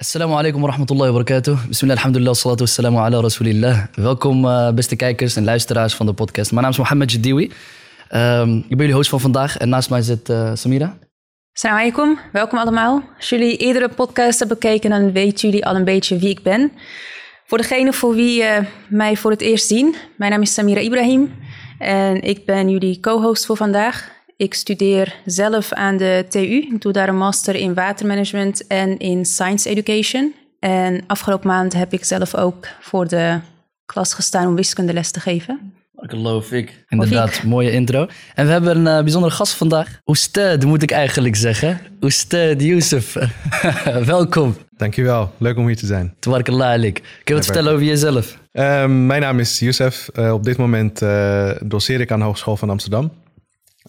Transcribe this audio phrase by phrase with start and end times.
[0.00, 1.66] Assalamu alaikum wa rahmatullahi wa barakatuh.
[1.68, 3.88] Bismillah, alhamdulillah, salatu wassalamu ala rasulillah.
[3.96, 6.50] Welkom uh, beste kijkers en luisteraars van de podcast.
[6.50, 7.50] Mijn naam is Mohammed Jadiwi.
[8.14, 10.98] Um, ik ben jullie host van vandaag en naast mij zit uh, Samira.
[11.52, 13.02] Assalamu alaikum, welkom allemaal.
[13.16, 16.72] Als jullie eerdere podcast hebben bekeken, dan weten jullie al een beetje wie ik ben.
[17.46, 18.58] Voor degene voor wie uh,
[18.88, 21.34] mij voor het eerst zien, mijn naam is Samira Ibrahim
[21.78, 24.17] en ik ben jullie co-host voor vandaag.
[24.38, 26.38] Ik studeer zelf aan de TU.
[26.40, 30.34] Ik doe daar een master in watermanagement en in science education.
[30.60, 33.40] En afgelopen maand heb ik zelf ook voor de
[33.86, 35.72] klas gestaan om wiskundeles te geven.
[35.94, 36.84] Geloof ik.
[36.88, 38.06] Inderdaad, mooie intro.
[38.34, 40.00] En we hebben een uh, bijzondere gast vandaag.
[40.06, 41.80] Oested moet ik eigenlijk zeggen.
[42.00, 43.16] Oested Youssef.
[44.04, 44.56] Welkom.
[44.76, 46.14] Dankjewel, leuk om hier te zijn.
[46.18, 46.94] Tabarak alik.
[46.94, 48.38] Kun je wat vertellen over jezelf?
[48.52, 50.08] Uh, mijn naam is Youssef.
[50.14, 53.12] Uh, op dit moment uh, doseer ik aan de Hogeschool van Amsterdam.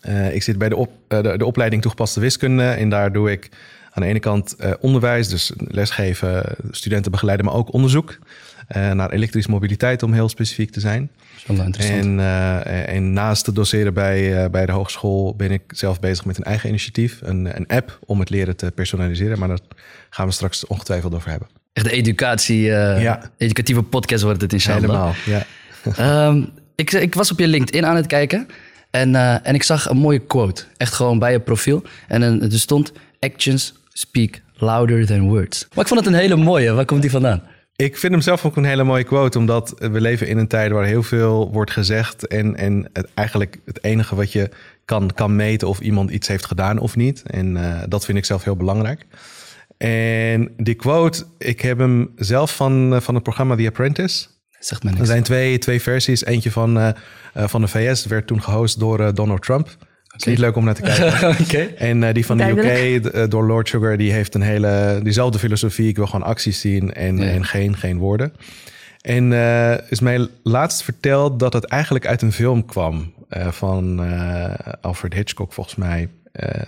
[0.08, 3.32] Uh, ik zit bij de, op, uh, de, de, opleiding toegepaste wiskunde en daar doe
[3.32, 3.50] ik
[3.92, 8.18] aan de ene kant uh, onderwijs, dus lesgeven, studenten begeleiden, maar ook onderzoek
[8.94, 11.10] naar elektrische mobiliteit om heel specifiek te zijn.
[11.48, 12.20] Dat is interessant.
[12.20, 16.44] En, en, naast het doseren bij, bij de hogeschool ben ik zelf bezig met een
[16.44, 19.60] eigen initiatief, een, een app om het leren te personaliseren, maar daar
[20.10, 21.48] gaan we straks ongetwijfeld over hebben.
[21.74, 23.32] Echt de educatie, ja.
[23.38, 24.82] educatieve podcast wordt het inshallah.
[24.82, 25.14] Helemaal,
[25.96, 26.28] ja.
[26.28, 28.48] um, ik, ik was op je LinkedIn aan het kijken.
[28.92, 31.84] En, uh, en ik zag een mooie quote, echt gewoon bij je profiel.
[32.08, 35.68] En uh, er stond: Actions speak louder than words.
[35.70, 36.72] Maar ik vond het een hele mooie.
[36.72, 37.42] Waar komt die vandaan?
[37.76, 40.72] Ik vind hem zelf ook een hele mooie quote, omdat we leven in een tijd
[40.72, 42.28] waar heel veel wordt gezegd.
[42.28, 44.50] En, en eigenlijk het enige wat je
[44.86, 47.24] kan, kan meten of iemand iets heeft gedaan of niet.
[47.26, 49.06] En uh, dat vind ik zelf heel belangrijk.
[49.78, 54.28] En die quote, ik heb hem zelf van, van het programma The Apprentice.
[54.60, 55.02] Zegt me niks.
[55.02, 56.26] Er zijn twee, twee versies.
[56.26, 56.90] Eentje van, uh,
[57.38, 59.68] uh, van de VS werd toen gehost door uh, Donald Trump.
[59.68, 60.18] Okay.
[60.18, 61.30] Is niet leuk om naar te kijken.
[61.46, 61.74] okay.
[61.78, 65.88] En die van de UK door Lord Sugar, die heeft een hele diezelfde filosofie.
[65.88, 67.24] Ik wil gewoon acties zien en, ja.
[67.24, 68.34] en geen, geen woorden.
[69.02, 69.34] En
[69.90, 73.14] is mij laatst verteld dat het eigenlijk uit een film kwam
[73.50, 74.00] van
[74.82, 76.10] Alfred Hitchcock, volgens mij.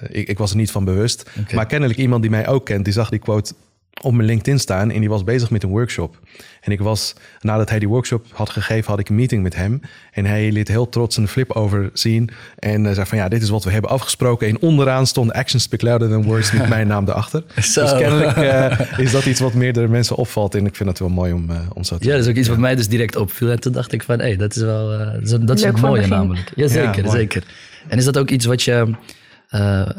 [0.09, 1.29] Ik, ik, was er niet van bewust.
[1.39, 1.55] Okay.
[1.55, 3.53] Maar kennelijk iemand die mij ook kent, die zag die quote
[4.01, 6.19] op mijn LinkedIn staan en die was bezig met een workshop.
[6.61, 9.81] En ik was, nadat hij die workshop had gegeven, had ik een meeting met hem.
[10.11, 12.29] En hij liet heel trots een flip over zien.
[12.59, 14.47] En uh, zei van ja, dit is wat we hebben afgesproken.
[14.47, 17.43] En onderaan stond Actions speak louder than words met mijn naam erachter.
[17.55, 20.55] Dus kennelijk uh, is dat iets wat meerdere mensen opvalt.
[20.55, 22.35] En ik vind het wel mooi om, uh, om zo te Ja, dat is ook
[22.35, 23.49] iets wat mij dus direct opviel.
[23.49, 25.81] En toen dacht ik van hé, hey, dat is wel dat is, dat is het
[25.81, 26.51] mooie namelijk.
[26.55, 27.43] Ja, zeker, ja, zeker.
[27.87, 28.95] En is dat ook iets wat je,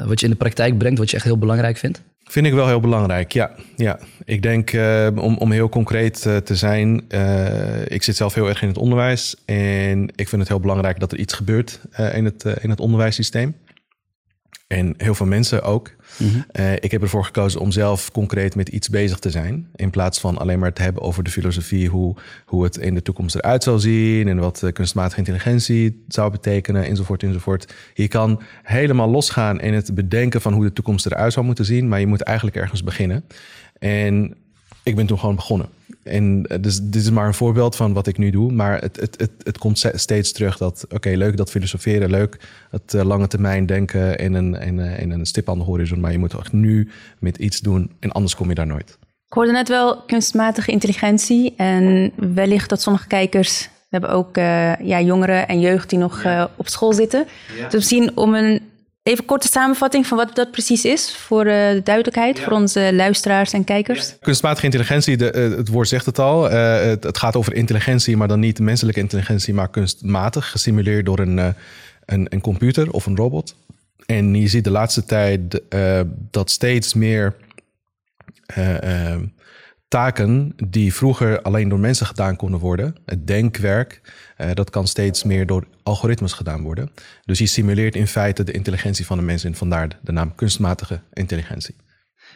[0.04, 2.02] wat je in de praktijk brengt, wat je echt heel belangrijk vindt?
[2.32, 3.50] Vind ik wel heel belangrijk, ja.
[3.76, 3.98] ja.
[4.24, 8.48] Ik denk, uh, om, om heel concreet uh, te zijn, uh, ik zit zelf heel
[8.48, 9.36] erg in het onderwijs.
[9.44, 11.80] En ik vind het heel belangrijk dat er iets gebeurt
[12.12, 13.56] in, het, in het onderwijssysteem.
[14.66, 15.90] En heel veel mensen ook.
[16.18, 19.68] Uh, ik heb ervoor gekozen om zelf concreet met iets bezig te zijn.
[19.74, 23.02] In plaats van alleen maar te hebben over de filosofie, hoe, hoe het in de
[23.02, 24.28] toekomst eruit zal zien.
[24.28, 27.74] En wat uh, kunstmatige intelligentie zou betekenen, enzovoort, enzovoort.
[27.94, 31.88] Je kan helemaal losgaan in het bedenken van hoe de toekomst eruit zou moeten zien.
[31.88, 33.24] Maar je moet eigenlijk ergens beginnen.
[33.78, 34.34] En
[34.82, 35.68] ik ben toen gewoon begonnen.
[36.02, 38.52] En dus dit is maar een voorbeeld van wat ik nu doe.
[38.52, 42.36] Maar het, het, het, het komt steeds terug dat, oké, okay, leuk dat filosoferen, leuk
[42.70, 46.00] het uh, lange termijn denken in een, in, uh, in een stip aan de horizon.
[46.00, 48.98] Maar je moet echt nu met iets doen en anders kom je daar nooit.
[49.26, 51.54] Ik hoorde net wel kunstmatige intelligentie.
[51.56, 56.22] En wellicht dat sommige kijkers, we hebben ook uh, ja, jongeren en jeugd die nog
[56.22, 56.50] ja.
[56.56, 57.26] op school zitten.
[57.56, 57.64] Ja.
[57.64, 58.60] Dus misschien om een
[59.02, 62.44] Even korte samenvatting van wat dat precies is voor uh, de duidelijkheid ja.
[62.44, 64.08] voor onze luisteraars en kijkers.
[64.08, 64.14] Ja.
[64.20, 66.52] Kunstmatige intelligentie, de, uh, het woord zegt het al.
[66.52, 71.18] Uh, het, het, gaat over intelligentie, maar dan niet menselijke intelligentie, maar kunstmatig, gesimuleerd door
[71.18, 73.56] een, een, een, computer of een robot.
[74.06, 75.62] En je ziet de laatste tijd
[76.30, 77.34] dat steeds meer
[79.92, 84.00] taken die vroeger alleen door mensen gedaan konden worden, het denkwerk,
[84.38, 86.90] uh, dat kan steeds meer door algoritmes gedaan worden.
[87.24, 91.00] Dus je simuleert in feite de intelligentie van de mensen en vandaar de naam kunstmatige
[91.12, 91.74] intelligentie.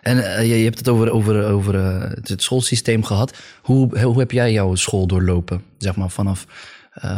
[0.00, 3.36] En uh, je, hebt het over, over, over uh, het schoolsysteem gehad.
[3.62, 6.46] Hoe, hoe heb jij jouw school doorlopen, zeg maar, vanaf,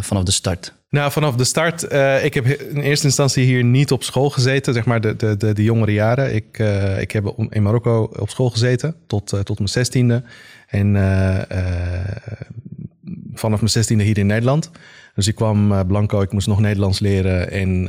[0.01, 0.78] vanaf de start?
[0.91, 1.93] Nou, vanaf de start.
[1.93, 5.37] Uh, ik heb in eerste instantie hier niet op school gezeten, zeg maar de, de,
[5.37, 6.35] de, de jongere jaren.
[6.35, 10.23] Ik, uh, ik heb in Marokko op school gezeten tot, uh, tot mijn zestiende.
[10.67, 10.95] En
[13.35, 14.71] vanaf mijn zestiende hier in Nederland.
[15.19, 17.51] Dus ik kwam blanco, ik moest nog Nederlands leren.
[17.51, 17.85] En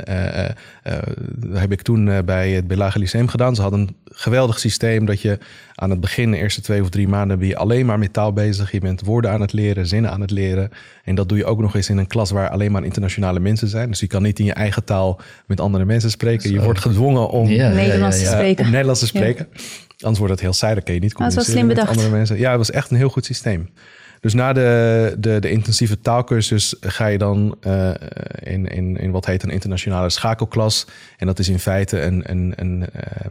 [1.36, 3.54] dat heb ik toen bij het Belage Lyceum gedaan.
[3.54, 5.38] Ze hadden een geweldig systeem dat je
[5.74, 8.32] aan het begin, de eerste twee of drie maanden, ben je alleen maar met taal
[8.32, 8.72] bezig.
[8.72, 10.70] Je bent woorden aan het leren, zinnen aan het leren.
[11.04, 13.68] En dat doe je ook nog eens in een klas waar alleen maar internationale mensen
[13.68, 13.88] zijn.
[13.88, 16.52] Dus je kan niet in je eigen taal met andere mensen spreken.
[16.52, 18.64] Je wordt gedwongen om ja, Nederlands te spreken.
[18.64, 19.48] Om Nederlands te spreken.
[19.98, 21.66] Anders wordt het heel saai, dan kun je niet Ah, dat is wel communiceren slim
[21.66, 21.96] met bedacht.
[21.96, 22.38] andere mensen.
[22.38, 23.68] Ja, het was echt een heel goed systeem.
[24.20, 27.90] Dus na de, de, de intensieve taalkursus ga je dan eh,
[28.42, 30.86] in, in, in wat heet een internationale schakelklas.
[31.16, 33.26] En dat is in feite een, een, een, eh,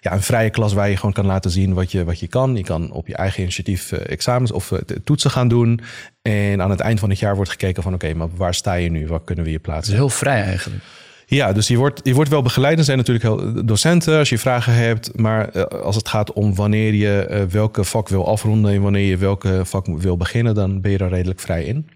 [0.00, 2.56] ja, een vrije klas waar je gewoon kan laten zien wat je, wat je kan.
[2.56, 4.72] Je kan op je eigen initiatief eh, examens of
[5.04, 5.80] toetsen gaan doen.
[6.22, 8.90] En aan het eind van het jaar wordt gekeken van oké, maar waar sta je
[8.90, 9.06] nu?
[9.06, 9.92] Waar kunnen we je Het plaatsen?
[9.92, 10.82] is heel vrij eigenlijk.
[11.30, 12.78] Ja, dus je wordt, je wordt wel begeleid.
[12.78, 15.18] Er zijn natuurlijk heel docenten als je vragen hebt.
[15.18, 19.06] Maar eh, als het gaat om wanneer je eh, welke vak wil afronden en wanneer
[19.06, 21.88] je welke vak wil beginnen, dan ben je daar redelijk vrij in.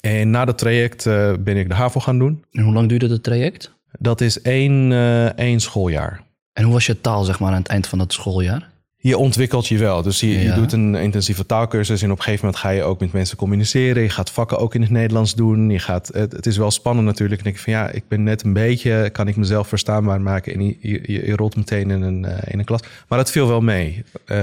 [0.00, 2.44] En na dat traject eh, ben ik de HAVO gaan doen.
[2.52, 3.74] En hoe lang duurde het traject?
[3.98, 4.92] Dat is één,
[5.36, 6.22] één schooljaar.
[6.52, 8.70] En hoe was je taal zeg maar aan het eind van dat schooljaar?
[9.06, 10.02] Je ontwikkelt je wel.
[10.02, 13.12] Dus je, doet een intensieve taalkursus en op een gegeven moment ga je ook met
[13.12, 14.02] mensen communiceren.
[14.02, 15.70] Je gaat vakken ook in het Nederlands doen.
[15.70, 17.40] Je gaat, het, het is wel spannend natuurlijk.
[17.40, 20.54] En ik van ja, ik ben net een beetje, kan ik mezelf verstaanbaar maken.
[20.54, 22.80] En je, je, je- rolt meteen in een, eh, in een klas.
[23.08, 24.04] Maar dat viel wel mee.
[24.24, 24.36] Eh,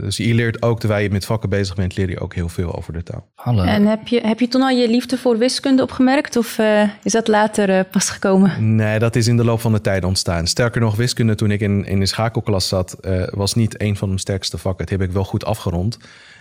[0.00, 2.76] dus je leert ook, terwijl je met vakken bezig bent, leer je ook heel veel
[2.76, 3.26] over de taal.
[3.34, 3.62] Hallo.
[3.62, 6.36] En heb je, heb je toen al je liefde voor wiskunde opgemerkt?
[6.36, 8.74] Of eh, is dat later pas gekomen?
[8.74, 10.46] Nee, dat is in de loop van de tijd ontstaan.
[10.46, 14.08] Sterker nog, wiskunde toen ik in, in de schakelklas zat, eh, was niet een van
[14.08, 14.84] mijn sterkste vakken.
[14.84, 15.98] Het heb ik wel goed afgerond.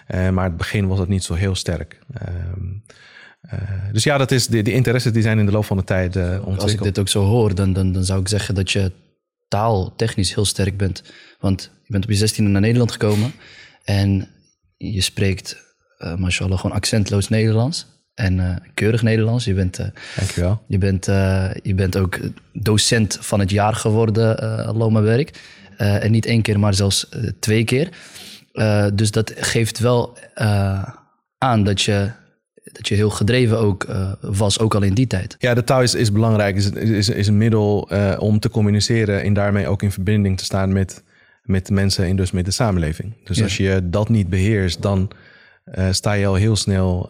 [0.08, 2.00] Eh, maar het begin was het niet zo heel sterk.
[2.14, 2.66] Ehm,
[3.42, 5.84] eh, dus ja, dat is, de, de interesses die zijn in de loop van de
[5.84, 6.84] tijd eh, Als ik ontwikkeld.
[6.84, 8.92] dit ook zo hoor, dan, dan, dan zou ik zeggen dat je
[9.48, 11.04] taaltechnisch heel sterk bent.
[11.40, 13.32] Want je bent op je 16e naar Nederland gekomen
[13.84, 14.28] en
[14.78, 17.86] je spreekt, eh mashallah, gewoon accentloos Nederlands.
[18.14, 19.46] En keurig Nederlands.
[19.46, 20.64] Je bent, eh, Dankjewel.
[20.68, 21.06] je, bent,
[21.64, 22.20] je bent ook
[22.54, 25.42] docent van het jaar geworden, uh, Loma Werk.
[25.78, 27.90] Eh, en niet één keer, maar zelfs eh, twee keer.
[28.52, 30.18] Eh, dus dat geeft wel
[31.38, 32.12] aan dat je,
[32.64, 33.88] dat je heel gedreven ook
[34.22, 35.36] was, ook al in die tijd.
[35.40, 36.56] Ja, de taal is, is belangrijk.
[36.56, 37.90] Is, is, is een middel
[38.20, 41.04] om te communiceren en daarmee ook in verbinding te staan met,
[41.44, 43.14] met de mensen en dus met de samenleving.
[43.24, 43.44] Dus Ja.
[43.44, 45.12] als je dat niet beheerst, dan
[45.92, 47.10] sta je al heel snel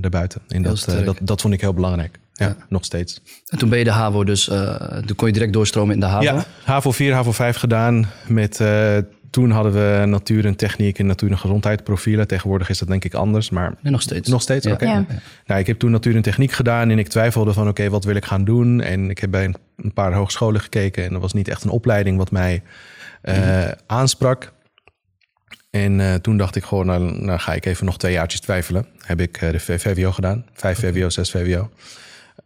[0.00, 0.40] erbuiten.
[0.48, 2.18] En Heel dat, dat, dat vond ik heel belangrijk.
[2.36, 3.20] Ja, nog steeds.
[3.46, 4.74] En toen ben je de HAVO, dus eh,
[5.06, 6.22] toen kon je direct doorstromen in de HAVO.
[6.22, 8.10] Ja, HAVO 4, HAVO 5 gedaan.
[8.26, 8.96] Met, eh,
[9.30, 12.26] toen hadden we natuur en techniek en natuur en gezondheid profielen.
[12.26, 14.28] Tegenwoordig is dat denk ik anders, maar Nee, nog steeds.
[14.28, 14.66] nog steeds.
[14.66, 14.72] Ja.
[14.72, 14.84] Oké.
[14.84, 15.06] Ja.
[15.46, 18.14] Nou, ik heb toen natuur en techniek gedaan en ik twijfelde van oké, wat wil
[18.14, 18.80] ik gaan doen?
[18.80, 19.44] En ik heb bij
[19.76, 22.62] een, paar hogescholen gekeken en er was niet echt een opleiding wat mij
[23.22, 24.52] eh, aansprak.
[25.70, 28.86] En eh, toen dacht ik gewoon, nou, nou ga ik even nog twee jaartjes twijfelen.
[28.98, 31.70] Heb ik eh, de VWO gedaan, vijf VWO, zes VWO.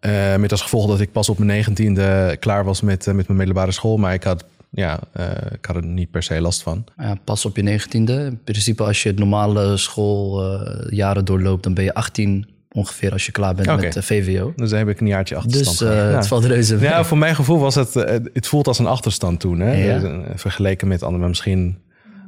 [0.00, 3.26] Eh, met als gevolg dat ik pas op mijn negentiende klaar was met, eh, met
[3.26, 3.96] mijn middelbare school.
[3.96, 6.84] Maar ik had, ja, eh, ik had er niet per se last van.
[6.96, 8.24] Ja, pas op je negentiende.
[8.24, 13.32] In principe als je het normale schooljaren doorloopt, dan ben je 18 ongeveer als je
[13.32, 14.52] klaar bent met de VWO.
[14.56, 15.78] Dus dan heb ik een jaartje achterstand.
[15.78, 15.88] Dus.
[15.88, 15.94] Ja.
[15.94, 16.88] het valt reuze mee.
[16.88, 17.94] Ja, voor mijn gevoel was het,
[18.32, 19.60] het voelt als een achterstand toen.
[19.60, 19.84] Hè?
[19.84, 19.98] Ja.
[19.98, 21.20] Dus, Vergeleken met anderen.
[21.20, 21.78] Maar misschien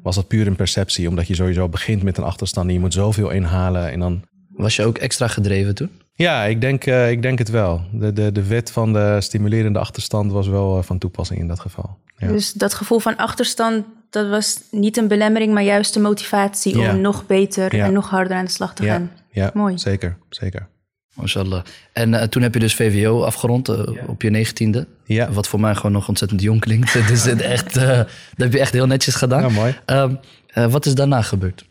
[0.03, 1.09] was dat puur een perceptie.
[1.09, 3.91] Omdat je sowieso begint met een achterstand en je moet zoveel inhalen.
[3.91, 4.23] En dan...
[4.51, 5.91] Was je ook extra gedreven toen?
[6.21, 7.81] Ja, ik denk, eh, ik denk het wel.
[7.93, 11.61] De, de, de wet van de stimulerende achterstand was wel eh, van toepassing in dat
[11.61, 11.99] geval.
[12.17, 12.29] Ja.
[12.29, 16.91] Dus dat gevoel van achterstand, dat was niet een belemmering, maar juist de motivatie Ja.
[16.95, 17.85] om nog beter Ja.
[17.87, 19.11] en nog harder aan de slag te ja, gaan.
[19.31, 19.79] ja Mooi.
[19.79, 20.69] zeker, zeker.
[21.15, 21.63] Mashallah.
[21.93, 23.69] En eh, toen heb je dus VWO afgerond
[24.07, 24.87] op je negentiende.
[25.05, 25.31] Ja.
[25.33, 26.93] Wat voor mij gewoon nog ontzettend jong klinkt.
[27.09, 28.07] dus het echt, eh, dat
[28.37, 29.43] heb je echt heel netjes gedaan.
[29.43, 29.75] Ja, mooi.
[29.85, 30.15] Ehm,
[30.47, 31.65] eh, wat is daarna gebeurd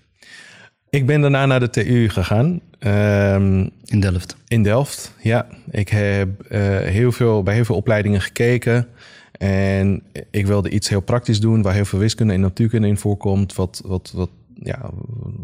[0.89, 2.60] Ik ben daarna naar de TU gegaan.
[2.79, 4.36] Ehm, in Delft?
[4.48, 5.48] In Delft, ja.
[5.71, 8.88] Ik heb eh, heel veel, bij heel veel opleidingen gekeken.
[9.31, 13.55] En ik wilde iets heel praktisch doen, waar heel veel wiskunde en natuurkunde in voorkomt.
[13.55, 14.89] Wat, wat, wat, ja,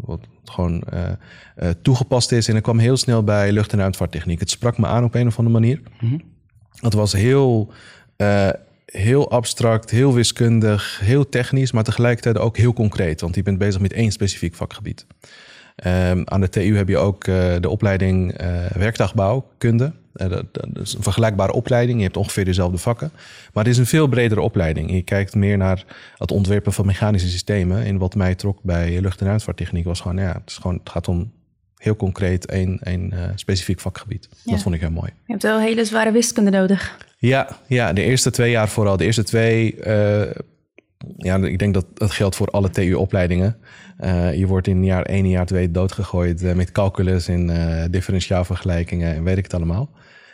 [0.00, 1.10] wat gewoon eh,
[1.56, 2.48] eh, toegepast is.
[2.48, 4.40] En ik kwam heel snel bij lucht- en ruimtevaarttechniek.
[4.40, 5.80] Het sprak me aan op een of andere manier.
[6.80, 7.72] Het was heel,
[8.86, 13.20] heel abstract, heel wiskundig, heel technisch, maar tegelijkertijd ook heel concreet.
[13.20, 15.06] Want je bent bezig met één specifiek vakgebied.
[15.76, 19.92] Ehm, aan de TU heb je ook eh, de opleiding eh werktuigbouwkunde.
[20.12, 21.98] Eh, dat, dat is een vergelijkbare opleiding.
[21.98, 23.10] Je hebt ongeveer dezelfde vakken.
[23.52, 24.90] Maar het is een veel bredere opleiding.
[24.90, 25.84] Je kijkt meer naar
[26.16, 27.84] het ontwerpen van mechanische systemen.
[27.84, 30.16] En wat mij trok bij lucht- en ruimtevaarttechniek was gewoon...
[30.16, 31.32] Ja, het, is gewoon, het gaat om
[31.76, 34.28] heel concreet één, één specifiek vakgebied.
[34.44, 34.52] Ja.
[34.52, 35.10] Dat vond ik heel mooi.
[35.26, 36.96] Je hebt wel hele zware wiskunde nodig.
[37.18, 38.96] Ja, ja, de eerste twee jaar vooral.
[38.96, 39.76] De eerste twee,
[41.16, 43.56] ja, ik denk dat dat geldt voor alle TU-opleidingen.
[43.96, 47.84] Eh, je wordt in jaar 1 en jaar 2 doodgegooid eh, met calculus en eh,
[47.90, 49.90] differentiaalvergelijkingen en weet ik het allemaal.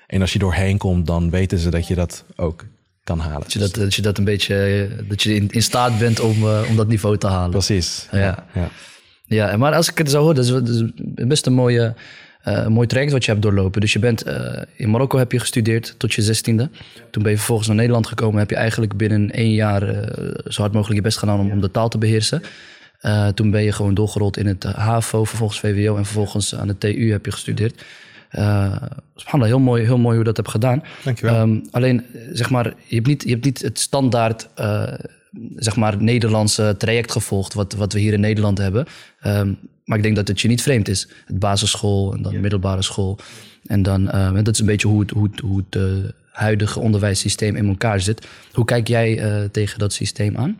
[0.06, 2.64] En als je doorheen komt, dan weten ze dat je dat ook
[3.04, 3.40] kan halen.
[3.40, 6.44] Dat je dat, dat, je dat een beetje, dat je in, in staat bent om,
[6.68, 7.50] om dat niveau te halen.
[7.50, 8.08] Precies.
[8.10, 8.46] Ja.
[8.54, 8.68] ja.
[9.26, 10.82] Ja, maar als ik het zo hoor, dat is, dat is
[11.26, 11.94] best een mooie,
[12.42, 13.80] een mooi traject wat je hebt doorlopen.
[13.80, 14.24] Dus je bent
[14.76, 16.70] in Marokko heb je gestudeerd tot je zestiende.
[17.10, 18.38] Toen ben je vervolgens naar Nederland gekomen.
[18.38, 19.80] Heb je eigenlijk binnen één jaar
[20.44, 22.42] zo hard mogelijk je best gedaan om, om de taal te beheersen.
[23.02, 26.66] Eh, toen ben je gewoon doorgerold in het eh, HAVO, vervolgens VWO en vervolgens aan
[26.66, 27.84] de TU heb je gestudeerd.
[28.32, 28.76] Uh,
[29.24, 30.82] heel mooi, heel mooi hoe je dat hebt gedaan.
[31.04, 31.34] Dankjewel.
[31.34, 34.48] Ehm, alleen, zeg maar, je hebt niet, je hebt niet het standaard,
[35.56, 38.86] zeg maar, Nederlandse traject gevolgd, wat, wat we hier in Nederland hebben.
[39.20, 39.52] Ehm,
[39.84, 41.08] maar ik denk dat het je niet vreemd is.
[41.26, 43.18] Het basisschool en dan middelbare school.
[43.66, 45.78] En dan, eh, dat is een beetje hoe het, hoe het, hoe het
[46.30, 48.26] huidige onderwijssysteem in elkaar zit.
[48.52, 50.58] Hoe kijk jij tegen dat systeem aan?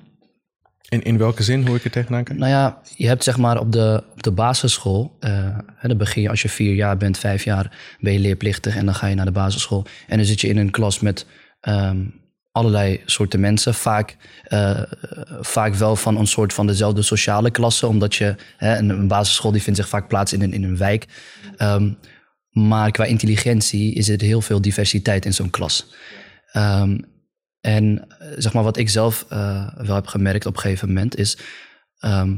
[0.93, 2.25] In, in welke zin, hoe ik er tegenaan?
[2.35, 6.29] Nou ja, je hebt zeg maar op de, op de basisschool, eh, dan begin je
[6.29, 9.25] als je vier jaar bent, vijf jaar, ben je leerplichtig en dan ga je naar
[9.25, 9.87] de basisschool.
[10.07, 11.27] En dan zit je in een klas met
[11.61, 12.05] ehm,
[12.51, 14.83] allerlei soorten mensen, vaak, eh,
[15.41, 19.63] vaak wel van een soort van dezelfde sociale klasse, omdat je, hè, een, basisschool die
[19.63, 21.07] vindt zich vaak plaats in een, in een wijk.
[21.57, 21.93] Ehm,
[22.51, 25.95] maar qua intelligentie is er heel veel diversiteit in zo'n klas.
[26.53, 26.99] Ehm,
[27.63, 31.17] en eh, zeg maar wat ik zelf eh, wel heb gemerkt op een gegeven moment
[31.17, 31.39] is
[31.99, 32.35] ehm,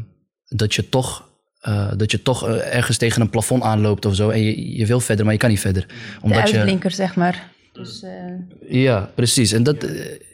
[0.48, 1.28] dat je toch,
[1.60, 4.28] eh, dat je toch ergens tegen een plafond aanloopt of zo.
[4.30, 5.86] En je, je wil verder, maar je kan niet verder.
[6.22, 7.52] De je, uitblinker, zeg maar.
[7.72, 9.52] Dus, eh, ja, precies.
[9.52, 9.86] En dat,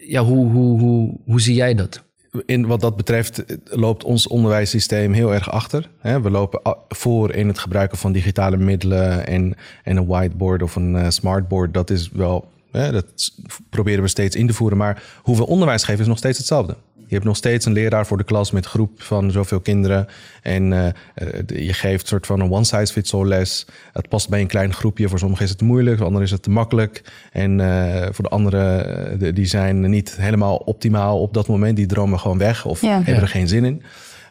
[0.06, 2.02] ja, hoe, hoe, hoe, hoe zie jij dat?
[2.46, 5.90] In wat dat betreft loopt ons onderwijssysteem heel erg achter.
[6.00, 6.20] hè.
[6.20, 9.54] We lopen voor in het gebruiken van digitale middelen en,
[9.84, 11.74] en een whiteboard of een smartboard.
[11.74, 13.32] Dat is wel, hè, dat
[13.70, 14.78] proberen we steeds in te voeren.
[14.78, 16.76] Maar hoe we onderwijs geven is nog steeds hetzelfde.
[17.06, 20.06] Je hebt nog steeds een leraar voor de klas met groep van zoveel kinderen.
[20.42, 23.66] En eh, eh, je geeft een soort van een one-size-fits-all les.
[23.92, 25.08] Het past bij een klein groepje.
[25.08, 27.02] Voor sommigen is het te moeilijk, voor anderen is het te makkelijk.
[27.32, 31.76] En eh, voor de anderen, de- die zijn niet helemaal optimaal op dat moment.
[31.76, 32.94] Die dromen gewoon weg of Ja.
[32.96, 33.20] hebben Ja.
[33.20, 33.82] er geen zin in.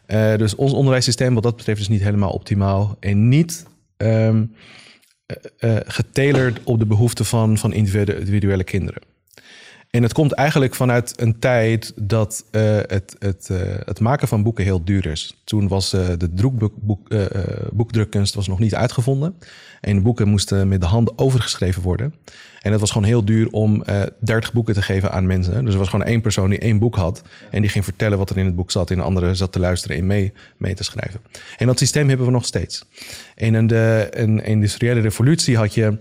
[0.06, 2.96] Eh, dus ons onderwijssysteem wat dat betreft is niet helemaal optimaal.
[3.00, 3.66] En niet
[3.96, 4.42] ehm
[5.30, 9.02] eh, eh, getalerd op de behoeften van, van individu- individuele kinderen.
[9.90, 13.48] En het komt eigenlijk vanuit een tijd dat eh, het, het,
[13.84, 15.40] het maken van boeken heel duur is.
[15.44, 16.30] Toen was de
[16.80, 17.08] boek,
[17.72, 19.36] boekdrukkunst was nog niet uitgevonden.
[19.80, 22.14] En boeken moesten met de hand overgeschreven worden.
[22.60, 25.64] En het was gewoon heel duur om eh 30 boeken te geven aan mensen.
[25.64, 27.22] Dus er was gewoon één persoon die één boek had.
[27.50, 28.90] En die ging vertellen wat er in het boek zat.
[28.90, 31.20] En de andere zat te luisteren en mee, mee te schrijven.
[31.58, 32.84] En dat systeem hebben we nog steeds.
[33.34, 35.98] En in de in, industriële revolutie had je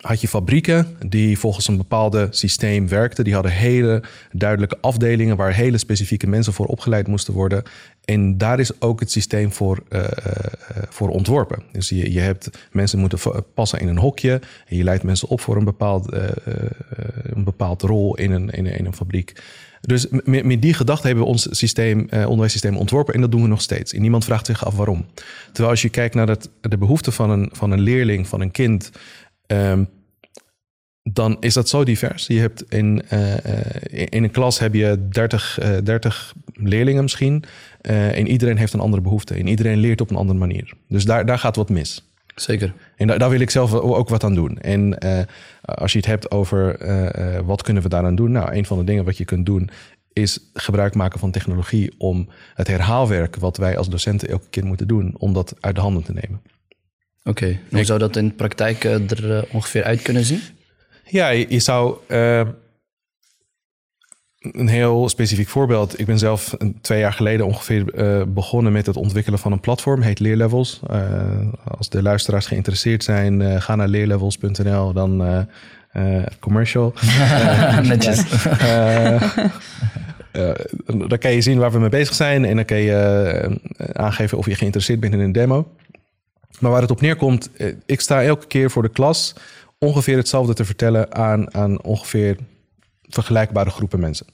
[0.00, 3.24] had je fabrieken die volgens een bepaalde systeem werkten.
[3.24, 7.62] Die hadden hele duidelijke afdelingen waar hele specifieke mensen voor opgeleid moesten worden.
[8.04, 10.10] En daar is ook het systeem voor, eh, eh,
[10.88, 11.62] voor ontworpen.
[11.72, 13.18] Dus je, je hebt mensen moeten
[13.54, 14.40] passen in een hokje.
[14.66, 16.28] En je leidt mensen op voor een bepaald, eh,
[17.22, 19.42] een bepaald rol in een, in, een- fabriek.
[19.80, 23.42] Dus met, met die gedachte hebben we ons systeem, eh, onderwijssysteem ontworpen en dat doen
[23.42, 23.92] we nog steeds.
[23.92, 25.06] En niemand vraagt zich af waarom.
[25.46, 28.90] Terwijl als je kijkt naar de behoeften van een, van een leerling, van een kind,
[29.52, 29.84] Ehm,
[31.02, 32.26] dan is dat zo divers.
[32.26, 37.44] Je hebt in, eh, eh, in een klas heb je 30, eh, 30 leerlingen misschien.
[37.80, 39.34] eh, en iedereen heeft een andere behoefte.
[39.34, 40.72] En iedereen leert op een andere manier.
[40.88, 42.12] Dus daar, daar gaat wat mis.
[42.34, 42.74] Zeker.
[42.96, 44.58] En daar, daar wil ik zelf ook wat aan doen.
[44.58, 45.24] En eh,
[45.60, 48.32] als je het hebt over eh, eh, wat kunnen we daaraan doen?
[48.32, 49.70] Nou, een van de dingen wat je kunt doen
[50.12, 54.88] is gebruik maken van technologie om het herhaalwerk wat wij als docenten elke keer moeten
[54.88, 56.40] doen, om dat uit de handen te nemen.
[57.24, 57.58] Oké.
[57.70, 60.40] Hoe zou dat in de praktijk eh, er eh, ongeveer uit kunnen zien?
[61.04, 62.48] Ja, je, je zou eh,
[64.42, 66.00] een heel specifiek voorbeeld.
[66.00, 70.00] Ik ben zelf twee jaar geleden ongeveer eh, begonnen met het ontwikkelen van een platform,
[70.00, 70.80] heet Leerlevels.
[70.90, 71.22] Eh,
[71.64, 76.94] als de luisteraars geïnteresseerd zijn, eh, ga naar leerlevels.nl, dan eh, eh, commercial.
[77.82, 78.22] Netjes.
[81.08, 83.58] Dan kan je zien waar we mee bezig zijn en dan kan je
[83.92, 85.68] aangeven of je geïnteresseerd bent in een demo.
[86.62, 89.34] Maar waar het op neerkomt, eh, ik sta elke keer voor de klas
[89.78, 92.36] ongeveer hetzelfde te vertellen aan, aan ongeveer
[93.02, 94.26] vergelijkbare groepen mensen.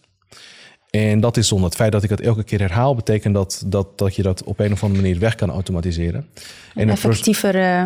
[0.91, 1.65] En dat is zonde.
[1.65, 4.59] Het feit dat ik dat elke keer herhaal, betekent dat, dat, dat je dat op
[4.59, 6.29] een of andere manier weg kan automatiseren.
[6.75, 7.83] En effectiever, eh,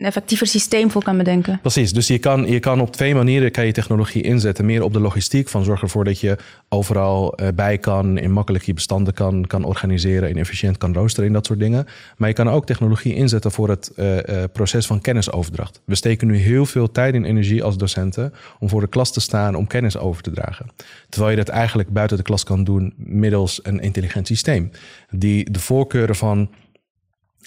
[0.00, 1.58] een effectiever systeem voor kan bedenken.
[1.60, 4.64] Precies, dus je kan, je kan op twee manieren kan je technologie inzetten.
[4.64, 6.36] Meer op de logistiek, van zorg ervoor dat je
[6.68, 8.18] overal eh, bij kan...
[8.18, 11.86] en makkelijk je bestanden kan, kan organiseren en efficiënt kan roosteren en dat soort dingen.
[12.16, 15.80] Maar je kan ook technologie inzetten voor het eh, eh, proces van kennisoverdracht.
[15.84, 19.20] We steken nu heel veel tijd en energie als docenten om voor de klas te
[19.20, 20.66] staan om kennis over te dragen.
[21.08, 24.70] Terwijl je dat eigenlijk buiten de klas kan doen middels een intelligent systeem.
[25.10, 26.50] Die de voorkeuren van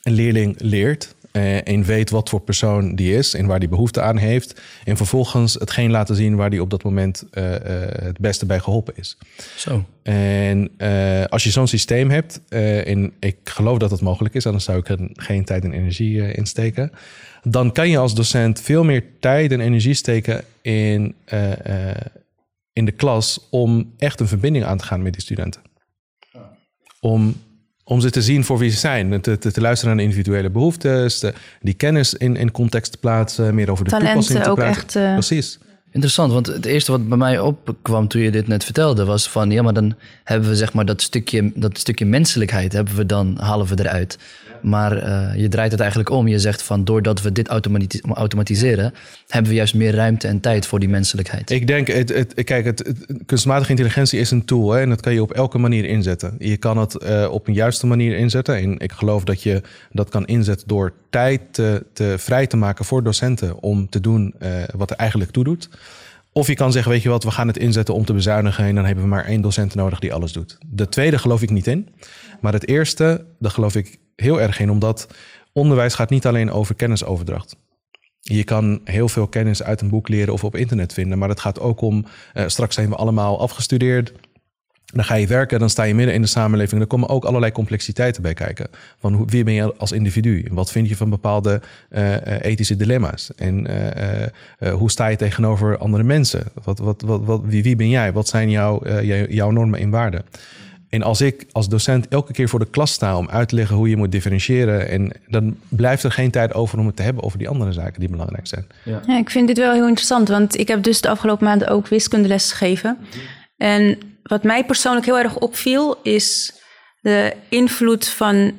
[0.04, 4.02] een leerling leert eh, en weet wat voor persoon die is en waar die behoefte
[4.02, 4.62] aan heeft.
[4.84, 8.60] En vervolgens hetgeen laten zien waar die op dat moment eh, eh, het beste bij
[8.60, 9.18] geholpen is.
[9.58, 9.86] Zo.
[10.04, 14.46] En eh, als je zo'n systeem hebt, eh, en ik geloof dat dat mogelijk is,
[14.46, 16.92] anders zou ik er geen tijd en energie in steken.
[17.44, 22.06] Dan kan je als docent veel meer tijd en energie steken in, eh, eh,
[22.74, 25.62] in de klas om echt een verbinding aan te gaan met die studenten.
[27.00, 27.36] Om,
[27.84, 30.50] om ze te zien voor wie ze zijn, te, te, te luisteren naar de individuele
[30.50, 34.50] behoeftes, te- die kennis in, in context te plaatsen, meer over de toepassing Talenten te
[34.50, 34.82] ook praten.
[34.84, 34.96] echt...
[34.96, 35.58] eh, Precies.
[35.94, 39.52] Interessant, want het eerste wat bij mij opkwam toen je dit net vertelde, was van
[39.52, 43.38] ja, maar dan hebben we zeg maar dat stukje, dat stukje menselijkheid hebben we dan,
[43.40, 44.18] halen we eruit.
[44.62, 46.28] Maar eh, je draait het eigenlijk om.
[46.28, 48.94] Je zegt van doordat we dit automati- automatiseren,
[49.28, 51.50] hebben we juist meer ruimte en tijd voor die menselijkheid.
[51.52, 55.02] Ik denk, het, het, kijk, het, het- kunstmatige intelligentie is een tool hè, en dat
[55.02, 56.36] kan je op elke manier inzetten.
[56.40, 58.56] Je kan het eh, op een juiste manier inzetten.
[58.56, 62.86] En ik geloof dat je dat kan inzetten door tijd te, te vrij te maken
[62.86, 65.70] voor docenten om te doen eh, wat er eigenlijk toe doet.
[66.34, 68.76] Of je kan zeggen, weet je wat, we gaan het inzetten om te bezuinigen en
[68.76, 70.58] dan hebben we maar één docent nodig die alles doet.
[70.68, 71.90] De tweede geloof ik niet in.
[72.42, 75.08] Maar het eerste, daar geloof ik heel erg in, omdat
[75.52, 77.56] onderwijs gaat niet alleen over kennisoverdracht.
[78.20, 81.18] Je kan heel veel kennis uit een boek leren of op internet vinden.
[81.18, 84.14] Maar het gaat ook om, eh, straks zijn we allemaal afgestudeerd.
[84.94, 86.82] Dan ga je werken, dan sta je midden in de samenleving.
[86.82, 88.68] Er komen ook allerlei complexiteiten bij kijken.
[89.00, 90.48] Van hoe, wie ben je als individu?
[90.52, 93.32] Wat vind je van bepaalde eh, eh, ethische dilemma's?
[93.36, 96.44] En eh, hoe sta je tegenover andere mensen?
[96.64, 98.12] Wat, wat, wat, wat, wie, wie ben jij?
[98.14, 100.24] Wat zijn jouw, eh, jou- jouw normen en waarden?
[100.90, 103.76] En als ik als docent elke keer voor de klas sta om uit te leggen
[103.76, 107.24] hoe je moet differentiëren, en dan blijft er geen tijd over om het te hebben
[107.24, 108.68] over die andere zaken die belangrijk zijn.
[108.84, 111.88] Ja, ik vind dit wel heel interessant, want ik heb dus de afgelopen maanden ook
[111.88, 112.98] wiskundeles gegeven.
[113.58, 116.54] En wat mij persoonlijk heel erg opviel, is
[117.02, 118.52] de invloed van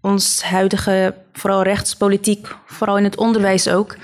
[0.00, 3.96] ons huidige, vooral rechtspolitiek, vooral in het onderwijs ook.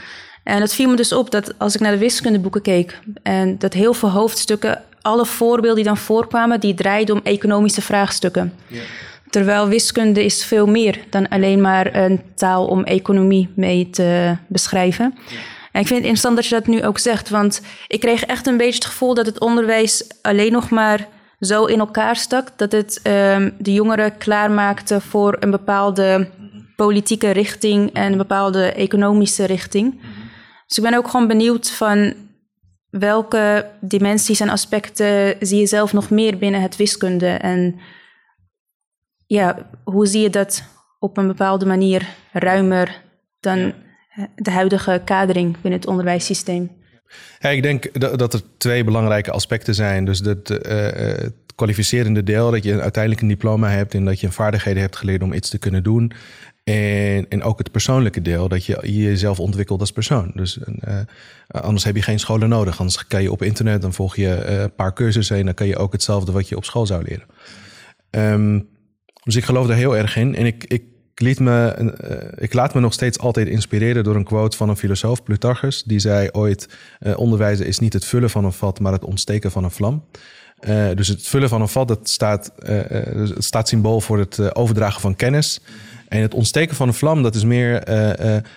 [0.45, 3.73] En het viel me dus op dat als ik naar de wiskundeboeken keek, en dat
[3.73, 8.53] heel veel hoofdstukken, alle voorbeelden die dan voorkwamen, die draaiden om economische vraagstukken.
[9.31, 15.15] Terwijl wiskunde is veel meer dan alleen maar een taal om economie mee te beschrijven.
[15.75, 18.47] En ik vind het interessant dat je dat nu ook zegt, want ik kreeg echt
[18.47, 21.09] een beetje het gevoel dat het onderwijs alleen nog maar
[21.41, 26.31] zo in elkaar stak dat het ehm, de jongeren klaarmaakte voor een bepaalde
[26.77, 30.01] politieke richting en een bepaalde economische richting.
[30.67, 32.15] Dus ik ben ook gewoon benieuwd van
[32.91, 37.81] welke dimensies en aspecten zie je zelf nog meer binnen het wiskunde en
[39.27, 40.65] ja, hoe zie je dat
[40.99, 43.03] op een bepaalde manier ruimer
[43.41, 43.73] dan
[44.37, 46.71] de huidige kadering binnen het onderwijssysteem?
[47.39, 50.05] Ja, ik denk dat, dat er twee belangrijke aspecten zijn.
[50.05, 54.21] Dus het, eh, eh, het kwalificerende deel, dat je uiteindelijk een diploma hebt en dat
[54.21, 56.13] je vaardigheden hebt geleerd om iets te kunnen doen.
[56.65, 60.31] En, en ook het persoonlijke deel, dat je jezelf ontwikkelt als persoon.
[60.35, 60.99] Dus eh,
[61.47, 62.79] anders heb je geen scholen nodig.
[62.79, 65.77] Anders kan je op internet, dan volg je een paar cursussen en dan kan je
[65.77, 67.27] ook hetzelfde wat je op school zou leren.
[68.11, 68.61] Ehm,
[69.25, 70.35] dus ik geloof er heel erg in.
[70.35, 70.83] En ik, ik,
[71.21, 74.77] liet me, eh, ik laat me nog steeds altijd inspireren door een quote van een
[74.77, 75.83] filosoof, Plutarchus.
[75.83, 79.51] Die zei ooit, eh, onderwijzen is niet het vullen van een vat, maar het ontsteken
[79.51, 80.05] van een vlam.
[80.59, 82.53] Eh, dus het vullen van een vat, dat staat,
[83.15, 85.61] dus staat symbool voor het overdragen van kennis.
[86.09, 87.75] En het ontsteken van een vlam, dat is meer,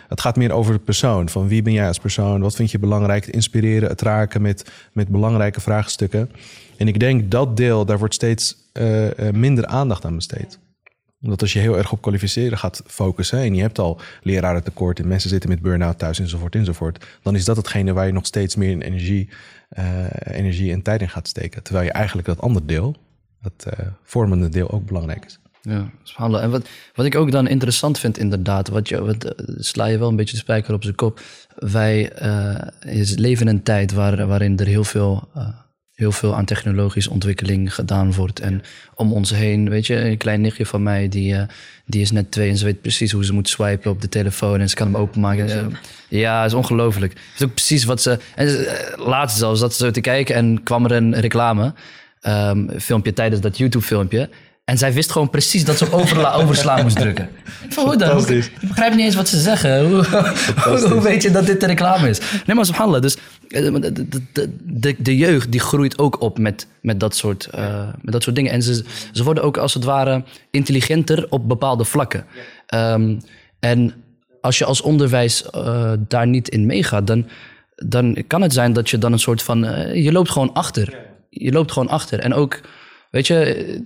[0.08, 1.30] het gaat meer over de persoon.
[1.30, 2.41] Van wie ben jij als persoon?
[2.41, 3.26] Wat vind je belangrijk?
[3.26, 6.32] Het inspireren, het raken met, met belangrijke vraagstukken.
[6.78, 8.56] En ik denk dat deel, daar wordt steeds
[9.32, 10.60] minder aandacht aan besteed
[11.21, 15.08] omdat als je heel erg op kwalificeren gaat focussen en je hebt al lerarentekort en
[15.08, 18.56] mensen zitten met burn-out thuis enzovoort enzovoort, dan is dat hetgene waar je nog steeds
[18.56, 19.30] meer in energie,
[19.69, 21.63] eh, energie en tijd in gaat steken.
[21.63, 22.95] Terwijl je eigenlijk dat andere deel,
[23.41, 25.39] dat eh, vormende deel ook belangrijk is.
[25.62, 26.43] Ja, subhanallah.
[26.43, 29.97] En wat, wat ik ook dan interessant vind, inderdaad, wat je, wat, eh, sla je
[29.97, 31.21] wel een beetje de spijker op zijn kop.
[31.56, 32.12] Wij
[32.80, 35.30] is- leven een tijd waar, waarin er heel veel,
[35.97, 38.39] heel veel aan technologische ontwikkeling gedaan wordt.
[38.39, 38.62] En
[38.95, 41.47] om ons heen, weet je, een klein nichtje van mij, die, eh,
[41.86, 44.60] die is net twee en ze weet precies hoe ze moet swipen op de telefoon
[44.60, 45.49] en ze kan hem openmaken.
[45.49, 45.65] Eh,
[46.07, 47.13] ja, is ongelooflijk.
[47.13, 48.19] Het is ook precies wat ze.
[48.36, 51.73] En eh, laatst zelfs zat ze zo te kijken en kwam er een reclame,
[52.21, 54.29] ehm, filmpje tijdens dat YouTube-filmpje.
[54.67, 57.30] En zij wist gewoon precies dat ze overla- overslaan moest drukken.
[57.63, 58.30] Ik van, hoe dan?
[58.30, 59.86] Ik begrijp niet eens wat ze zeggen.
[59.89, 60.06] Hoe,
[60.89, 62.19] hoe, weet je dat dit de reclame is?
[62.45, 63.01] Nee, maar subhanallah.
[63.01, 67.15] Dus eh, de, de, de, de, de jeugd die groeit ook op met, met, dat
[67.15, 68.51] soort, eh, met dat soort dingen.
[68.51, 72.25] En ze, ze worden ook als het ware intelligenter op bepaalde vlakken.
[72.65, 73.19] Ehm,
[73.60, 73.93] en
[74.41, 77.27] als je als onderwijs eh, daar niet in meegaat, dan,
[77.75, 79.60] dan kan het zijn dat je dan een soort van...
[79.93, 80.97] je loopt gewoon achter.
[81.30, 82.19] Je loopt gewoon achter.
[82.19, 82.60] En ook
[83.12, 83.36] Weet je,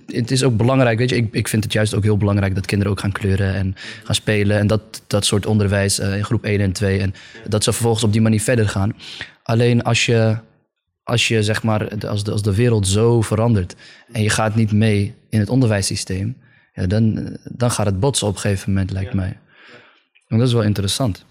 [0.06, 0.98] het is ook belangrijk.
[0.98, 3.54] Weet je, ik, ik vind het juist ook heel belangrijk dat kinderen ook gaan kleuren
[3.54, 4.58] en gaan spelen.
[4.58, 6.98] En dat, dat soort onderwijs eh, in groep 1 en 2.
[6.98, 7.14] En
[7.48, 8.96] dat ze vervolgens op die manier verder gaan.
[9.42, 10.36] Alleen als je,
[11.02, 13.74] als je zeg maar, als de, als de wereld zo verandert
[14.12, 16.36] en je gaat niet mee in het onderwijssysteem,
[16.72, 19.38] ja, dan, dan gaat het botsen op een gegeven moment, lijkt mij.
[20.26, 21.24] En dat is wel interessant.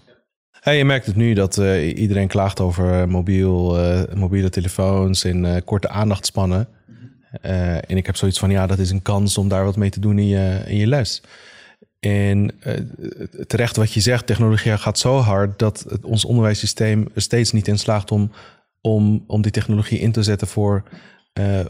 [0.50, 5.44] Hey, je merkt het nu dat uh, iedereen klaagt over mobiel, uh, mobiele telefoons en
[5.44, 6.68] uh, korte aandachtspannen.
[7.40, 10.00] En ik heb zoiets van, ja, dat is een kans om daar wat mee te
[10.00, 11.22] doen in je, in je les.
[12.00, 12.50] En
[13.46, 17.78] terecht wat je zegt, technologie gaat zo hard dat ons onderwijssysteem er steeds niet in
[17.78, 18.32] slaagt om,
[18.80, 20.82] om, om die technologie in te zetten voor,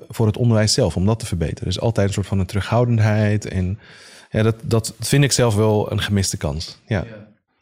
[0.08, 1.64] voor het onderwijs zelf, om dat te verbeteren.
[1.64, 3.46] Dus altijd een soort van een terughoudendheid.
[3.46, 3.78] En
[4.30, 6.78] ja, dat, dat vind ik zelf wel een gemiste kans.
[6.86, 7.04] ja.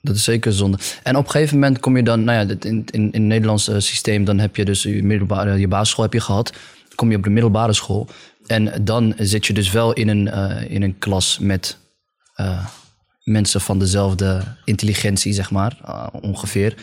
[0.02, 0.78] Dat is zeker zonde.
[1.02, 3.80] En op een gegeven moment kom je dan, nou ja, in, in, in het Nederlandse
[3.80, 6.52] systeem, dan heb je dus je, middelbare, je basisschool heb je gehad.
[6.94, 8.08] Kom je op de middelbare school.
[8.46, 11.78] En dan zit je dus wel in een, uh, in een klas met
[12.36, 12.66] uh,
[13.22, 16.74] mensen van dezelfde intelligentie, zeg maar, uh, ongeveer.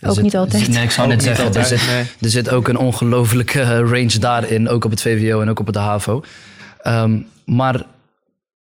[0.00, 0.68] Ook zit, niet altijd.
[0.68, 2.04] Nee, ik zou net zeggen, altijd, er, zit, nee.
[2.20, 5.76] er zit ook een ongelofelijke range daarin, ook op het VWO en ook op het
[5.76, 6.24] HAVO.
[6.86, 7.84] Um, maar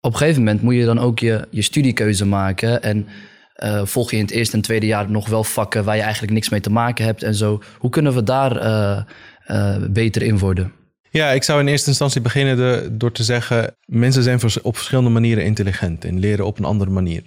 [0.01, 3.09] op een gegeven moment moet je dan ook je, je studiekeuze maken en
[3.57, 6.33] uh, volg je in het eerste en tweede jaar nog wel vakken waar je eigenlijk
[6.33, 7.63] niks mee te maken hebt en zo.
[7.79, 9.03] Hoe kunnen we daar uh,
[9.51, 10.73] uh, beter in worden?
[11.11, 15.11] Ja, ik zou in eerste instantie beginnen de, door te zeggen: mensen zijn op verschillende
[15.11, 17.23] manieren intelligent en leren op een andere manier.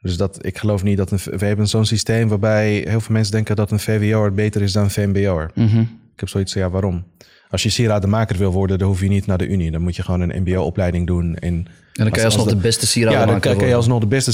[0.00, 3.32] Dus dat, ik geloof niet dat een, we hebben zo'n systeem waarbij heel veel mensen
[3.32, 5.50] denken dat een VWO'er beter is dan een VMBO'er.
[5.54, 6.00] Mm -hmm.
[6.12, 7.04] Ik heb zoiets van ja, waarom?
[7.50, 9.70] Als je sieradenmaker wil worden, dan hoef je niet naar de Unie.
[9.70, 11.36] Dan moet je gewoon een MBO-opleiding doen.
[11.36, 14.00] En, en dan kan je alsnog de, de beste sieradenmaker Ja, dan kan je alsnog
[14.00, 14.32] de beste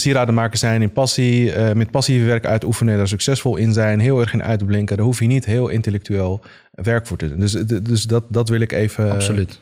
[0.52, 0.82] zijn.
[0.82, 4.00] In passie, uh, met passieve werk uitoefenen, daar succesvol in zijn.
[4.00, 4.96] Heel erg in uitblinken.
[4.96, 7.40] Daar hoef je niet heel intellectueel werk voor te doen.
[7.40, 9.12] Dus, dus dat, dat wil ik even...
[9.12, 9.60] Absoluut.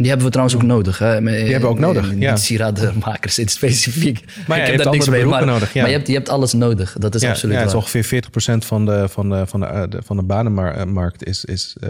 [0.00, 0.98] En die hebben we trouwens ook nodig.
[0.98, 1.20] Hè?
[1.20, 2.36] Die hebben we ook nodig, ja.
[2.36, 4.24] sieradenmakers in specifiek.
[4.46, 5.80] Maar ja, ik heb daar niks mee, maar, nodig, ja.
[5.80, 6.96] maar je, hebt, je hebt alles nodig.
[6.98, 9.88] Dat is ja, absoluut ja, het is ongeveer 40% van de, van de, van de,
[10.04, 11.44] van de banenmarkt is...
[11.44, 11.88] is uh,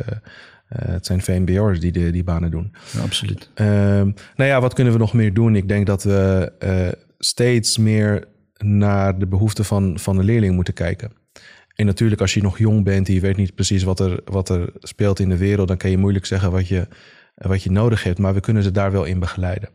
[0.75, 2.73] het zijn VMBO'ers die de, die banen doen.
[2.93, 3.51] Ja, absoluut.
[3.55, 5.57] Uh, nou ja, wat kunnen we nog meer doen?
[5.57, 8.25] Ik denk dat we uh, steeds meer
[8.57, 11.13] naar de behoeften van, van de leerling moeten kijken.
[11.75, 14.49] En natuurlijk, als je nog jong bent en je weet niet precies wat er, wat
[14.49, 16.89] er speelt in de wereld, dan kan je moeilijk zeggen wat je,
[17.35, 18.19] wat je nodig hebt.
[18.19, 19.69] Maar we kunnen ze daar wel in begeleiden.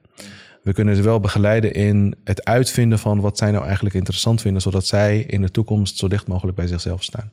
[0.63, 4.62] We kunnen ze wel begeleiden in het uitvinden van wat zij nou eigenlijk interessant vinden,
[4.62, 7.31] zodat zij in de toekomst zo dicht mogelijk bij zichzelf staan.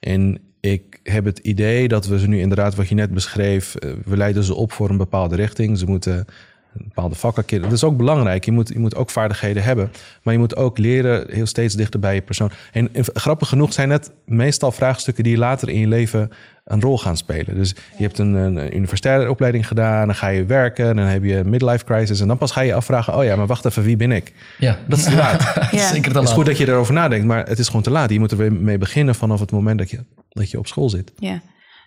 [0.00, 4.16] En ik heb het idee dat we ze nu inderdaad, wat je net beschreef, we
[4.16, 5.78] leiden ze op voor een bepaalde richting.
[5.78, 6.26] Ze moeten
[6.74, 7.68] een bepaalde vakken kennen.
[7.68, 8.44] Dat is ook belangrijk.
[8.44, 9.92] Je moet, je moet ook vaardigheden hebben.
[10.22, 12.50] Maar je moet ook leren heel steeds dichter bij je persoon.
[12.72, 16.30] En, en grappig genoeg zijn het meestal vraagstukken die later in je leven
[16.70, 17.54] een rol gaan spelen.
[17.54, 21.36] Dus je hebt een, een universitaire opleiding gedaan, dan ga je werken, dan heb je
[21.36, 23.96] een midlife crisis en dan pas ga je afvragen: oh ja, maar wacht even, wie
[23.96, 24.32] ben ik?
[24.58, 25.54] Ja, dat is te laat.
[25.70, 25.88] ja.
[25.88, 26.14] Zeker te laat.
[26.14, 28.10] Het is goed dat je erover nadenkt, maar het is gewoon te laat.
[28.10, 30.88] Je moet er weer mee beginnen vanaf het moment dat je, dat je op school
[30.88, 31.12] zit.
[31.16, 31.40] Ja.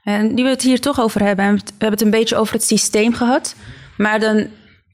[0.03, 2.63] En nu we het hier toch over hebben, we hebben het een beetje over het
[2.63, 3.55] systeem gehad,
[3.97, 4.47] maar dan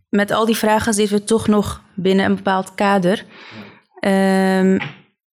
[0.09, 3.25] met al die vragen zitten we toch nog binnen een bepaald kader.
[4.05, 4.79] Um,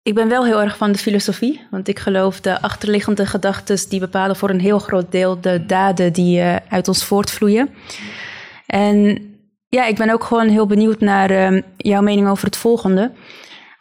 [0.03, 4.01] ik ben wel heel erg van de filosofie, want ik geloof de achterliggende gedachten die
[4.01, 7.69] bepalen voor een heel groot deel de daden die uh, uit ons voortvloeien.
[8.67, 9.27] En
[9.69, 13.11] ja, ik ben ook gewoon heel benieuwd naar uh, jouw mening over het volgende.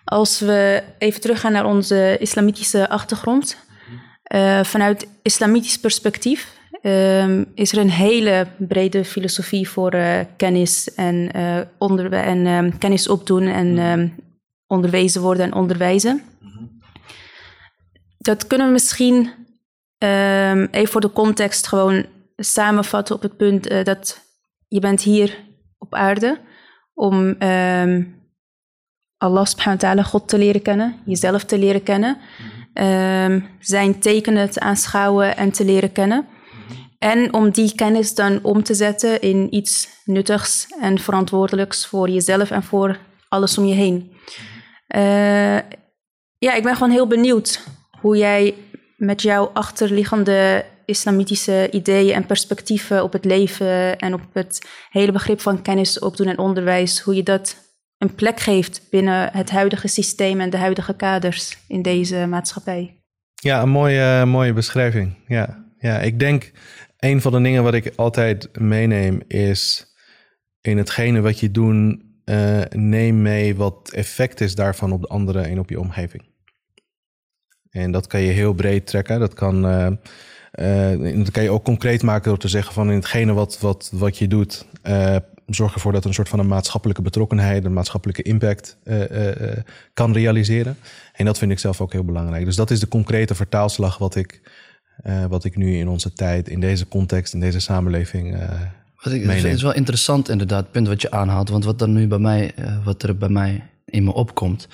[0.03, 3.57] Als we even teruggaan naar onze islamitische achtergrond,
[4.35, 9.95] uh, vanuit islamitisch perspectief um, is er een hele brede filosofie voor
[10.37, 11.31] kennis en,
[11.77, 13.77] onder en um, kennis opdoen en
[14.71, 16.21] onderwezen worden en onderwijzen.
[18.17, 19.15] Dat kunnen we misschien
[19.97, 22.05] um, even voor de context gewoon
[22.35, 24.21] samenvatten op het punt uh, dat
[24.67, 25.37] je bent hier
[25.77, 26.39] op aarde
[26.93, 28.19] om um,
[29.17, 32.17] Allah subhanahu wa ta'ala, God te leren kennen, jezelf te leren kennen,
[32.73, 36.25] um, zijn tekenen te aanschouwen en te leren kennen.
[36.99, 42.51] En om die kennis dan om te zetten in iets nuttigs en verantwoordelijks voor jezelf
[42.51, 44.10] en voor alles om je heen.
[44.95, 45.59] Uh,
[46.37, 47.67] ja, ik ben gewoon heel benieuwd
[47.99, 48.53] hoe jij
[48.97, 55.41] met jouw achterliggende islamitische ideeën en perspectieven op het leven en op het hele begrip
[55.41, 57.55] van kennis opdoen en onderwijs, hoe je dat
[57.97, 63.01] een plek geeft binnen het huidige systeem en de huidige kaders in deze maatschappij.
[63.33, 65.15] Ja, een mooie, mooie beschrijving.
[65.27, 66.51] Ja, ja, ik denk
[66.99, 69.85] een van de dingen wat ik altijd meeneem is
[70.61, 75.45] in hetgene wat je doet uh, neem mee wat effect is daarvan op de anderen
[75.45, 76.29] en op je omgeving.
[77.69, 79.19] En dat kan je heel breed trekken.
[79.19, 79.85] Dat kan uh,
[80.51, 83.89] en dat kan je ook concreet maken door te zeggen van in hetgene wat, wat,
[83.93, 84.65] wat je doet,
[85.45, 88.77] zorg ervoor dat een soort van een maatschappelijke betrokkenheid, een maatschappelijke impact
[89.93, 90.77] kan realiseren.
[91.13, 92.45] En dat vind ik zelf ook heel belangrijk.
[92.45, 94.41] Dus dat is de concrete vertaalslag wat ik,
[95.29, 98.37] wat ik nu in onze tijd, in deze context, in deze samenleving
[99.01, 101.49] wat ik, het is wel interessant inderdaad, het punt wat je aanhaalt.
[101.49, 104.67] Want wat, er nu bij mij, uh, wat er bij mij in me opkomt.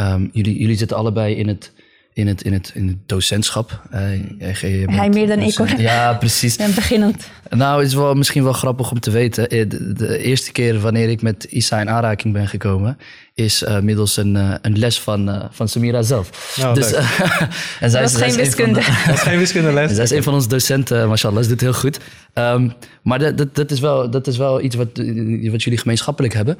[0.00, 1.72] Um, jullie, jullie zitten allebei in het,
[2.12, 3.82] in het, in het, in het docentschap.
[3.92, 3.98] Uh,
[4.38, 5.80] Hij meer dan ik hoor.
[5.80, 6.56] Ja, precies.
[6.56, 7.30] En beginnend.
[7.50, 9.48] Nou, het is wel, misschien wel grappig om te weten.
[9.48, 12.98] Eh, de, de, eerste keer wanneer ik met Isa in aanraking ben gekomen,
[13.34, 16.56] is uh, middels een, uh, een les van, uh, van Samira zelf.
[16.60, 16.92] Oh, dus,
[17.80, 18.80] en zij dat is, geen wiskunde.
[18.80, 19.92] De, dat is geen wiskundeles.
[19.92, 21.42] zij is een van onze docenten, mashallah.
[21.42, 21.98] Ze doet heel goed.
[22.34, 24.88] Um, maar dat, dat, dat, is wel, dat is wel iets wat,
[25.50, 26.58] wat jullie gemeenschappelijk hebben.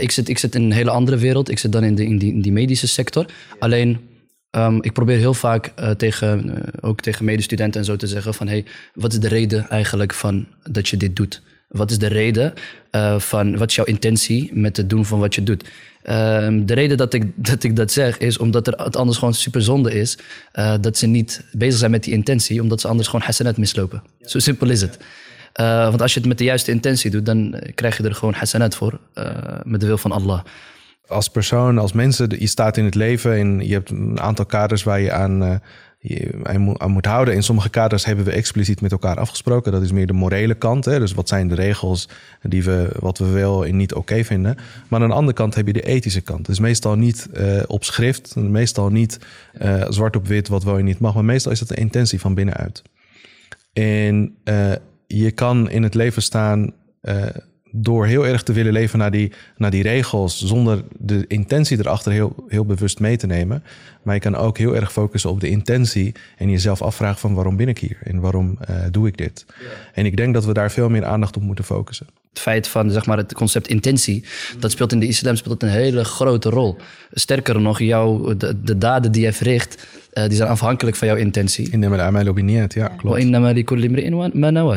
[0.00, 1.50] ik, zit, ik zit in een hele andere wereld.
[1.50, 3.26] Ik zit dan in, de, in, die, in die medische sector.
[3.58, 4.08] Alleen
[4.56, 8.34] Um, ik probeer heel vaak uh, tegen, uh, ook tegen medestudenten en zo te zeggen
[8.34, 8.48] van...
[8.48, 11.42] hey, wat is de reden eigenlijk van dat je dit doet?
[11.70, 12.52] Wat is de reden
[12.92, 15.64] uh, van, wat is jouw intentie met het doen van wat je doet?
[16.10, 19.34] Um, de reden dat ik, dat ik dat zeg is omdat er, het anders gewoon
[19.34, 20.18] super zonde is...
[20.80, 24.02] dat ze niet bezig zijn met die intentie, omdat ze anders gewoon hasanat mislopen.
[24.20, 24.98] Zo simpel is het.
[25.90, 28.74] want als je het met de juiste intentie doet, dan krijg je er gewoon hasanat
[28.74, 28.98] voor,
[29.64, 30.40] met de wil van Allah
[31.10, 34.82] als persoon, als mensen, je staat in het leven en je hebt een aantal kaders
[34.82, 35.54] waar je aan, uh,
[36.02, 36.40] je
[36.78, 37.34] aan moet houden.
[37.34, 39.72] In sommige kaders hebben we expliciet met elkaar afgesproken.
[39.72, 40.84] Dat is meer de morele kant.
[40.84, 40.98] Hè?
[40.98, 42.08] Dus wat zijn de regels
[42.42, 44.56] die we, wat we wel en niet oké vinden.
[44.88, 46.46] Maar aan de andere kant heb je de ethische kant.
[46.46, 49.18] Dus meestal niet uh, op schrift, meestal niet
[49.62, 51.14] uh, zwart op wit wat wel en niet mag.
[51.14, 52.82] Maar meestal is dat de intentie van binnenuit.
[53.72, 54.34] En
[55.06, 56.72] je kan in het leven staan
[57.70, 62.12] door heel erg te willen leven naar die, naar die regels, zonder de intentie erachter
[62.12, 63.62] heel, heel bewust mee te nemen.
[64.02, 67.56] Maar je kan ook heel erg focussen op de intentie en jezelf afvragen van waarom
[67.56, 69.44] ben ik hier en waarom uh, doe ik dit.
[69.48, 69.66] Ja.
[69.92, 72.06] En ik denk dat we daar veel meer aandacht op moeten focussen.
[72.30, 74.24] Het feit van zeg maar, het concept intentie,
[74.58, 76.76] dat speelt in de islam speelt een hele grote rol.
[77.12, 81.16] Sterker nog, jouw, de, de daden die je verricht, uh, die zijn afhankelijk van jouw
[81.16, 81.70] intentie.
[81.70, 82.34] In de amal
[82.74, 83.18] ja, klopt.
[83.18, 83.30] In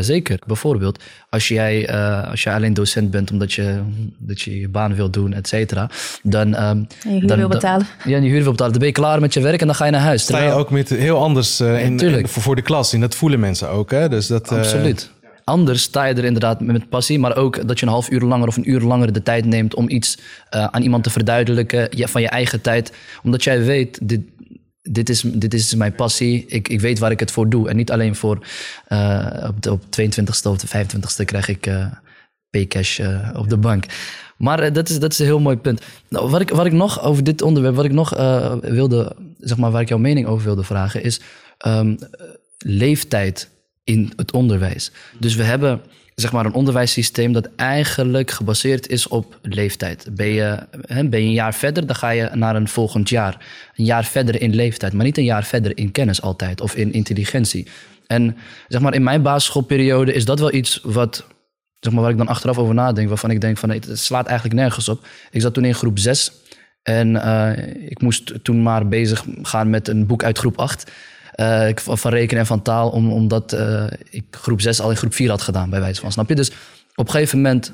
[0.03, 0.39] zeker.
[0.47, 3.81] Bijvoorbeeld, als jij, uh, als jij alleen docent bent omdat je,
[4.17, 5.89] dat je je baan wil doen, et cetera,
[6.23, 6.63] dan...
[6.63, 7.87] Um, je huur dan, wil betalen.
[8.05, 8.71] ja, je huur wil betalen.
[8.71, 10.21] Dan ben je klaar met je werk en dan ga je naar huis.
[10.21, 12.93] Sta je ook met heel anders uh, in, in, voor, voor de klas.
[12.93, 13.91] En dat voelen mensen ook.
[13.91, 14.09] Hè?
[14.09, 15.11] Dus dat, Absoluut.
[15.43, 18.47] Anders sta je er inderdaad met passie, maar ook dat je een half uur langer
[18.47, 22.21] of een uur langer de tijd neemt om iets uh, aan iemand te verduidelijken van
[22.21, 22.93] je eigen tijd.
[23.23, 24.21] Omdat jij weet, dit,
[24.81, 26.45] dit is, dit is mijn passie.
[26.47, 27.69] Ik, ik weet waar ik het voor doe.
[27.69, 28.45] En niet alleen voor
[28.89, 31.85] uh, op de op 22e of de 25e krijg ik uh,
[32.49, 32.99] paycash
[33.35, 33.85] op de bank.
[34.37, 35.81] Maar dat, is, dat is een heel mooi punt.
[36.09, 38.09] Nou, wat, ik, wat ik nog over dit onderwerp, wat ik nog
[38.61, 41.21] wilde, zeg maar, waar ik jouw mening over wilde vragen, is
[41.65, 41.97] um,
[42.57, 43.49] leeftijd
[43.83, 44.91] in het onderwijs.
[45.19, 45.81] Dus we hebben
[46.15, 50.07] zeg maar een onderwijssysteem dat eigenlijk gebaseerd is op leeftijd.
[50.11, 53.45] Ben je, hè, ben je een jaar verder, dan ga je naar een volgend jaar.
[53.75, 56.93] Een jaar verder in leeftijd, maar niet een jaar verder in kennis altijd of in
[56.93, 57.67] intelligentie.
[58.07, 61.27] En zeg maar in mijn basisschoolperiode is dat wel iets wat,
[61.79, 64.59] zeg maar, waar ik dan achteraf over nadenk, waarvan ik denk van het slaat eigenlijk
[64.59, 65.07] nergens op.
[65.31, 66.31] Ik zat toen in groep 6
[66.83, 67.51] en uh,
[67.89, 70.91] ik moest toen maar bezig gaan met een boek uit groep 8.
[71.35, 75.13] Uh, van rekenen en van taal, om, omdat uh, ik groep 6 al in groep
[75.13, 76.11] 4 had gedaan, bij wijze van.
[76.11, 76.35] Snap je?
[76.35, 76.51] Dus
[76.95, 77.73] op een gegeven moment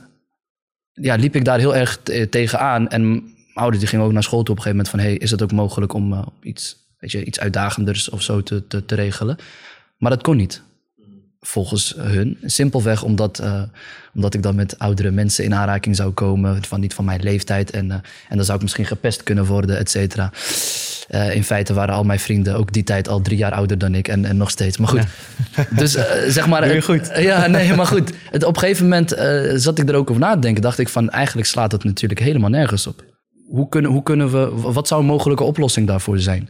[0.93, 2.89] ja, liep ik daar heel erg tegenaan.
[2.89, 5.11] En mijn ouders die gingen ook naar school toe op een gegeven moment van...
[5.11, 8.67] hey, is het ook mogelijk om uh, iets, weet je, iets uitdagenders of zo te,
[8.67, 9.37] te, te regelen?
[9.97, 10.61] Maar dat kon niet
[11.39, 12.37] volgens hun.
[12.43, 13.43] Simpelweg omdat,
[14.13, 17.71] omdat ik dan met oudere mensen in aanraking zou komen, van niet van mijn leeftijd.
[17.71, 17.91] En,
[18.29, 20.31] en dan zou ik misschien gepest kunnen worden, et cetera.
[21.09, 23.95] Uh, in feite waren al mijn vrienden ook die tijd al drie jaar ouder dan
[23.95, 24.77] ik en, en nog steeds.
[24.77, 25.03] Maar goed,
[25.55, 25.65] ja.
[25.81, 25.91] dus
[26.27, 26.61] zeg maar...
[26.61, 27.11] Doe je goed.
[27.29, 28.11] ja, nee, maar goed.
[28.31, 29.15] Het, op een gegeven moment
[29.61, 30.61] zat ik er ook over na te denken.
[30.61, 33.03] Dacht ik van, eigenlijk slaat het natuurlijk helemaal nergens op.
[33.47, 34.71] Hoe kunnen, hoe kunnen we...
[34.71, 36.49] Wat zou een mogelijke oplossing daarvoor zijn?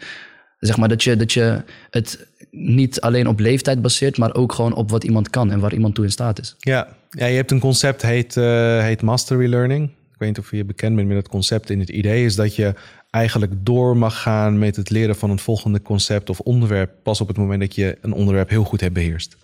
[0.60, 4.74] Zeg maar dat je, dat je het niet alleen op leeftijd baseert, maar ook gewoon
[4.74, 6.56] op wat iemand kan en waar iemand toe in staat is.
[6.60, 8.36] Ja, ja je hebt een concept heet,
[8.82, 9.90] heet mastery learning.
[10.20, 11.70] Ik weet niet of je bekend bent met het concept.
[11.70, 12.74] En het idee is dat je
[13.10, 17.28] eigenlijk door mag gaan met het leren van een volgende concept of onderwerp pas op
[17.28, 19.38] het moment dat je een onderwerp heel goed hebt beheerst.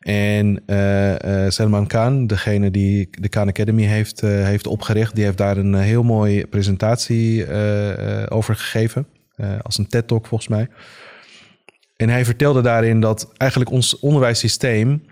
[0.00, 5.56] En uh, Salman Khan, degene die de Khan Academy heeft, heeft opgericht, die heeft daar
[5.56, 7.46] een heel mooie presentatie
[8.28, 9.06] over gegeven.
[9.62, 10.68] als een TED-talk volgens mij.
[11.96, 15.02] En hij vertelde daarin dat eigenlijk ons onderwijssysteem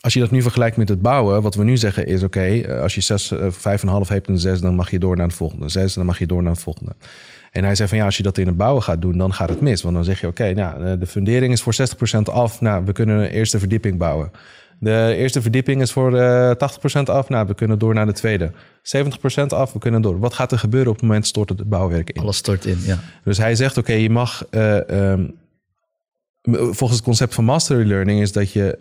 [0.00, 2.80] als je dat nu vergelijkt met het bouwen, wat we nu zeggen is: oké, eh,
[2.80, 5.68] als je 6, uh, 5,5 hebt en 6, dan mag je door naar het volgende.
[5.68, 6.92] 6, dan mag je door naar het volgende.
[7.50, 9.48] En hij zei van ja, als je dat in het bouwen gaat doen, dan gaat
[9.48, 9.82] het mis.
[9.82, 12.60] Want dan zeg je: oké, nou, de fundering is voor 60% af.
[12.60, 14.30] Nou, we kunnen een eerste verdieping bouwen.
[14.78, 16.54] De eerste verdieping is voor uh, 80%
[17.04, 17.28] af.
[17.28, 18.50] Nou, we kunnen door naar de tweede.
[18.50, 20.18] 70% af, we kunnen door.
[20.18, 22.22] Wat gaat er gebeuren op het moment stort het bouwwerk in?
[22.22, 22.98] Alles stort in, ja.
[23.24, 24.46] Dus hij zegt, oké, je mag...
[24.50, 24.76] Uh,
[25.10, 25.34] um,
[26.50, 28.76] volgens het concept van mastery learning is dat je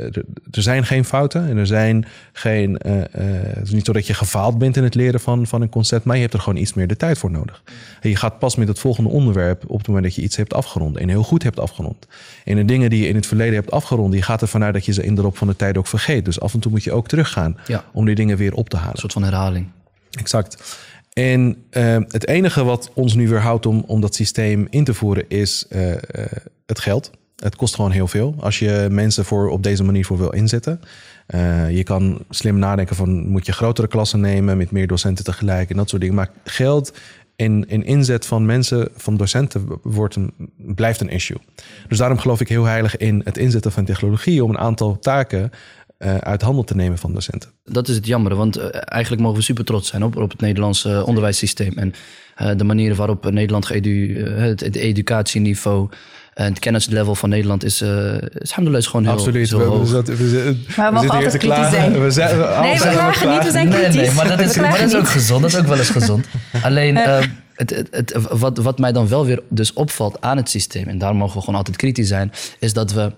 [0.52, 2.80] er zijn geen fouten en er zijn geen.
[2.86, 3.04] Uh, uh,
[3.44, 6.06] het is niet zo dat je gefaald bent in het leren van, van een concept,
[6.06, 7.64] maar je hebt er gewoon iets meer de tijd voor nodig.
[8.02, 10.54] En je gaat pas met het volgende onderwerp op het moment dat je iets hebt
[10.54, 12.08] afgerond en heel goed hebt afgerond.
[12.44, 14.86] En de dingen die je in het verleden hebt afgerond, die gaat ervan uit dat
[14.86, 16.26] je ze in de loop van de tijd ook vergeet.
[16.26, 17.86] Dus af en toe moet je ook teruggaan ja.
[17.94, 18.94] om die dingen weer op te halen.
[18.94, 19.68] Een soort van herhaling.
[20.12, 20.78] Exact.
[21.14, 25.30] En uh, het enige wat ons nu weerhoudt om, om dat systeem in te voeren
[25.30, 25.68] is
[26.66, 27.12] het geld.
[27.44, 30.80] Het kost gewoon heel veel als je mensen voor op deze manier voor wil inzetten.
[31.36, 35.70] Uh, je kan slim nadenken van moet je grotere klassen nemen met meer docenten tegelijk
[35.70, 36.16] en dat soort dingen.
[36.16, 36.94] Maar geld
[37.36, 41.38] in, in inzet van mensen, van docenten, wordt een, blijft een issue.
[41.88, 45.52] Dus daarom geloof ik heel heilig in het inzetten van technologie om een aantal taken
[46.00, 47.50] uh, uit handen te nemen van docenten.
[47.64, 50.42] Dat is het jammer, want uh, eigenlijk mogen we super trots zijn op, op het
[50.42, 51.74] Nederlandse onderwijssysteem.
[51.78, 51.94] En
[52.58, 55.90] de manieren waarop Nederland het educatieniveau
[56.34, 59.48] en het kennislevel van Nederland is, uh, is gewoon heel, Absoluut.
[59.48, 59.92] Zo we, hoog.
[59.92, 62.02] We, we, we, maar we mogen altijd kritisch zijn.
[62.02, 63.96] We zijn we, nee, we klagen niet, we zijn kritisch.
[63.96, 65.42] Nee, nee maar dat is, maar dat is ook gezond.
[65.42, 66.26] Dat is ook wel eens gezond.
[66.64, 67.20] Alleen, uh,
[67.54, 70.88] het, het, het, wat, wat mij dan wel weer dus opvalt aan het systeem...
[70.88, 72.32] en daar mogen we gewoon altijd kritisch zijn...
[72.60, 73.12] is dat we,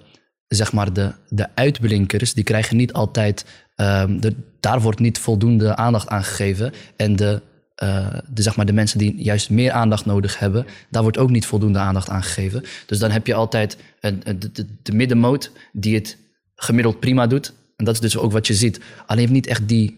[0.47, 2.33] zeg maar, de, de uitblinkers...
[2.33, 3.45] die krijgen niet altijd...
[3.75, 6.73] Um, de, daar wordt niet voldoende aandacht aan gegeven.
[6.95, 7.41] En de
[7.83, 11.29] uh, de, zeg maar, de mensen die juist meer aandacht nodig hebben, daar wordt ook
[11.29, 12.63] niet voldoende aandacht aan gegeven.
[12.85, 16.17] Dus dan heb je altijd een, de, de, de middenmoot die het
[16.55, 17.53] gemiddeld prima doet.
[17.75, 18.79] En dat is dus ook wat je ziet.
[19.05, 19.97] Alleen niet echt die,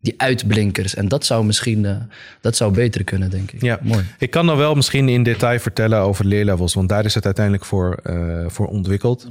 [0.00, 0.94] die uitblinkers.
[0.94, 2.08] En dat zou misschien
[2.40, 3.62] dat zou beter kunnen, denk ik.
[3.62, 4.04] Ja, mooi.
[4.18, 7.64] Ik kan dan wel misschien in detail vertellen over leerlevels, want daar is het uiteindelijk
[7.64, 8.02] voor,
[8.46, 9.30] voor ontwikkeld.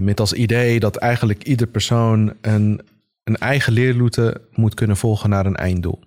[0.00, 2.80] Met als idee dat eigenlijk ieder persoon een,
[3.24, 6.06] een eigen leerroute moet kunnen volgen naar een einddoel.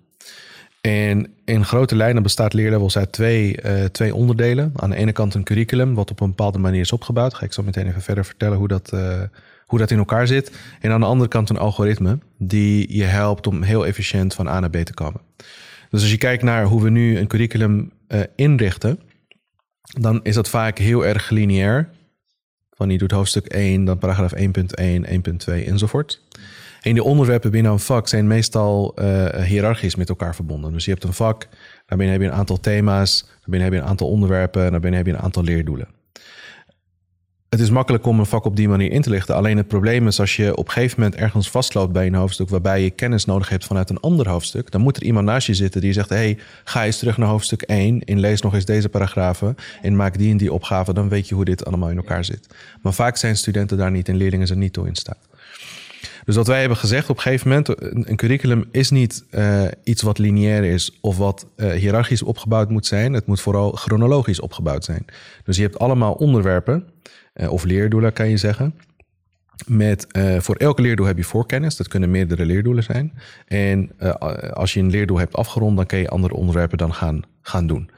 [0.82, 4.72] En in grote lijnen bestaat leerlevels uit twee, uh, twee onderdelen.
[4.76, 7.34] Aan de ene kant een curriculum, wat op een bepaalde manier is opgebouwd.
[7.34, 9.22] Ga ik zo meteen even verder vertellen hoe dat, uh,
[9.66, 10.52] hoe dat in elkaar zit.
[10.80, 14.60] En aan de andere kant een algoritme, die je helpt om heel efficiënt van A
[14.60, 15.20] naar B te komen.
[15.90, 19.00] Dus als je kijkt naar hoe we nu een curriculum uh, inrichten,
[19.82, 21.88] dan is dat vaak heel erg lineair.
[22.70, 26.22] Van je doet hoofdstuk 1, dan paragraaf 1.1, 1.2 enzovoort.
[26.82, 30.72] En de onderwerpen binnen een vak zijn meestal uh, hiërarchisch met elkaar verbonden.
[30.72, 31.48] Dus je hebt een vak,
[31.86, 35.12] daarbinnen heb je een aantal thema's, daarbinnen heb je een aantal onderwerpen, daarbinnen heb je
[35.12, 35.88] een aantal leerdoelen.
[37.48, 39.34] Het is makkelijk om een vak op die manier in te lichten.
[39.34, 42.48] Alleen het probleem is als je op een gegeven moment ergens vastloopt bij een hoofdstuk
[42.48, 45.54] waarbij je kennis nodig hebt vanuit een ander hoofdstuk, dan moet er iemand naast je
[45.54, 48.88] zitten die zegt: hey, ga eens terug naar hoofdstuk 1 en lees nog eens deze
[48.88, 50.92] paragrafen en maak die en die opgave.
[50.92, 52.46] Dan weet je hoe dit allemaal in elkaar zit.
[52.82, 55.28] Maar vaak zijn studenten daar niet en leerlingen er niet toe in staat.
[56.24, 57.68] Dus wat wij hebben gezegd op een gegeven moment,
[58.08, 62.86] een, curriculum is niet uh, iets wat lineair is of wat uh, hiërarchisch opgebouwd moet
[62.86, 63.12] zijn.
[63.12, 65.04] Het moet vooral chronologisch opgebouwd zijn.
[65.44, 66.88] Dus je hebt allemaal onderwerpen,
[67.34, 68.74] uh, of leerdoelen kan je zeggen.
[69.66, 70.06] Met,
[70.38, 71.76] voor elk leerdoel heb je voorkennis.
[71.76, 73.12] Dat kunnen meerdere leerdoelen zijn.
[73.46, 73.98] En
[74.52, 77.90] als je een leerdoel hebt afgerond, dan kan je andere onderwerpen dan gaan, gaan doen.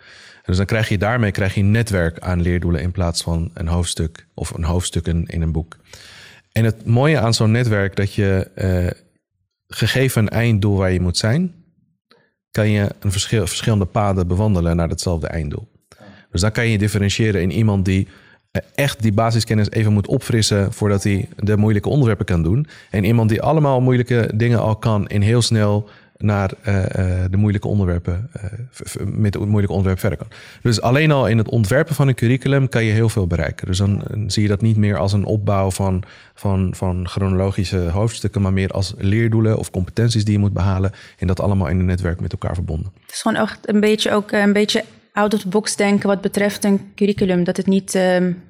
[0.44, 3.68] Dus dan krijg je daarmee krijg je een netwerk aan leerdoelen in plaats van een
[3.68, 5.76] hoofdstuk of een hoofdstukken in een boek.
[6.58, 9.02] En het mooie aan zo'n netwerk dat je uh,
[9.68, 11.54] gegeven een einddoel waar je moet zijn,
[12.50, 15.68] kan je een verschil, verschillende paden bewandelen naar hetzelfde einddoel.
[16.30, 18.08] Dus dan kan je differentiëren in iemand die
[18.74, 22.66] echt die basiskennis even moet opfrissen voordat hij de moeilijke onderwerpen kan doen.
[22.90, 26.84] En iemand die allemaal moeilijke dingen al kan en heel snel naar uh, uh,
[27.30, 28.42] de moeilijke onderwerpen, uh,
[29.06, 30.28] met het moeilijke onderwerp verder kan.
[30.62, 33.66] Dus alleen al in het ontwerpen van een curriculum kan je heel veel bereiken.
[33.66, 36.02] Dus dan zie je dat niet meer als een opbouw van,
[36.34, 40.92] van, van chronologische hoofdstukken, maar meer als leerdoelen of competenties die je moet behalen.
[41.18, 42.92] En dat allemaal in een netwerk met elkaar verbonden.
[43.00, 46.20] Het is gewoon echt een beetje ook een beetje out of the box denken wat
[46.20, 47.44] betreft een curriculum.
[47.44, 48.42] Dat het niet um,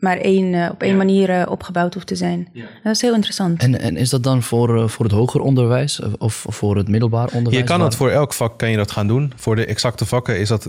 [0.00, 0.96] maar één, uh, op één ja.
[0.96, 2.48] manier uh, opgebouwd hoeft te zijn.
[2.52, 2.64] Ja.
[2.82, 3.62] Dat is heel interessant.
[3.62, 7.28] En, en is dat dan voor, uh, voor het hoger onderwijs of voor het middelbaar
[7.32, 7.56] onderwijs?
[7.56, 9.32] Je kan het voor elk vak kan je dat gaan doen.
[9.36, 10.68] Voor de exacte vakken is dat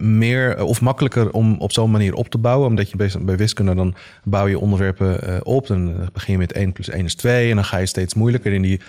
[0.00, 2.68] meer of makkelijker om op zo'n manier op te bouwen.
[2.68, 5.66] Omdat je bij, bij wiskunde dan bouw je onderwerpen op.
[5.66, 8.54] Dan begin je met 1 plus 1 is 2 en dan ga je steeds moeilijker.
[8.54, 8.80] En die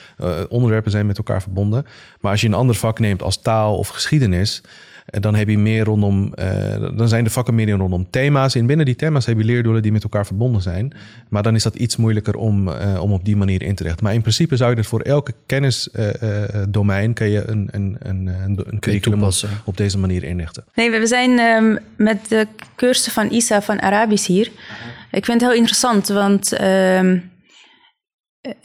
[0.50, 1.86] onderwerpen zijn met elkaar verbonden.
[2.22, 4.70] Maar als je een ander vak neemt als taal of geschiedenis En
[5.08, 8.56] dan heb je meer rondom, eh, dan zijn de vakken meer rondom thema's.
[8.56, 10.94] En binnen die thema's heb je leerdoelen die met elkaar verbonden zijn.
[11.30, 14.04] Maar dan is dat iets moeilijker om, eh, om op die manier in te richten.
[14.04, 18.60] Maar in principe zou je het voor elke kennisdomein kan je een, een, een, een,
[18.66, 19.24] een curriculum
[19.64, 20.64] op, deze manier inrichten.
[20.74, 24.52] Nee, we zijn ehm, met de cursus van Isa van Arabisch hier.
[25.12, 27.20] Ik vind het heel interessant, want ehm, eh,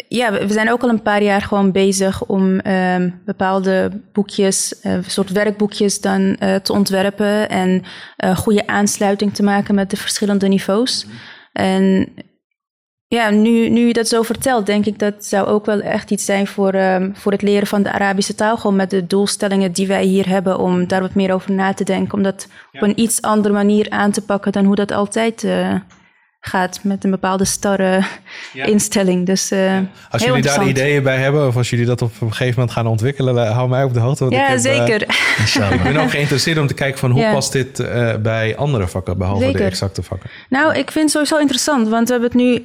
[0.09, 4.93] ja, we zijn ook al een paar jaar gewoon bezig om ehm, bepaalde boekjes, eh,
[4.93, 7.83] een soort werkboekjes dan eh, te ontwerpen en
[8.17, 11.07] eh, goede aansluiting te maken met de verschillende niveaus.
[11.53, 12.15] En
[13.13, 16.25] ja, nu, nu je dat zo vertelt, denk ik dat zou ook wel echt iets
[16.25, 18.57] zijn voor, ehm, voor het leren van de Arabische taal.
[18.57, 21.85] Gewoon met de doelstellingen die wij hier hebben, om daar wat meer over na te
[21.85, 22.15] denken.
[22.15, 25.75] Om dat op een iets andere manier aan te pakken dan hoe dat altijd eh,
[26.47, 26.79] gaat.
[26.83, 28.03] Met een bepaalde starre
[28.53, 29.27] instelling.
[29.27, 29.79] Dus eh,
[30.11, 32.87] Als jullie daar ideeën bij hebben, of als jullie dat op een gegeven moment gaan
[32.87, 34.25] ontwikkelen, la- hou mij op de hoogte.
[34.25, 35.03] want ik Ja, heb, eh, zeker.
[35.75, 37.33] ik ben ook geïnteresseerd om te kijken van hoe Ja.
[37.33, 40.31] past dit eh, bij andere vakken, behalve de exacte vakken.
[40.49, 42.65] Nou, ik vind het sowieso interessant, want we hebben het nu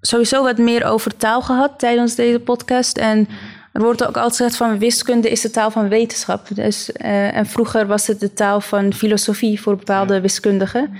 [0.00, 2.98] sowieso wat meer over taal gehad tijdens deze podcast.
[2.98, 3.28] En
[3.72, 6.46] er wordt ook altijd gezegd van wiskunde is de taal van wetenschap.
[6.54, 10.90] Dus, eh, en vroeger was het de taal van filosofie voor bepaalde wiskundigen.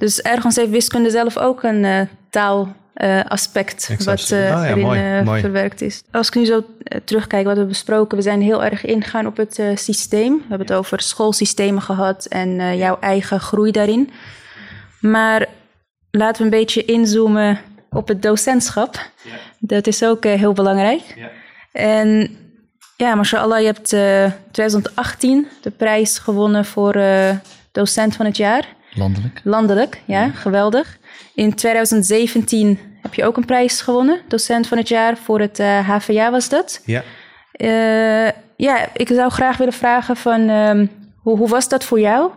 [0.00, 5.18] Dus ergens heeft wiskunde zelf ook een eh taalaspect wat eh, Ah ja, erin mooi,
[5.18, 5.40] eh, mooi.
[5.40, 6.02] verwerkt is.
[6.10, 6.64] Als ik nu zo
[7.04, 10.34] terugkijk wat we hebben besproken, we zijn heel erg ingegaan op het systeem.
[10.36, 14.10] We hebben het over schoolsystemen gehad en jouw eigen groei daarin.
[15.00, 15.46] Maar
[16.10, 19.10] laten we een beetje inzoomen op het docentschap.
[19.58, 21.30] Dat is ook heel belangrijk.
[21.72, 22.36] En
[22.96, 27.00] ja, mashallah, je hebt eh 2018 de prijs gewonnen voor
[27.72, 28.78] docent van het jaar.
[28.94, 29.40] Landelijk.
[29.44, 30.98] Landelijk, ja, geweldig.
[31.34, 35.88] In 2017 heb je ook een prijs gewonnen, docent van het jaar, voor het eh,
[35.88, 36.82] HVA was dat.
[36.84, 37.02] Ja.
[37.52, 40.86] Eh, ja, ik zou graag willen vragen van ehm,
[41.22, 42.30] hoe, hoe was dat voor jou?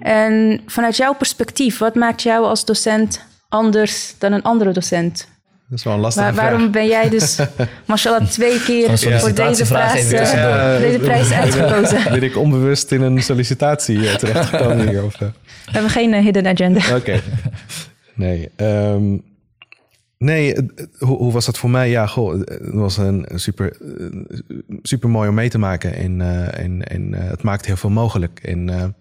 [0.00, 5.28] En vanuit jouw perspectief, wat maakt jou als docent anders dan een andere docent?
[5.74, 6.50] Dat is wel een lastige Waar- vraag.
[6.50, 7.38] waarom ben jij dus,
[7.86, 10.78] mashallah, twee keer voor deze, prijs, eh, tussendoor.
[10.88, 12.02] deze prijs uitgekozen?
[12.12, 15.04] Ben ik onbewust in een sollicitatie eh, terechtgekomen hier?
[15.04, 15.18] Of?
[15.18, 15.30] We
[15.64, 16.96] hebben geen eh, hidden agenda.
[16.96, 17.20] Oké.
[18.14, 18.50] Nee.
[18.56, 19.16] ehm,
[20.18, 20.54] nee,
[20.98, 21.90] hoe, hoe was dat voor mij?
[21.90, 23.76] Ja, goh, het was een super,
[24.82, 25.94] super mooi om mee te maken.
[25.94, 28.40] En, eh, en, en eh, het maakt heel veel mogelijk.
[28.42, 28.94] En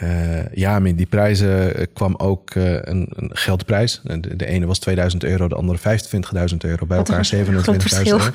[0.00, 4.00] eh, ja, met die prijzen eh, kwam ook eh, een, een geldprijs.
[4.02, 6.86] De, de ene was 2000 euro, de andere 25.000 euro.
[6.86, 8.18] Bij elkaar 27.000 groot verschil.
[8.18, 8.30] euro.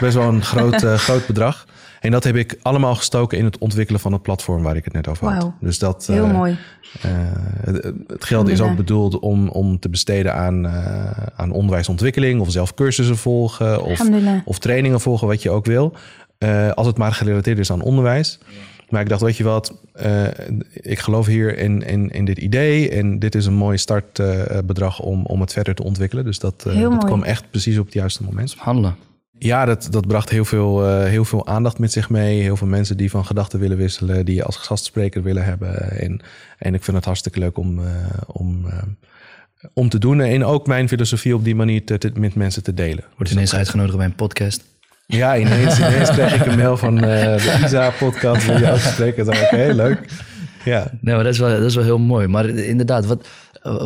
[0.00, 1.66] Best wel een groot, groot bedrag.
[2.00, 4.92] En dat heb ik allemaal gestoken in het ontwikkelen van het platform waar ik het
[4.92, 5.42] net over had.
[5.42, 5.54] Wauw.
[5.60, 6.58] Dus dat, Heel mooi.
[7.00, 7.10] eh,
[7.64, 12.50] het, het geld is ook bedoeld om, om te besteden aan, eh, aan onderwijsontwikkeling of
[12.50, 14.00] zelf cursussen volgen of,
[14.44, 15.92] of trainingen volgen, wat je ook wil.
[16.38, 18.38] Eh, als het maar gerelateerd is aan onderwijs.
[18.90, 20.24] Maar ik dacht, weet je wat, eh,
[20.72, 25.24] ik geloof hier in, in, in dit idee en dit is een mooi startbedrag om,
[25.26, 26.24] om het verder te ontwikkelen.
[26.24, 28.54] Dus dat, eh, dat kwam echt precies op het juiste moment.
[28.58, 28.96] Handelen.
[29.38, 32.40] Ja, dat, dat bracht heel veel, eh, heel veel aandacht met zich mee.
[32.42, 35.90] Heel veel mensen die van gedachten willen wisselen, die je als gastspreker willen hebben.
[36.00, 36.20] En,
[36.58, 37.92] en ik vind het hartstikke leuk om, eh,
[38.26, 38.82] om, eh,
[39.74, 40.20] om te doen.
[40.20, 43.04] En ook mijn filosofie op die manier te, te- met mensen te delen.
[43.16, 44.64] Wordt ineens uitgenodigd bij een podcast.
[45.10, 48.46] Ja, ineens, ineens kreeg ik een mail van eh, de ISA-podcast.
[48.46, 49.24] Wil je ook spreken?
[49.24, 49.98] Dacht, Oké, leuk.
[50.64, 50.90] Ja.
[51.00, 52.26] Nee, maar dat is wel, dat is wel heel mooi.
[52.26, 53.28] Maar inderdaad, wat,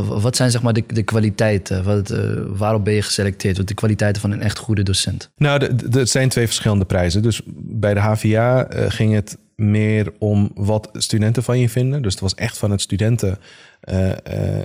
[0.06, 1.84] wat zijn zeg maar de, de kwaliteiten?
[1.84, 3.56] Wat, eh, waarop ben je geselecteerd?
[3.56, 5.30] Wat de kwaliteiten van een echt goede docent?
[5.36, 7.22] Nou, het zijn twee verschillende prijzen.
[7.22, 12.02] Dus bij de HVA eh, ging het meer om wat studenten van je vinden.
[12.02, 13.38] Dus het was echt van het studenten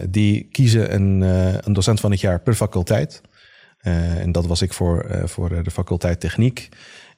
[0.10, 1.22] die kiezen een,
[1.66, 3.22] een docent van het jaar per faculteit.
[3.80, 6.70] Eh, en dat was ik voor, eh, voor de faculteit techniek.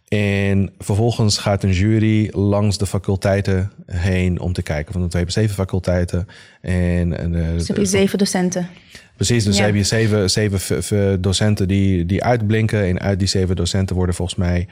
[0.07, 4.93] En vervolgens gaat een jury langs de faculteiten heen om te kijken.
[4.99, 6.27] Want we hebben zeven faculteiten.
[6.61, 8.67] En, en, eh, Dus heb je zeven docenten.
[9.15, 9.65] Precies, dus Ja.
[9.65, 12.83] heb je zeven, zeven docenten die, die uitblinken.
[12.83, 14.67] En uit die zeven docenten worden volgens mij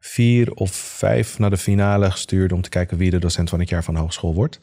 [0.00, 2.52] vier of vijf naar de finale gestuurd...
[2.52, 4.58] om te kijken wie de docent van het jaar van de hogeschool wordt.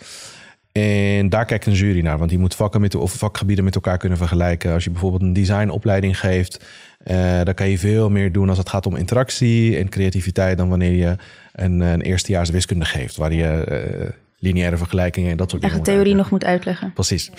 [0.77, 3.97] En daar kijkt een jury naar, want die moet vakken met, of vakgebieden met elkaar
[3.97, 4.73] kunnen vergelijken.
[4.73, 6.65] Als je bijvoorbeeld een designopleiding geeft,
[7.03, 10.69] eh, dan kan je veel meer doen als het gaat om interactie en creativiteit dan
[10.69, 11.15] wanneer je
[11.53, 14.09] een, een eerstejaars wiskunde geeft, waar je eh,
[14.39, 16.93] lineaire vergelijkingen en dat soort Echt dingen de theorie nog moet uitleggen.
[16.93, 17.31] Precies.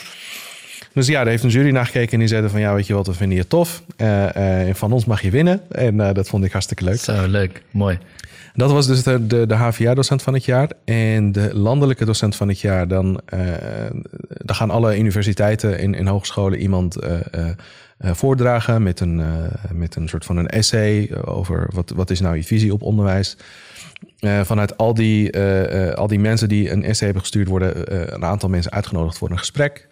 [0.92, 2.94] Dus ja, daar heeft een jury naar gekeken en die zeiden van ja, weet je
[2.94, 3.82] wat, we vinden je tof.
[3.96, 4.26] Uh,
[4.72, 5.60] van ons mag je winnen.
[5.70, 6.98] En dat vond ik hartstikke leuk.
[6.98, 7.62] Zo, leuk.
[7.70, 7.98] Mooi.
[8.58, 10.70] Dat was dus de, de, de HVA-docent van het jaar.
[10.84, 13.20] En de landelijke docent van het jaar, dan,
[14.26, 16.96] dan gaan alle universiteiten en, en hogescholen iemand
[17.98, 19.22] voordragen met een,
[19.72, 23.36] met een soort van een essay over wat, wat is nou je visie op onderwijs.
[24.42, 25.38] Vanuit al die,
[25.94, 29.38] al die mensen die een essay hebben gestuurd, worden een aantal mensen uitgenodigd voor een
[29.38, 29.88] gesprek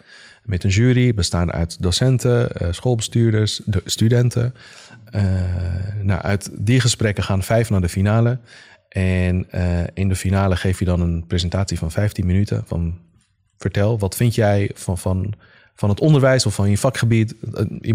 [0.47, 4.53] met een jury, bestaande uit docenten, schoolbestuurders, de studenten.
[6.01, 8.39] nou, uit die gesprekken gaan vijf naar de finale.
[8.89, 9.47] En
[9.93, 12.63] in de finale geef je dan een presentatie van 15 minuten.
[12.65, 12.97] Van
[13.57, 15.33] vertel, wat vind jij van, van,
[15.75, 17.35] van het onderwijs of van je vakgebied?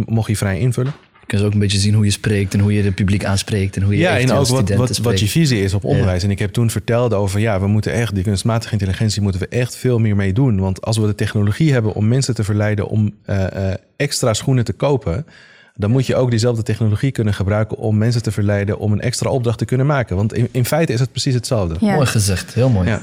[0.06, 0.92] mocht je vrij invullen.
[1.32, 3.76] Je kunt ook een beetje zien hoe je spreekt en hoe je het publiek aanspreekt
[3.76, 6.22] en hoe je ja, en ook wat, wat, wat, je visie is op onderwijs.
[6.22, 9.48] En ik heb toen verteld over, ja, we moeten echt, die kunstmatige intelligentie moeten we
[9.48, 10.60] echt veel meer mee doen.
[10.60, 14.64] Want als we de technologie hebben om mensen te verleiden om uh, uh, extra schoenen
[14.64, 15.26] te kopen,
[15.74, 19.30] dan moet je ook diezelfde technologie kunnen gebruiken om mensen te verleiden om een extra
[19.30, 20.16] opdracht te kunnen maken.
[20.16, 21.76] Want in, in feite is het precies hetzelfde.
[21.80, 21.94] Ja.
[21.94, 22.88] Mooi gezegd, heel mooi.
[22.88, 23.00] Ja.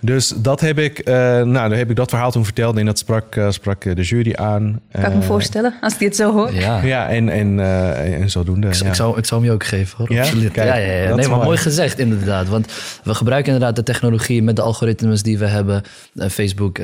[0.00, 2.98] Dus dat heb ik, uh, nou, dan heb ik dat verhaal toen verteld en dat
[2.98, 4.80] sprak, uh, sprak de jury aan.
[4.92, 6.54] Kan ik me voorstellen, als ik dit zo hoor.
[6.54, 8.66] Ja, ja en, en, uh, en zodoende.
[8.66, 8.86] Ik, ja.
[8.86, 10.22] ik, zou, ik zou hem je ook geven hoor, ja?
[10.22, 10.52] absoluut.
[10.52, 11.14] Kijk, ja, ja, ja.
[11.14, 12.48] Nee, maar mooi gezegd inderdaad.
[12.48, 12.72] Want
[13.04, 15.82] we gebruiken inderdaad de technologie met de algoritmes die we hebben.
[16.30, 16.78] Facebook,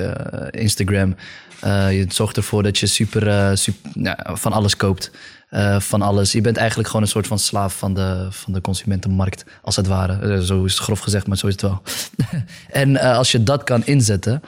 [0.50, 1.14] Instagram.
[1.90, 5.10] je zorgt ervoor dat je super, super van alles koopt.
[5.50, 6.32] Uh, van alles.
[6.32, 9.86] Je bent eigenlijk gewoon een soort van slaaf van de, van de consumentenmarkt, als het
[9.86, 10.36] ware.
[10.36, 11.82] Uh, zo is het grof gezegd, maar zo is het wel.
[12.82, 14.42] en uh, als je dat kan inzetten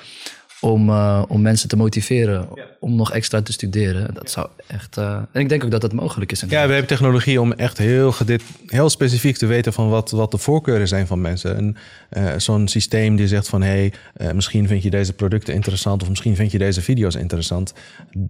[0.60, 0.90] om,
[1.20, 2.48] om mensen te motiveren.
[2.80, 4.96] Om nog extra te studeren, dat zou echt.
[4.96, 6.40] en ik denk ook dat dat mogelijk is.
[6.40, 10.30] Ja, we hebben technologie om echt heel, gedit, heel specifiek te weten van wat, wat
[10.30, 11.76] de voorkeuren zijn van mensen.
[12.10, 16.08] En zo'n systeem die zegt van hé, hey, misschien vind je deze producten interessant of
[16.08, 17.72] misschien vind je deze video's interessant.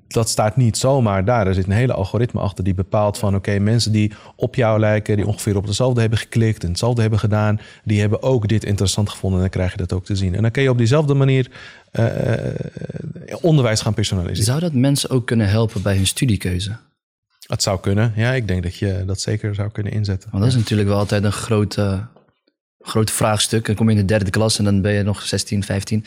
[0.08, 1.46] Dat staat niet zomaar daar.
[1.46, 4.80] Er zit een hele algoritme achter die bepaalt van oké, okay, mensen die op jou
[4.80, 8.64] lijken, die ongeveer op hetzelfde hebben geklikt en hetzelfde hebben gedaan, die hebben ook dit
[8.64, 10.34] interessant gevonden en dan krijg je dat ook te zien.
[10.34, 11.50] En dan kun je op diezelfde manier
[11.92, 12.04] uh,
[13.40, 14.37] onderwijs gaan personaliseren.
[14.44, 16.76] Zou dat mensen ook kunnen helpen bij hun studiekeuze?
[17.46, 18.32] Het zou kunnen, ja.
[18.32, 20.30] Ik denk dat je dat zeker zou kunnen inzetten.
[20.30, 22.06] Want dat is natuurlijk wel altijd een grote,
[22.80, 23.66] groot vraagstuk.
[23.66, 26.04] Dan kom je in de derde klas en dan ben je nog 16, 15.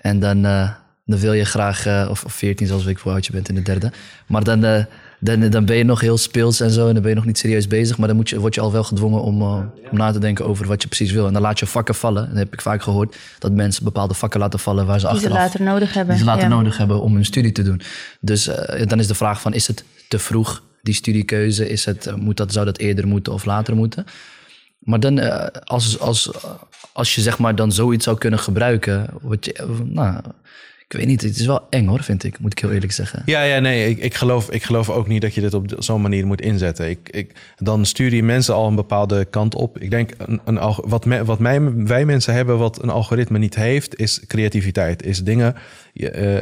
[0.00, 0.70] En dan, uh,
[1.04, 3.54] dan wil je graag, uh, of, of 14 zoals ik voor oud je bent in
[3.54, 3.92] de derde.
[4.26, 4.84] Maar dan, uh,
[5.24, 6.86] dan, dan ben je nog heel speels en zo.
[6.86, 7.98] En dan ben je nog niet serieus bezig.
[7.98, 10.66] Maar dan moet je, word je al wel gedwongen om, om na te denken over
[10.66, 11.26] wat je precies wil.
[11.26, 12.22] En dan laat je vakken vallen.
[12.22, 15.14] En dan heb ik vaak gehoord dat mensen bepaalde vakken laten vallen waar ze die
[15.14, 15.36] achteraf...
[15.36, 16.14] ze later nodig hebben.
[16.14, 16.54] Die ze later ja.
[16.54, 17.80] nodig hebben om hun studie te doen.
[18.20, 18.50] Dus
[18.84, 21.68] dan is de vraag van, is het te vroeg, die studiekeuze?
[21.68, 24.04] Is het, moet dat, zou dat eerder moeten of later moeten?
[24.78, 26.30] Maar dan, uh, als, als,
[26.92, 30.20] als je zeg maar dan zoiets zou kunnen gebruiken, wat je, nou,
[30.92, 33.22] ik weet niet, het is wel eng hoor, vind ik, moet ik heel eerlijk zeggen.
[33.24, 36.00] Ja, ja nee, ik, ik, geloof, ik geloof ook niet dat je dit op zo'n
[36.00, 36.88] manier moet inzetten.
[36.90, 39.78] Ik, ik, dan stuur je mensen al een bepaalde kant op.
[39.78, 43.54] Ik denk, een, een, wat, me, wat mij, wij mensen hebben wat een algoritme niet
[43.54, 45.04] heeft, is creativiteit.
[45.04, 45.54] Is dingen
[45.94, 46.40] uh, uh,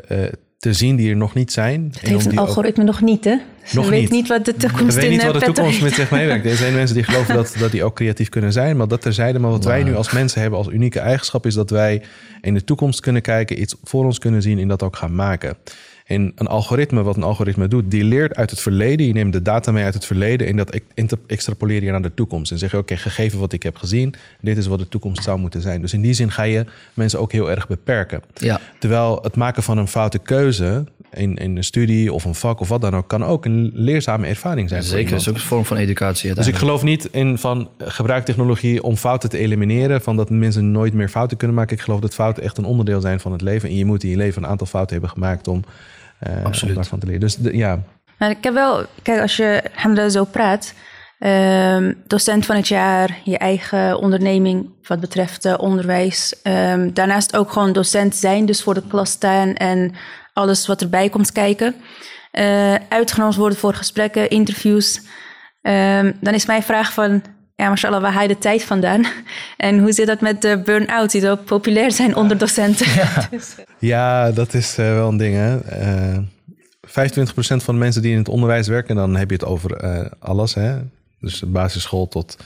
[0.60, 1.88] te zien die er nog niet zijn.
[1.92, 2.88] Het heeft een algoritme ook...
[2.88, 3.36] nog niet, hè?
[3.64, 4.10] Ze nog weet niet.
[4.10, 6.44] niet wat de toekomst weet in niet wat de toekomst met zich meewerkt.
[6.44, 8.76] Er zijn mensen die geloven dat, dat die ook creatief kunnen zijn.
[8.76, 9.38] Maar dat terzijde.
[9.38, 9.72] Maar wat wow.
[9.72, 11.46] wij nu als mensen hebben als unieke eigenschap...
[11.46, 12.02] is dat wij
[12.40, 13.60] in de toekomst kunnen kijken...
[13.60, 15.56] iets voor ons kunnen zien en dat ook gaan maken.
[16.10, 19.06] En een algoritme, wat een algoritme doet, die leert uit het verleden.
[19.06, 20.46] Je neemt de data mee uit het verleden
[20.94, 22.52] en dat extrapoleer je naar de toekomst.
[22.52, 25.22] En zeg je, oké, okay, gegeven wat ik heb gezien, dit is wat de toekomst
[25.22, 25.80] zou moeten zijn.
[25.80, 28.22] Dus in die zin ga je mensen ook heel erg beperken.
[28.34, 28.60] Ja.
[28.78, 32.68] Terwijl het maken van een foute keuze in, in een studie of een vak of
[32.68, 34.82] wat dan ook, kan ook een leerzame ervaring zijn.
[34.82, 36.34] Zeker, dat is ook een vorm van educatie.
[36.34, 40.70] Dus ik geloof niet in van gebruik technologie om fouten te elimineren, van dat mensen
[40.70, 41.76] nooit meer fouten kunnen maken.
[41.76, 43.68] Ik geloof dat fouten echt een onderdeel zijn van het leven.
[43.68, 45.64] En je moet in je leven een aantal fouten hebben gemaakt om
[46.28, 46.74] uh, Absoluut.
[46.74, 47.20] daarvan te leren.
[47.20, 47.82] Dus de, ja.
[48.18, 50.74] Maar ik heb wel, kijk, als je Hamda zo praat,
[51.18, 56.34] um, docent van het jaar, je eigen onderneming wat betreft uh, onderwijs.
[56.42, 59.94] Um, daarnaast ook gewoon docent zijn, dus voor de klas staan en
[60.32, 61.74] alles wat erbij komt kijken.
[62.32, 65.00] Uh, uitgenodigd worden voor gesprekken, interviews.
[65.62, 67.22] Um, dan is mijn vraag van,
[67.60, 69.06] ja, mashallah, waar haal je de tijd vandaan?
[69.56, 72.92] En hoe zit dat met de burn-out, die zo populair zijn onder docenten?
[72.92, 73.54] Ja, dus.
[73.78, 75.56] ja dat is uh, wel een ding, hè.
[76.12, 76.18] Uh,
[76.86, 76.90] 25%
[77.40, 80.54] van de mensen die in het onderwijs werken, dan heb je het over uh, alles,
[80.54, 80.78] hè.
[81.20, 82.36] Dus basisschool tot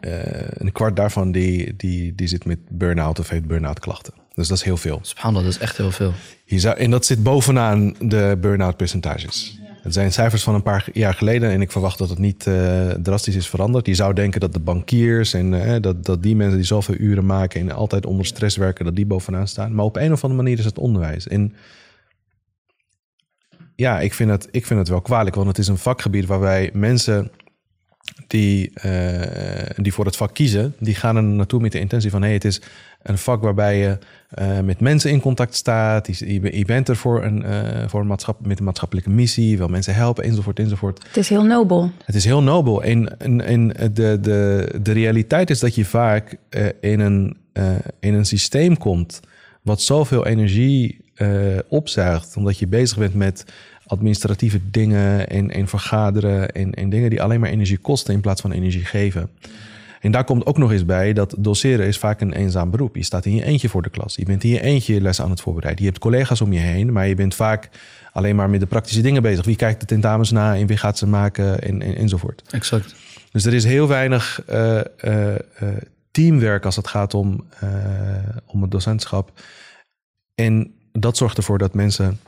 [0.00, 0.12] uh,
[0.50, 4.12] een kwart daarvan die, die, die zit met burn-out of heeft burn-out klachten.
[4.34, 4.98] Dus dat is heel veel.
[5.02, 6.12] Spannend, dat is echt heel veel.
[6.44, 9.58] Je zou, en dat zit bovenaan de burn-out percentages.
[9.88, 12.90] Het zijn cijfers van een paar jaar geleden en ik verwacht dat het niet uh,
[12.90, 13.86] drastisch is veranderd.
[13.86, 17.26] Je zou denken dat de bankiers en uh, dat, dat die mensen die zoveel uren
[17.26, 19.74] maken en altijd onder stress werken, dat die bovenaan staan.
[19.74, 21.28] Maar op een of andere manier is het onderwijs.
[21.28, 21.54] En
[23.74, 26.70] ja, ik vind, het, ik vind het wel kwalijk, want het is een vakgebied waarbij
[26.72, 27.30] mensen
[28.26, 32.22] die, eh, die voor het vak kiezen, die gaan er naartoe met de intentie van:
[32.22, 32.60] hey, het is
[33.08, 33.98] een vak waarbij je
[34.28, 36.18] eh, met mensen in contact staat.
[36.18, 39.68] Je, je- bent er voor een, eh, voor een maatschap, met een maatschappelijke missie, wil
[39.68, 41.04] mensen helpen, enzovoort, enzovoort.
[41.06, 41.90] Het is heel nobel.
[42.04, 42.82] Het is heel nobel.
[42.82, 47.36] En, en, en de, de, de realiteit is dat je vaak eh, in, een,
[48.00, 49.20] in een systeem komt
[49.62, 51.06] wat zoveel energie
[51.68, 53.44] opzuigt, omdat je bezig bent met
[53.86, 58.40] administratieve dingen en, en vergaderen en, en dingen die alleen maar energie kosten in plaats
[58.40, 59.30] van energie geven.
[60.00, 62.96] En daar komt ook nog eens bij dat doseren is vaak een eenzaam beroep.
[62.96, 64.16] Je staat in je eentje voor de klas.
[64.16, 65.84] Je bent in je eentje je les aan het voorbereiden.
[65.84, 67.68] Je hebt collega's om je heen, maar je bent vaak
[68.12, 69.44] alleen maar met de praktische dingen bezig.
[69.44, 72.42] Wie kijkt de tentamens na en wie gaat ze maken en, en, enzovoort.
[72.50, 72.94] Exact.
[73.30, 74.80] Dus er is heel weinig eh,
[76.10, 77.44] teamwerk als het gaat om,
[78.46, 79.32] om het docentschap.
[80.34, 82.18] En dat zorgt ervoor dat mensen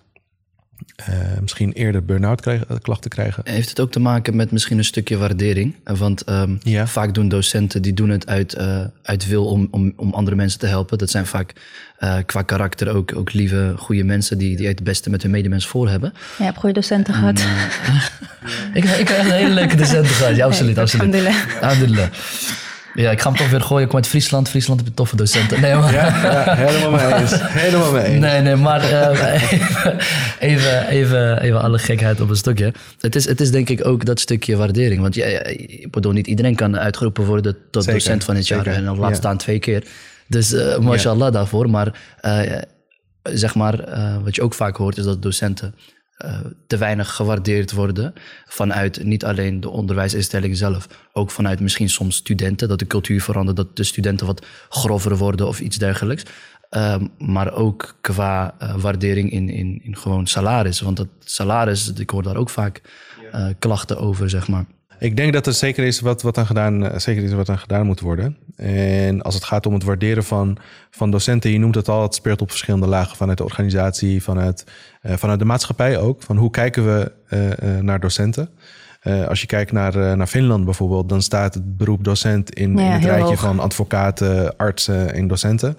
[0.96, 1.06] eh,
[1.40, 3.42] misschien eerder burn-out krijgen- klachten krijgen.
[3.46, 5.74] Heeft het ook te maken met misschien een stukje waardering?
[5.84, 6.86] Eh, Want ehm, Ja.
[6.86, 10.58] vaak doen docenten die doen het uit, eh, uit wil om, om, om andere mensen
[10.58, 10.98] te helpen.
[10.98, 11.52] Dat zijn vaak
[11.98, 15.66] eh, qua karakter ook, ook lieve, goede mensen die, die het beste met hun medemens
[15.66, 16.12] voor hebben.
[16.38, 17.40] Je hebt goede docenten gehad.
[18.74, 20.36] Ik, ik heb echt een hele leuke docenten gehad.
[20.36, 20.78] Ja, absoluut.
[20.78, 21.26] Absoluut.
[21.60, 22.08] alhamdulillah.
[22.94, 23.82] Ja, ik ga hem toch weer gooien.
[23.82, 24.48] Ik kom uit Friesland.
[24.48, 25.60] Friesland heb je toffe docenten.
[25.60, 25.92] Nee, maar...
[25.92, 27.32] Ja, helemaal mee eens.
[27.42, 28.20] Helemaal mee eens.
[28.20, 29.42] Nee, nee, maar eh,
[30.50, 32.72] even, even, even alle gekheid op een stokje.
[33.00, 35.00] Het is, het is denk ik ook dat stukje waardering.
[35.00, 38.48] Want ja, ja, ik bedoel, niet iedereen kan uitgeroepen worden tot Zeker, docent van het
[38.48, 38.64] jaar.
[38.64, 39.84] zeker, En dan laat staan twee keer.
[40.26, 41.70] Dus eh mashallah daarvoor.
[41.70, 42.58] Maar eh,
[43.22, 45.74] zeg maar, eh, wat je ook vaak hoort is dat docenten
[46.20, 48.12] eh, te weinig gewaardeerd worden
[48.46, 53.56] vanuit niet alleen de onderwijsinstelling zelf, ook vanuit misschien soms studenten, dat de cultuur verandert,
[53.56, 56.22] dat de studenten wat grover worden of iets dergelijks.
[56.70, 60.80] Ehm, maar ook qua eh, waardering in, in, in gewoon salaris.
[60.80, 62.80] Want dat salaris, ik hoor daar ook vaak
[63.32, 64.64] eh, klachten over, zeg maar.
[65.00, 67.58] Ik denk dat er zeker is wat, wat, aan gedaan, eh, zeker is wat aan
[67.58, 68.36] gedaan moet worden.
[68.56, 70.58] En als het gaat om het waarderen van,
[70.90, 74.64] van docenten, je noemt het al, het speelt op verschillende lagen vanuit de organisatie, vanuit,
[75.02, 76.22] eh, vanuit de maatschappij ook.
[76.22, 78.50] Van hoe kijken we eh, eh, naar docenten?
[79.00, 82.76] Eh, als je kijkt naar, eh, naar Finland bijvoorbeeld, dan staat het beroep docent in,
[82.76, 83.40] Ja, in het rijtje hoog.
[83.40, 85.76] van advocaten, artsen en docenten.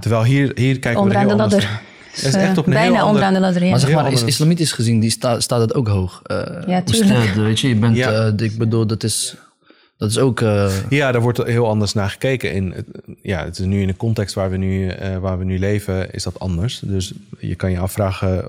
[0.00, 1.91] Terwijl hier, hier kijken Onderaan we de er heel anders ladder.
[2.14, 3.70] Is echt op een Bijna heel ander- onderaan de ladder.
[3.70, 6.20] Maar zeg maar, is, islamitisch gezien die sta, staat het ook hoog.
[6.24, 6.36] Eh,
[6.66, 7.34] Ja, tuurlijk.
[7.34, 8.26] weet je, je bent, Ja.
[8.36, 9.36] eh, ik bedoel, dat is,
[9.96, 10.40] dat is ook...
[10.40, 12.52] eh, Ja, daar wordt heel anders naar gekeken.
[12.52, 12.86] En het-
[13.22, 16.10] ja, het is nu in de context waar we nu, eh, waar we nu leven,
[16.12, 16.80] is dat anders.
[16.84, 18.48] Dus je kan je afvragen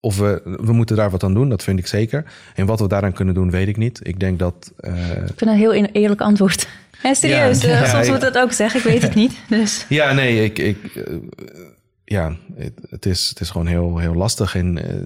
[0.00, 1.48] of we, we moeten daar wat aan doen.
[1.48, 2.24] Dat vind ik zeker.
[2.54, 4.00] En wat we daaraan kunnen doen, weet ik niet.
[4.02, 4.72] Ik denk dat...
[4.76, 6.68] eh, Ik vind dat een heel eerlijk antwoord.
[7.02, 7.60] Ja, serieus.
[7.62, 8.12] Ja, eh, ja, soms ja.
[8.12, 8.80] moet het ook zeggen.
[8.80, 9.32] Ik weet het niet.
[9.48, 10.58] Dus ja, nee, ik...
[10.58, 11.14] ik eh,
[12.10, 14.54] ja, het, het is, het is gewoon heel, heel lastig.
[14.54, 14.96] En eh,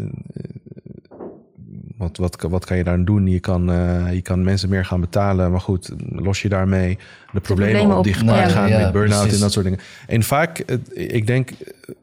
[1.97, 3.27] wat, wat, wat kan je daar doen?
[3.27, 5.51] Je kan, eh, je kan mensen meer gaan betalen.
[5.51, 6.99] Maar goed, los je daarmee
[7.33, 9.81] de problemen, problemen op die gepaard gaan Ja, met burn-out en dat soort dingen.
[10.07, 10.59] En vaak,
[10.93, 11.95] ik denk, eh,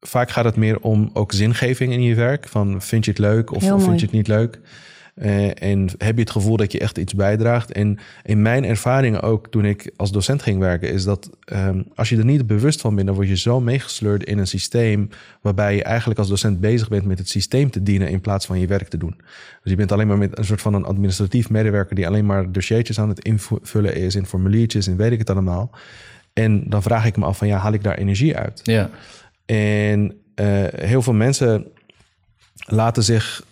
[0.00, 2.48] vaak gaat het meer om ook zingeving in je werk.
[2.48, 4.60] Van vind je het leuk of, of vind je het niet leuk?
[5.14, 7.72] Eh, en heb je het gevoel dat je echt iets bijdraagt?
[7.72, 12.08] En in mijn ervaringen ook toen ik als docent ging werken, is dat ehm, als
[12.08, 15.08] je er niet bewust van bent, dan word je zo meegesleurd in een systeem
[15.40, 18.60] waarbij je eigenlijk als docent bezig bent met het systeem te dienen in plaats van
[18.60, 19.16] je werk te doen.
[19.62, 22.52] Dus je bent alleen maar met een soort van een administratief medewerker die alleen maar
[22.52, 25.70] dossiertjes aan het invullen is in formuliertjes en weet ik het allemaal.
[26.32, 28.60] En dan vraag ik me af van ja, haal ik daar energie uit?
[28.62, 28.90] ja.
[29.46, 31.66] En eh, heel veel mensen
[32.54, 33.44] laten zich,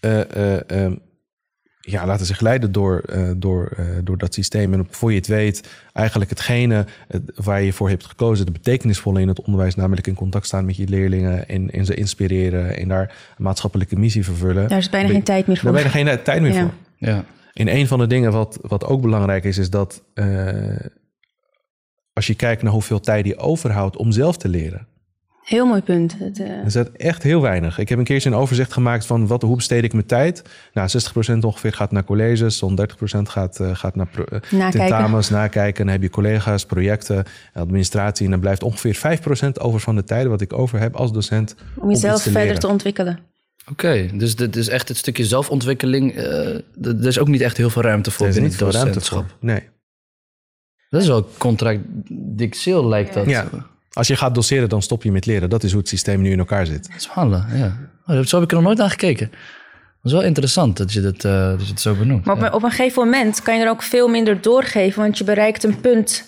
[0.00, 0.94] eh, eh, ehm,
[1.90, 4.72] ja, laten zich leiden door, eh, door, eh, door dat systeem.
[4.72, 6.86] En voor je het weet, eigenlijk hetgene
[7.34, 10.76] waar je voor hebt gekozen, de betekenisvolle in het onderwijs, namelijk in contact staan met
[10.76, 14.68] je leerlingen en, en ze inspireren en daar een maatschappelijke missie vervullen.
[14.68, 15.72] daar is bijna Ben- geen tijd meer Daar voor.
[15.72, 16.60] ben je geen tijd meer Ja.
[16.60, 16.72] voor.
[16.96, 17.24] ja.
[17.52, 20.76] En een van de dingen wat, wat ook belangrijk is, is dat eh,
[22.12, 24.86] als je kijkt naar hoeveel tijd je overhoudt om zelf te leren.
[25.48, 26.18] Heel mooi punt.
[26.18, 27.78] Het, eh, Er zit echt heel weinig.
[27.78, 30.42] Ik heb een keertje een overzicht gemaakt van wat, hoe besteed ik mijn tijd.
[30.72, 34.70] Nou, 60% ongeveer gaat naar colleges, zo'n 30% gaat, eh, gaat naar pro- eh, Nakijken.
[34.80, 35.84] tentamens, nakijken.
[35.84, 37.24] Dan heb je collega's, projecten,
[37.54, 38.24] administratie.
[38.24, 41.54] En dan blijft ongeveer 5% over van de tijd wat ik over heb als docent.
[41.76, 43.18] om jezelf te verder te ontwikkeren.
[43.70, 46.14] Oké, dus dit is echt het stukje zelfontwikkeling.
[46.16, 46.24] eh,
[46.80, 49.36] d- er is ook niet echt heel veel ruimte voor is binnen niet het docentschap.
[49.40, 49.62] Nee.
[50.90, 53.26] Dat is wel contradictieel, lijkt dat.
[53.26, 53.48] Ja.
[53.92, 55.50] Als je gaat doseren, dan stop je met leren.
[55.50, 56.88] Dat is hoe het systeem nu in elkaar zit.
[56.96, 57.76] Subhanallah, ja.
[58.06, 59.28] Oh, zo heb ik er nog nooit aan gekeken.
[60.02, 62.24] Dat is wel interessant dat je, dat, eh, dat je het zo benoemt.
[62.24, 62.46] Maar op, ja.
[62.46, 65.64] een- op een gegeven moment kan je er ook veel minder doorgeven, want je bereikt
[65.64, 66.24] een punt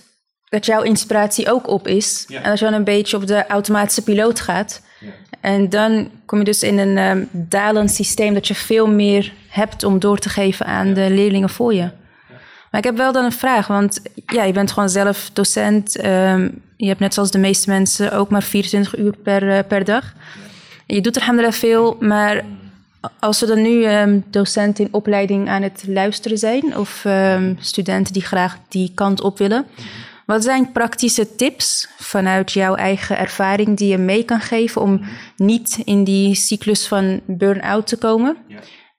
[0.49, 2.25] dat jouw inspiratie ook op is.
[2.29, 2.43] Ja.
[2.43, 4.83] En als je dan een beetje op de automatische piloot gaat.
[5.41, 9.85] En dan kom je dus in een ehm, dalend systeem dat je veel meer hebt
[9.85, 11.91] om door te geven aan de leerlingen voor je.
[12.71, 15.97] Maar ik heb wel dan een vraag, want ja, je bent gewoon zelf docent.
[15.97, 19.85] ehm, je hebt net zoals de meeste mensen ook maar 24 uur per, eh, per
[19.85, 20.15] dag.
[20.87, 22.45] Je doet er alhamdulillah veel, maar
[23.19, 26.77] als we dan nu ehm, docenten in opleiding aan het luisteren zijn...
[26.77, 29.67] of ehm, studenten die graag die kant op willen...
[30.27, 34.81] wat zijn praktische tips vanuit jouw eigen ervaring die je mee kan geven...
[34.83, 35.01] om
[35.37, 38.37] niet in die cyclus van burn-out te komen...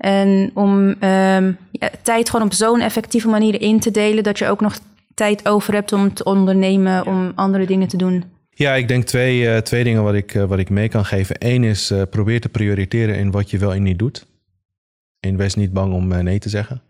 [0.02, 4.24] En om ehm, ja, tijd gewoon op zo'n effectieve manier in te delen...
[4.24, 4.80] dat je ook nog
[5.14, 8.24] tijd over hebt om te ondernemen, om andere dingen te doen.
[8.50, 11.36] Ja, ik denk twee, eh, twee dingen wat ik, eh, wat ik mee kan geven.
[11.40, 14.26] Eén is eh, probeer te prioriteren in wat je wel en niet doet.
[15.20, 16.82] En wees niet bang om nee te zeggen.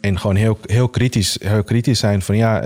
[0.00, 2.58] En gewoon heel, heel, kritisch, heel kritisch zijn van ja,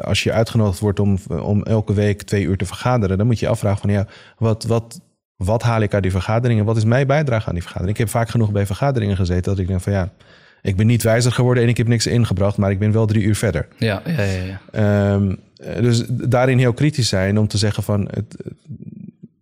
[0.00, 3.44] als je uitgenodigd wordt om, om elke week twee uur te vergaderen, dan moet je
[3.44, 4.06] je afvragen van ja,
[4.38, 5.00] wat, wat,
[5.36, 6.64] wat haal ik uit die vergaderingen?
[6.64, 7.98] Wat is mijn bijdrage aan die vergadering?
[7.98, 10.12] Ik heb vaak genoeg bij vergaderingen gezeten dat ik denk van ja,
[10.62, 13.22] ik ben niet wijzer geworden en ik heb niks ingebracht, maar ik ben wel drie
[13.22, 13.68] uur verder.
[13.78, 14.42] Ja, ja, ja.
[14.42, 14.60] ja.
[14.72, 18.36] Ehm, eh, dus daarin heel kritisch zijn om te zeggen van het,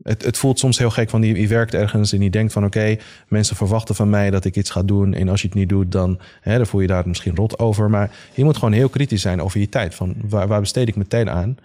[0.03, 2.64] het, het voelt soms heel gek van die, die werkt ergens en die denkt van
[2.64, 2.97] oké,
[3.28, 5.92] mensen verwachten van mij dat ik iets ga doen en als je het niet doet
[5.92, 7.90] dan, hè, dan voel je daar misschien rot over.
[7.90, 9.95] Maar je moet gewoon heel kritisch zijn over je tijd.
[9.95, 11.57] Van waar, waar besteed ik mijn tijd aan?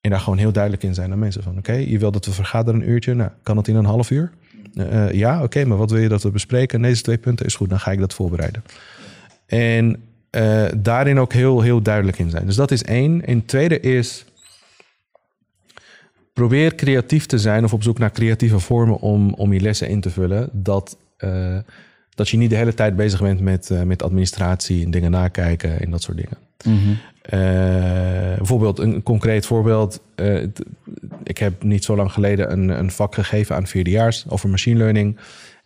[0.00, 2.32] En daar gewoon heel duidelijk in zijn aan mensen van oké, je wil dat we
[2.32, 4.30] vergaderen een uurtje, nou kan dat in een half uur?
[4.74, 6.82] Eh, eh, ja, oké, maar wat wil je dat we bespreken?
[6.82, 8.62] Deze twee punten is goed, dan ga ik dat voorbereiden.
[9.46, 12.46] En eh, daarin ook heel, heel duidelijk in zijn.
[12.46, 13.26] Dus dat is één.
[13.26, 14.24] En tweede is.
[16.32, 20.00] Probeer creatief te zijn of op zoek naar creatieve vormen om, om je lessen in
[20.00, 20.48] te vullen.
[20.52, 20.96] Dat,
[22.14, 25.90] dat je niet de hele tijd bezig bent met, met administratie en dingen nakijken en
[25.90, 26.38] dat soort dingen.
[27.17, 27.17] Eh,
[28.36, 30.00] bijvoorbeeld, een concreet voorbeeld.
[30.14, 30.42] eh,
[31.22, 35.18] ik heb niet zo lang geleden een, een vak gegeven aan vierdejaars over machine learning.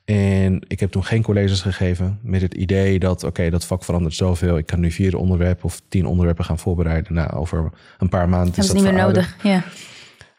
[0.04, 4.14] En ik heb toen geen colleges gegeven met het idee dat, oké, dat vak verandert
[4.14, 4.56] zoveel.
[4.58, 7.14] Ik kan nu vier onderwerpen of tien onderwerpen gaan voorbereiden.
[7.14, 9.26] Nou, over een paar maanden Dat is dat niet meer verouderd.
[9.26, 9.44] nodig.
[9.44, 9.62] Ja.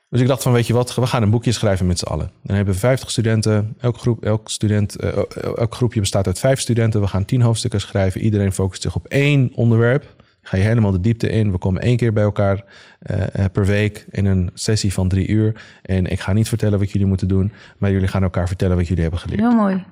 [0.09, 2.32] Dus ik dacht van, weet je wat, we gaan een boekje schrijven met z'n allen.
[2.43, 3.76] Dan hebben we 50 studenten.
[3.80, 5.17] Elk, groep, elk, student, eh,
[5.55, 7.01] elk groepje bestaat uit vijf studenten.
[7.01, 8.21] We gaan tien hoofdstukken schrijven.
[8.21, 10.22] Iedereen focust zich op één onderwerp.
[10.44, 11.52] Ga je helemaal de diepte in.
[11.52, 12.64] We komen één keer bij elkaar
[13.00, 15.62] eh, eh, per week in een sessie van drie uur.
[15.82, 17.52] En ik ga niet vertellen wat jullie moeten doen.
[17.78, 19.39] Maar jullie gaan elkaar vertellen wat jullie hebben geleerd.
[19.39, 19.84] Heel mooi.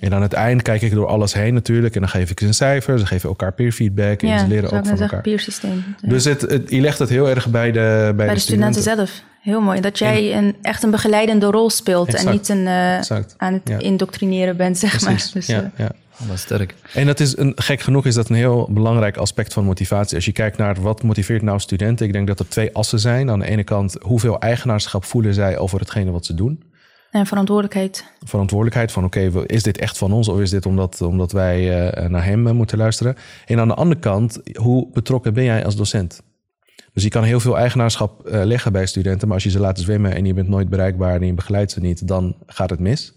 [0.00, 1.94] En aan het eind kijk ik door alles heen natuurlijk.
[1.94, 2.98] En dan geef ik ze een cijfer.
[2.98, 4.22] Ze geven elkaar peer feedback.
[4.22, 5.20] En Ja, ze leren ook van elkaar.
[5.20, 5.84] peersysteem.
[6.00, 6.08] Ja.
[6.08, 8.82] Dus het, het, je legt het heel erg bij de, bij Bij de, de studenten
[8.82, 9.22] zelf.
[9.40, 9.80] Heel mooi.
[9.80, 12.98] Dat jij een, echt een begeleidende rol speelt en niet een, eh,
[13.36, 13.78] aan het Ja.
[13.78, 15.06] indoctrineren bent, zeg Precies.
[15.24, 15.30] maar.
[15.32, 15.90] Dus, ja, ja.
[16.30, 16.74] Oh, sterk.
[16.94, 20.16] En dat is een, gek genoeg is dat een heel belangrijk aspect van motivatie.
[20.16, 23.30] Als je kijkt naar wat motiveert nou studenten, ik denk dat er twee assen zijn.
[23.30, 26.62] Aan de ene kant, hoeveel eigenaarschap voelen zij over hetgene wat ze doen?
[27.10, 28.04] En verantwoordelijkheid.
[28.24, 32.08] Verantwoordelijkheid van, oké, is dit echt van ons of is dit omdat, omdat wij eh,
[32.08, 33.16] naar hem eh, moeten luisteren?
[33.46, 36.22] En aan de andere kant, hoe betrokken ben jij als docent?
[36.92, 39.78] Dus je kan heel veel eigenaarschap eh, leggen bij studenten, maar als je ze laat
[39.78, 43.14] zwemmen en je bent nooit bereikbaar en je begeleidt ze niet, dan gaat het mis.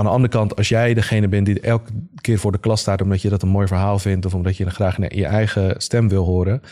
[0.00, 1.90] Aan de andere kant, als jij degene bent die elke
[2.20, 4.70] keer voor de klas staat omdat je dat een mooi verhaal vindt of omdat je
[4.70, 6.62] graag naar je eigen stem wil horen,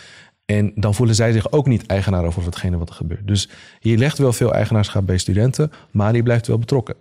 [0.45, 3.27] en dan voelen zij zich ook niet eigenaar over hetgene wat er gebeurt.
[3.27, 3.49] Dus
[3.81, 6.95] je legt wel veel eigenaarschap bij studenten, maar je blijft wel betrokken.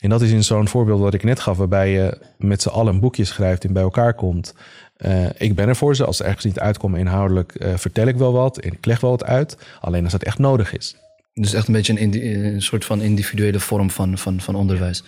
[0.00, 2.94] En dat is in zo'n voorbeeld wat ik net gaf, waarbij je met z'n allen
[2.94, 4.54] een boekje schrijft en bij elkaar komt.
[4.96, 6.04] Eh, ik ben er voor ze.
[6.04, 9.10] Als ze ergens niet uitkomen inhoudelijk, eh, vertel ik wel wat en ik leg wel
[9.10, 9.56] wat uit.
[9.80, 10.96] Alleen als dat echt nodig is.
[11.34, 15.04] Dus echt een beetje een, een soort van individuele vorm van, van, van onderwijs.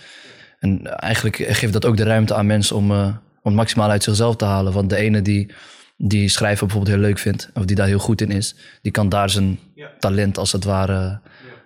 [0.59, 4.03] En eigenlijk geeft dat ook de ruimte aan mensen om, eh, om het maximaal uit
[4.03, 4.73] zichzelf te halen.
[4.73, 5.47] Want de ene die,
[5.97, 9.09] die schrijven bijvoorbeeld heel leuk vindt, of die daar heel goed in is, die kan
[9.09, 9.59] daar zijn
[9.99, 11.19] talent als het ware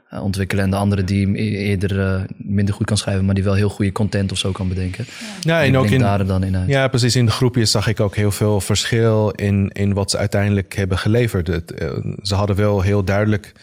[0.09, 0.63] eh, ontwikkelen.
[0.63, 3.69] En de andere die e- eerder eh, minder goed kan schrijven, maar die wel heel
[3.69, 5.05] goede content of zo kan bedenken.
[5.41, 6.67] Ja, en ook in, daar dan in uit.
[6.67, 7.15] Ja, precies.
[7.15, 10.97] In de groepjes zag ik ook heel veel verschil in, in wat ze uiteindelijk hebben
[10.97, 11.47] geleverd.
[11.47, 11.73] Het,
[12.21, 13.53] ze hadden wel heel duidelijk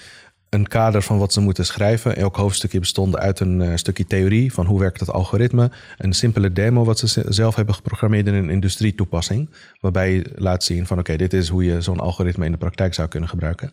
[0.50, 2.16] een kader van wat ze moeten schrijven.
[2.16, 5.70] Elk hoofdstukje bestond uit een eh, stukje theorie van hoe werkt het algoritme.
[5.98, 9.48] Een simpele demo wat ze zelf hebben geprogrammeerd in een industrietoepassing.
[9.80, 12.94] Waarbij je laat zien van oké, dit is hoe je zo'n algoritme in de praktijk
[12.94, 13.72] zou kunnen gebruiken.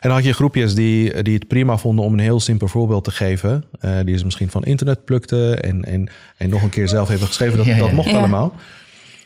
[0.00, 3.04] En dan had je groepjes die, die het prima vonden om een heel simpel voorbeeld
[3.04, 3.64] te geven.
[3.80, 7.26] eh, die ze misschien van internet plukten en, en, en nog een keer zelf hebben
[7.26, 7.56] geschreven.
[7.56, 7.78] Dat, Ja, ja.
[7.80, 8.18] dat mocht Ja.
[8.18, 8.54] allemaal.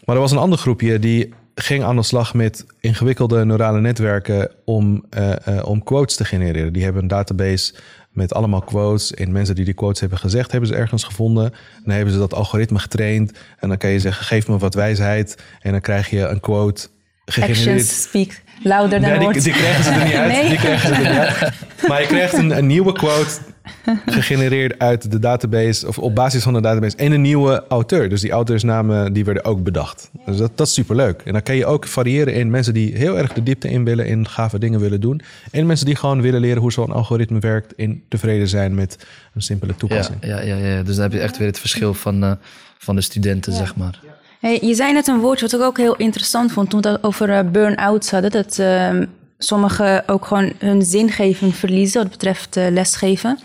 [0.05, 4.51] Maar er was een ander groepje die ging aan de slag met ingewikkelde neurale netwerken
[4.65, 6.73] om, eh, eh, om quotes te genereren.
[6.73, 7.75] Die hebben een database
[8.11, 9.15] met allemaal quotes.
[9.15, 11.53] En mensen die die quotes hebben gezegd, hebben ze ergens gevonden.
[11.85, 13.33] Dan hebben ze dat algoritme getraind.
[13.59, 15.43] En dan kan je zeggen, geef me wat wijsheid.
[15.61, 16.89] En dan krijg je een quote
[17.25, 17.69] gegenereerd...
[17.69, 20.33] Actions speak louder than Nee, die, krijgen ze er niet uit.
[20.37, 20.49] Nee?
[20.49, 21.53] Die krijgen ze er niet uit.
[21.89, 23.39] Maar je krijgt een, een nieuwe quote
[24.07, 28.09] gegenereerd uit de database, of op basis van de database, en een nieuwe auteur.
[28.09, 30.11] Dus die auteursnamen die werden ook bedacht.
[30.27, 31.23] Dus dat, dat is superleuk.
[31.25, 34.07] En dan kan je ook variëren in mensen die heel erg de diepte in willen,
[34.07, 35.21] in gave dingen willen doen.
[35.51, 39.43] En mensen die gewoon willen leren hoe zo'n algoritme werkt, in tevreden zijn met een
[39.43, 40.19] simpele toepassing.
[40.21, 40.83] ja, ja, ja.
[40.83, 42.33] Dus dan heb je echt weer het verschil van, eh,
[42.79, 44.01] van de studenten, zeg maar.
[44.41, 47.03] Hey, je zei net een woordje wat ik ook heel interessant vond toen we het
[47.03, 48.31] over eh, burn-outs hadden.
[48.31, 49.05] Dat ehm,
[49.39, 53.39] sommigen ook gewoon hun zingeving verliezen wat betreft eh, lesgeven.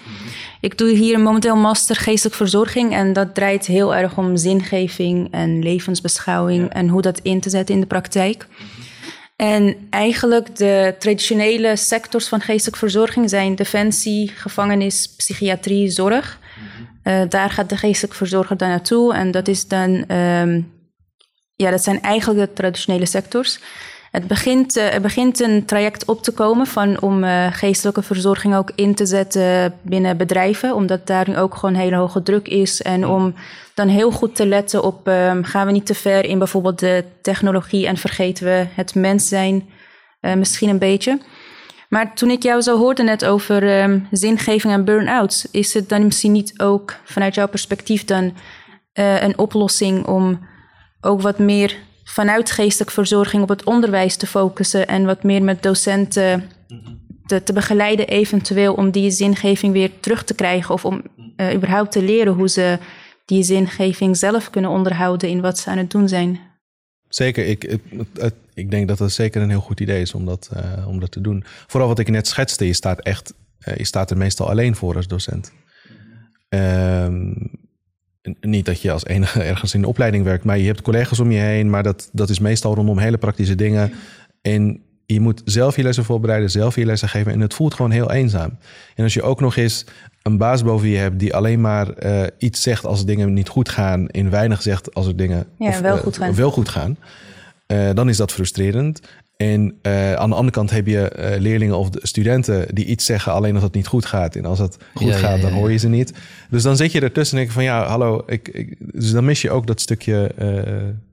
[0.61, 5.63] Ik doe hier momenteel master geestelijke verzorging en dat draait heel erg om zingeving en
[5.63, 8.47] levensbeschouwing en hoe dat in te zetten in de praktijk.
[9.35, 16.39] En eigenlijk de traditionele sectors van geestelijke verzorging zijn defensie, gevangenis, psychiatrie, zorg.
[17.03, 20.61] Eh, daar gaat de geestelijke verzorger dan naartoe en dat is dan ehm,
[21.55, 23.59] ja, dat zijn eigenlijk de traditionele sectors.
[24.11, 28.71] Het begint, eh, begint een traject op te komen van, om eh, geestelijke verzorging ook
[28.75, 32.81] in te zetten binnen bedrijven, omdat daar nu ook gewoon hele hoge druk is.
[32.81, 33.33] En om
[33.73, 37.03] dan heel goed te letten op, ehm, gaan we niet te ver in bijvoorbeeld de
[37.21, 39.69] technologie en vergeten we het mens zijn
[40.19, 41.19] eh, misschien een beetje.
[41.89, 46.05] Maar toen ik jou zo hoorde net over ehm, zingeving en burn-outs, is het dan
[46.05, 48.33] misschien niet ook vanuit jouw perspectief dan
[48.93, 50.47] een oplossing om
[51.01, 55.63] ook wat meer vanuit geestelijke verzorging op het onderwijs te focussen en wat meer met
[55.63, 56.49] docenten
[57.25, 61.01] te, te begeleiden, eventueel om die zingeving weer terug te krijgen of om
[61.35, 62.77] eh, überhaupt te leren hoe ze
[63.25, 66.39] die zingeving zelf kunnen onderhouden in wat ze aan het doen zijn.
[67.07, 67.79] Zeker, ik,
[68.19, 70.99] het- ik denk dat het zeker een heel goed idee is om dat, eh, om
[70.99, 71.43] dat te doen.
[71.67, 74.95] Vooral wat ik net schetste, je staat echt, eh, je staat er meestal alleen voor
[74.95, 75.51] als docent.
[76.49, 77.60] Ehm, n-
[78.41, 81.31] niet dat je als enige ergens in de opleiding werkt, maar je hebt collega's om
[81.31, 83.93] je heen, maar dat, dat is meestal rondom hele praktische dingen.
[84.41, 87.91] En je moet zelf je lessen voorbereiden, zelf je lessen geven en het voelt gewoon
[87.91, 88.57] heel eenzaam.
[88.95, 89.85] En als je ook nog eens
[90.21, 93.69] een baas boven je hebt die alleen maar eh, iets zegt als dingen niet goed
[93.69, 96.35] gaan en weinig zegt als er dingen Ja, wel eh, goed gaan.
[96.35, 96.97] wel goed gaan,
[97.65, 99.01] eh, dan is dat frustrerend.
[99.41, 103.05] En eh, aan de andere kant heb je eh, leerlingen of de studenten die iets
[103.05, 104.35] zeggen alleen als het niet goed gaat.
[104.35, 105.57] En als het goed Ja, gaat, ja, dan ja.
[105.57, 106.13] hoor je ze niet.
[106.49, 108.23] Dus dan zit je ertussen en denk je van ja, hallo.
[108.27, 110.47] Ik, ik, dus dan mis je ook dat stukje eh,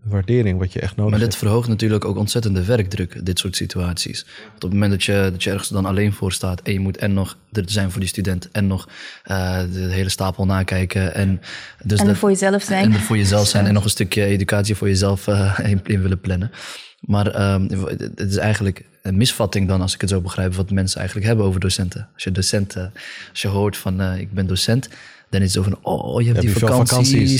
[0.02, 1.42] waardering wat je echt nodig Maar dit hebt.
[1.42, 4.26] verhoogt natuurlijk ook ontzettend de werkdruk, dit soort situaties.
[4.50, 6.80] Want op het moment dat je, dat je ergens dan alleen voor staat en je
[6.80, 8.88] moet en nog er zijn voor die student en nog
[9.24, 11.14] eh, de hele stapel nakijken.
[11.14, 11.40] En,
[11.82, 12.84] dus En dat- er voor jezelf zijn.
[12.84, 16.02] En er voor jezelf zijn en nog een stukje educatie voor jezelf eh, in, in
[16.02, 16.50] willen plannen.
[17.00, 17.68] Maar ehm,
[18.16, 21.46] het is eigenlijk een misvatting dan, als ik het zo begrijp, wat mensen eigenlijk hebben
[21.46, 22.08] over docenten.
[22.14, 22.82] Als je docent, eh,
[23.30, 24.88] als je hoort van eh, ik ben docent,
[25.30, 26.90] dan is het zo van, oh, je hebt Heb die je vakanties.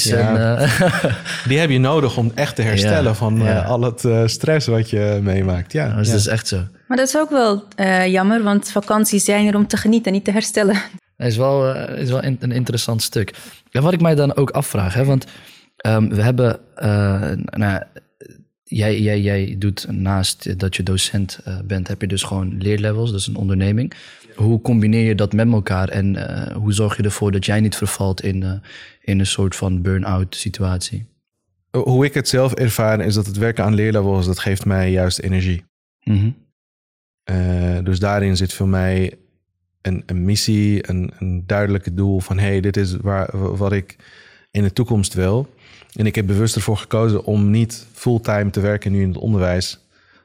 [0.02, 0.56] vakanties, en, ja.
[0.56, 1.14] eh,
[1.48, 3.60] Die heb je nodig om echt te herstellen Ja, van eh, ja.
[3.62, 5.72] al het eh, stress wat je meemaakt.
[5.72, 6.12] Ja, dus ja.
[6.12, 6.62] dat is echt zo.
[6.88, 10.24] Maar dat is ook wel eh, jammer, want vakanties zijn er om te genieten, niet
[10.24, 10.74] te herstellen.
[11.16, 13.34] Het is wel, is wel in- een interessant stuk.
[13.70, 15.24] En wat ik mij dan ook afvraag, hè, want
[15.76, 17.82] ehm, we hebben, eh, nou,
[18.68, 23.12] jij, jij, jij doet naast dat je docent eh, bent, heb je dus gewoon leerlevels,
[23.12, 23.92] dus een onderneming.
[24.34, 27.76] Hoe combineer je dat met elkaar en eh, hoe zorg je ervoor dat jij niet
[27.76, 28.52] vervalt in, eh,
[29.00, 31.06] in een soort van burn-out situatie?
[31.70, 35.18] Hoe ik het zelf ervaar is dat het werken aan leerlevels, dat geeft mij juist
[35.18, 35.64] energie.
[36.04, 36.30] Mhm.
[37.84, 39.18] Dus daarin zit voor mij
[39.82, 43.96] een, een missie, een, een duidelijke doel van hey, dit is waar, wat ik
[44.50, 45.48] in de toekomst wil.
[45.98, 49.78] En ik heb bewust ervoor gekozen om niet fulltime te werken nu in het onderwijs,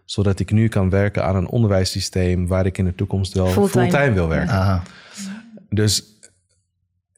[0.06, 3.90] zodat ik nu kan werken aan een onderwijssysteem waar ik in de toekomst wel Fulltime.
[3.90, 4.54] fulltime, wil werken.
[4.54, 4.84] Aha.
[5.70, 6.04] Dus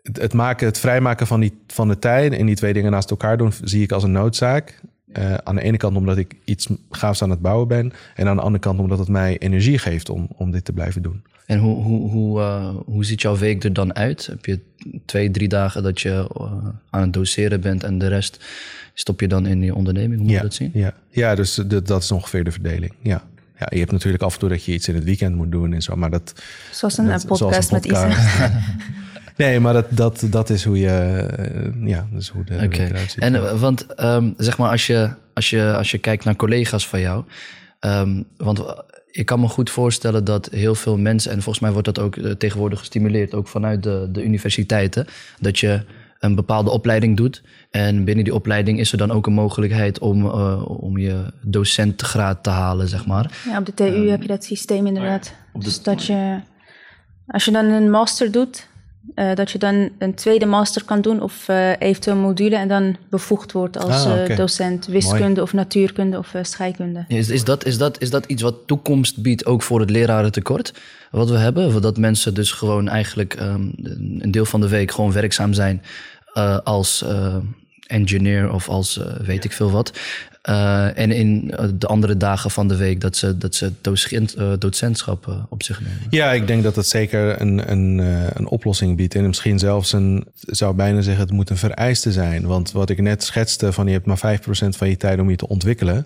[0.01, 3.10] het, het, maken, het vrijmaken van, die, van de tijd en die twee dingen naast
[3.10, 4.82] elkaar doen, zie ik als een noodzaak.
[5.12, 7.93] Eh, aan de ene kant omdat ik iets gaafs aan het bouwen ben.
[8.16, 11.01] En aan de andere kant omdat het mij energie geeft om, om dit te blijven
[11.01, 11.24] doen.
[11.46, 14.26] En hoe, hoe, hoe, eh, hoe ziet jouw week er dan uit?
[14.26, 14.60] Heb je
[15.06, 16.52] twee, drie dagen dat je eh,
[16.89, 18.46] aan het doseren bent en de rest
[18.93, 20.16] stop je dan in je onderneming?
[20.20, 20.72] Hoe moet je dat zien?
[20.74, 22.93] Ja, ja dus de- dat is ongeveer de verdeling.
[23.02, 23.24] Ja.
[23.60, 25.74] Ja, je hebt natuurlijk af en toe dat je iets in het weekend moet doen
[25.74, 25.96] en zo.
[25.96, 26.34] Maar dat,
[26.72, 28.10] Zoals een dat- eh, podcast met Isa.
[29.38, 30.88] nee, maar dat, dat, dat is hoe je...
[30.89, 32.62] eh, ja, dat is hoe de Oké.
[32.68, 33.24] week eruit ziet.
[33.24, 37.00] En want ehm, zeg maar, als je, als, je, als je kijkt naar collega's van
[37.00, 37.24] jou.
[37.80, 38.64] ehm, want
[39.16, 42.16] ik kan me goed voorstellen dat heel veel mensen, en volgens mij wordt dat ook
[42.16, 45.07] eh, tegenwoordig gestimuleerd, ook vanuit de, de universiteiten,
[45.39, 45.82] dat je
[46.20, 47.43] een bepaalde opleiding doet.
[47.72, 52.43] En binnen die opleiding is er dan ook een mogelijkheid om, eh, om je docentgraad
[52.43, 53.32] te halen, zeg maar.
[53.45, 55.34] Ja, op de TU heb je dat systeem inderdaad.
[55.53, 56.39] Dus dat je,
[57.28, 58.68] als je dan een master doet,
[59.16, 62.95] Eh, dat je dan een tweede master kan doen of uh, eventueel module en dan
[63.09, 67.05] bevoegd wordt als Ah, eh, docent wiskunde of natuurkunde of eh, scheikunde.
[67.07, 70.74] Is, is, dat, is, dat, is dat iets wat toekomst biedt ook voor het lerarentekort?
[71.11, 71.82] Wat we hebben?
[71.82, 73.70] Dat mensen dus gewoon eigenlijk ehm,
[74.20, 75.82] een deel van de week gewoon werkzaam zijn
[76.36, 77.36] eh, als eh,
[77.88, 79.99] engineer of als eh, weet ik veel wat.
[80.46, 84.34] Eh, en in eh, de andere dagen van de week dat ze, dat ze docent,
[84.34, 85.98] eh, docentschap op zich nemen.
[86.10, 89.16] Ja, ik denk dat het zeker een, een, eh, een oplossing biedt.
[89.16, 92.46] En misschien zelfs een, ik zou bijna zeggen, het moet een vereiste zijn.
[92.46, 95.36] Want wat ik net schetste, van je hebt maar 5% van je tijd om je
[95.36, 96.06] te ontwikkelen.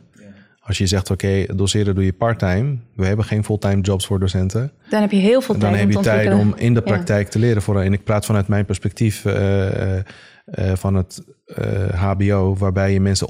[0.59, 2.77] Als je zegt, oké, doseren doe je parttime.
[2.95, 4.71] We hebben geen fulltime jobs voor docenten.
[4.89, 6.91] Dan heb je heel veel tijd dan heb om je tijd om in de Ja.
[6.91, 7.61] praktijk te leren.
[7.61, 10.03] Voor, en ik praat vanuit mijn perspectief eh, eh,
[10.45, 13.27] eh, van het eh, HBO, waarbij je mensen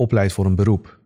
[0.00, 0.98] opleidt voor een beroep.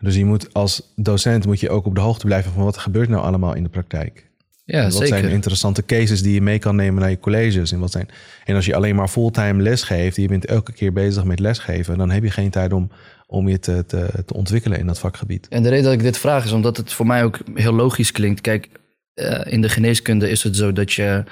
[0.00, 2.80] Dus je moet als docent moet je ook op de hoogte blijven van wat er
[2.80, 4.28] gebeurt nou allemaal in de praktijk.
[4.64, 5.08] Ja, wat zeker.
[5.08, 7.72] zijn interessante cases die je mee kan nemen naar je colleges?
[7.72, 8.08] En, wat zijn,
[8.44, 11.98] en als je alleen maar fulltime les geeft, je bent elke keer bezig met lesgeven,
[11.98, 12.90] dan heb je geen tijd om,
[13.26, 15.48] om je te, te, te ontwikkelen in dat vakgebied.
[15.48, 18.12] En de reden dat ik dit vraag is omdat het voor mij ook heel logisch
[18.12, 18.40] klinkt.
[18.40, 18.68] Kijk,
[19.14, 21.24] eh, in de geneeskunde is het zo dat je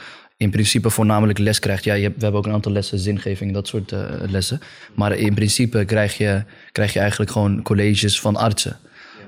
[0.43, 1.85] in principe voornamelijk les krijgt.
[1.85, 4.61] Ja, je hebt, we hebben ook een aantal lessen, zingeving, dat soort eh, lessen.
[4.95, 8.77] Maar in principe krijg je, krijg je eigenlijk gewoon colleges van artsen.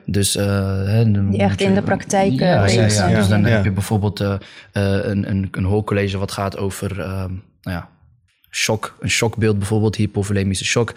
[0.06, 0.46] Dus, eh,
[0.84, 2.88] hè, Die echt in de praktijk, eh, Ja, ja, bezig ja.
[2.88, 3.14] zijn.
[3.14, 3.48] Dus dan Ja.
[3.48, 4.40] heb je bijvoorbeeld een,
[5.30, 7.30] een, een hoorcollege wat gaat over ehm,
[7.62, 7.88] nou ja,
[8.50, 8.96] shock.
[9.00, 10.92] Een shockbeeld bijvoorbeeld, hypovolemische shock.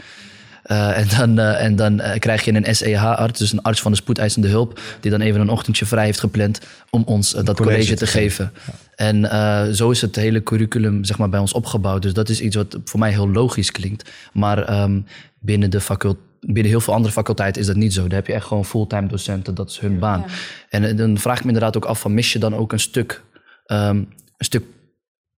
[0.68, 3.91] Eh, en dan, eh, en dan eh, krijg je een SEH-arts, dus een arts van
[3.91, 6.59] de spoedeisende hulp, die dan even een ochtendje vrij heeft gepland
[6.89, 8.51] om ons dat college college, te te geven.
[8.95, 12.01] En eh, zo is het hele curriculum zeg maar, bij ons opgebouwd.
[12.01, 14.09] Dus dat is iets wat voor mij heel logisch klinkt.
[14.34, 14.99] Maar ehm,
[15.39, 18.01] binnen, de facult binnen heel veel andere faculteiten is dat niet zo.
[18.01, 20.26] Daar heb je echt gewoon fulltime docenten, dat is hun baan.
[20.70, 23.24] En dan vraag ik me inderdaad ook af van mis je dan ook een stuk,
[23.65, 24.63] ehm, een stuk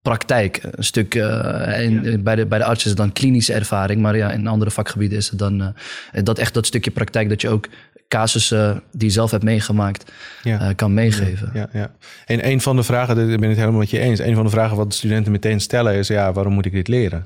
[0.08, 4.02] praktijk, een stuk eh, in- bij, de, bij de arts is het dan klinische ervaring,
[4.02, 7.42] maar ja, in andere vakgebieden is het dan eh, dat echt dat stukje praktijk dat
[7.42, 7.68] je ook
[8.08, 10.12] casussen die je zelf hebt meegemaakt
[10.44, 10.60] Ja.
[10.60, 11.50] eh, kan meegeven.
[11.54, 11.92] Ja, ja.
[12.26, 14.20] En een van de vragen, daar ben ik het helemaal met je eens.
[14.20, 16.88] Een van de vragen wat de studenten meteen stellen is: ja, waarom moet ik dit
[16.88, 17.26] leren?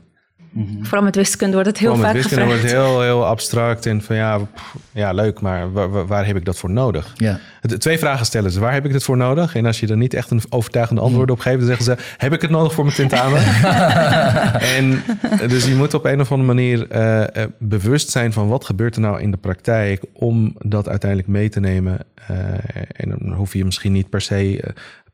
[0.82, 2.62] Vooral met wiskunde wordt het heel met vaak wiskunde gevraagd.
[2.62, 6.36] wordt het heel, heel abstract en van ja, pff, ja leuk, maar waar, waar- heb
[6.36, 7.14] ik dat voor nodig?
[7.16, 7.40] Ja.
[7.62, 8.60] De Twee vragen stellen ze.
[8.60, 9.56] Waar heb ik dit voor nodig?
[9.56, 12.34] En als je er niet echt een overtuigende antwoord op geeft, dan zeggen ze: Heb
[12.34, 13.42] ik het nodig voor mijn tentamen?
[14.78, 15.04] en
[15.48, 18.96] dus je moet op een of andere manier eh, eh, bewust zijn van wat gebeurt
[18.96, 21.98] er nou in de praktijk om dat uiteindelijk mee te nemen.
[22.28, 22.38] Eh,
[22.92, 24.70] en dan hoef je misschien niet per se eh,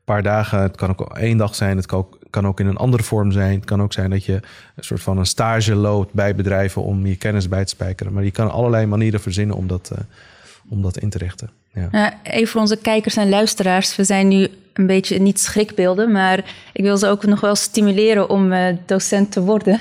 [0.08, 2.76] paar dagen, het kan ook één dag zijn, het kan ook, kan ook in een
[2.76, 3.54] andere vorm zijn.
[3.54, 4.32] Het kan ook zijn dat je
[4.74, 8.12] een soort van een stage loopt bij bedrijven om je kennis bij te spijkeren.
[8.12, 9.98] Maar je kan allerlei manieren verzinnen om dat, eh,
[10.68, 11.50] om dat in te richten.
[11.74, 12.14] Ja.
[12.22, 13.96] Even voor onze kijkers en luisteraars.
[13.96, 16.38] We zijn nu een beetje niet schrikbeelden, maar
[16.72, 19.80] ik wil ze ook nog wel stimuleren om eh, docent te worden.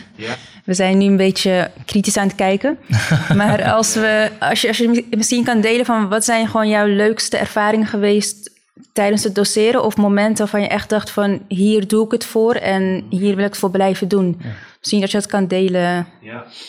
[0.64, 2.78] We zijn nu een beetje kritisch aan het kijken.
[3.36, 6.88] maar als, we, als, je, als je misschien kan delen van wat zijn gewoon jouw
[6.88, 8.56] leukste ervaringen geweest
[8.94, 12.54] tijdens het doseren of momenten waarvan je echt dacht van hier doe ik het voor
[12.56, 14.42] en hier wil ik het voor blijven doen.
[14.80, 16.08] Misschien dat je dat kan delen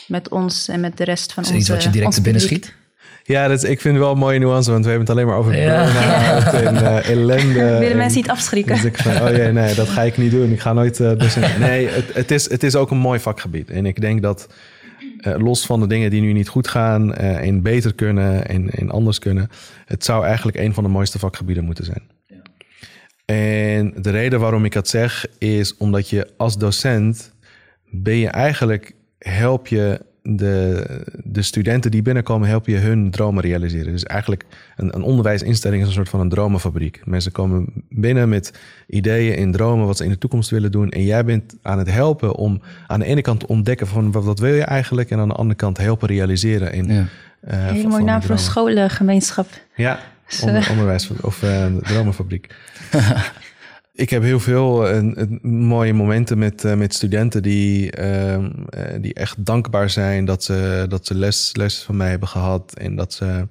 [0.07, 2.17] met ons en met de rest van Is er onze iets wat je direct ons
[2.17, 2.75] te binnen schiet?
[3.25, 5.29] Ja, dat, is- ik vind het wel een mooie nuance, want we hebben het alleen
[5.29, 5.85] maar over Ja.
[5.85, 7.53] burn-out en eh, ellende.
[7.55, 8.75] Willen en- mensen niet afschrikken?
[8.75, 10.53] Dus ik van, oh jee, nee, dat ga ik niet doen.
[10.53, 11.59] Ik ga nooit docent.
[11.59, 13.71] Nee, het, het, is, het is ook een mooi vakgebied.
[13.71, 14.47] En ik denk dat
[15.19, 18.71] eh, los van de dingen die nu niet goed gaan eh, en beter kunnen en,
[18.71, 19.49] en anders kunnen,
[19.85, 22.03] het zou eigenlijk een van de mooiste vakgebieden moeten zijn.
[23.25, 27.35] En de reden waarom ik dat zeg is omdat je als docent
[27.91, 30.01] ben je eigenlijk help je
[30.37, 30.85] de,
[31.25, 33.93] de studenten die binnenkomen, help je hun dromen realiseren.
[33.93, 34.45] Dus eigenlijk
[34.77, 37.01] een, een onderwijsinstelling is een soort van een dromenfabriek.
[37.05, 38.53] Mensen komen binnen met
[38.87, 40.89] ideeën en dromen wat ze in de toekomst willen doen.
[40.91, 44.25] En jij bent aan het helpen om aan de ene kant te ontdekken van wat,
[44.25, 45.11] wat wil je eigenlijk.
[45.11, 46.73] En aan de andere kant helpen realiseren.
[46.73, 47.07] In, Ja.
[47.41, 49.47] eh, Hele van- mooie naam voor scholengemeenschap.
[49.75, 49.99] Ja,
[50.43, 52.47] onder, onderwijs of eh, de dromenfabriek.
[53.99, 58.83] ik heb heel veel eh, eh, mooie momenten met, eh, met studenten die, ehm, eh,
[59.01, 62.75] die echt dankbaar zijn dat ze, dat ze les, les van mij hebben gehad.
[62.75, 63.47] En dat ze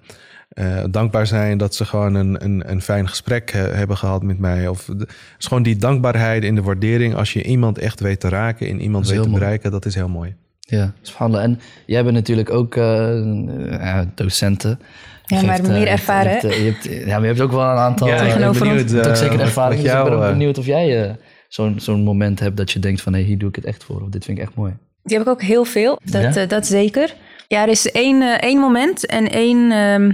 [0.89, 4.67] dankbaar zijn dat ze gewoon een, een, een fijn gesprek hebben gehad met mij.
[4.67, 5.07] Of de,
[5.39, 8.81] is gewoon die dankbaarheid en de waardering als je iemand echt weet te raken en
[8.81, 9.41] iemand Dat is weet te mooi.
[9.41, 9.71] bereiken.
[9.71, 10.35] Dat is heel mooi.
[10.59, 11.43] Ja, subhanallah.
[11.43, 14.79] En jij bent natuurlijk ook ja, docenten.
[15.27, 17.27] Ja, maar eh, meer je hebt- ervaren, Je hebt, eh, je hebt- ja, maar je
[17.27, 18.07] hebt ook wel een aantal...
[18.07, 19.81] Ja, eh, ik ben benieuwd, eh, zeker ervaring.
[19.81, 21.13] Dus ik ben jou, ook eh, benieuwd of jij eh,
[21.47, 23.13] zo'n zo'n moment hebt dat je denkt van...
[23.13, 24.01] hé, hier doe ik het echt voor.
[24.01, 24.73] Of dit vind ik echt mooi.
[25.03, 26.41] Die heb ik ook heel veel, dat, Ja?
[26.41, 27.13] eh, dat zeker.
[27.47, 30.11] Ja, er is één, eh, één moment en één ehm,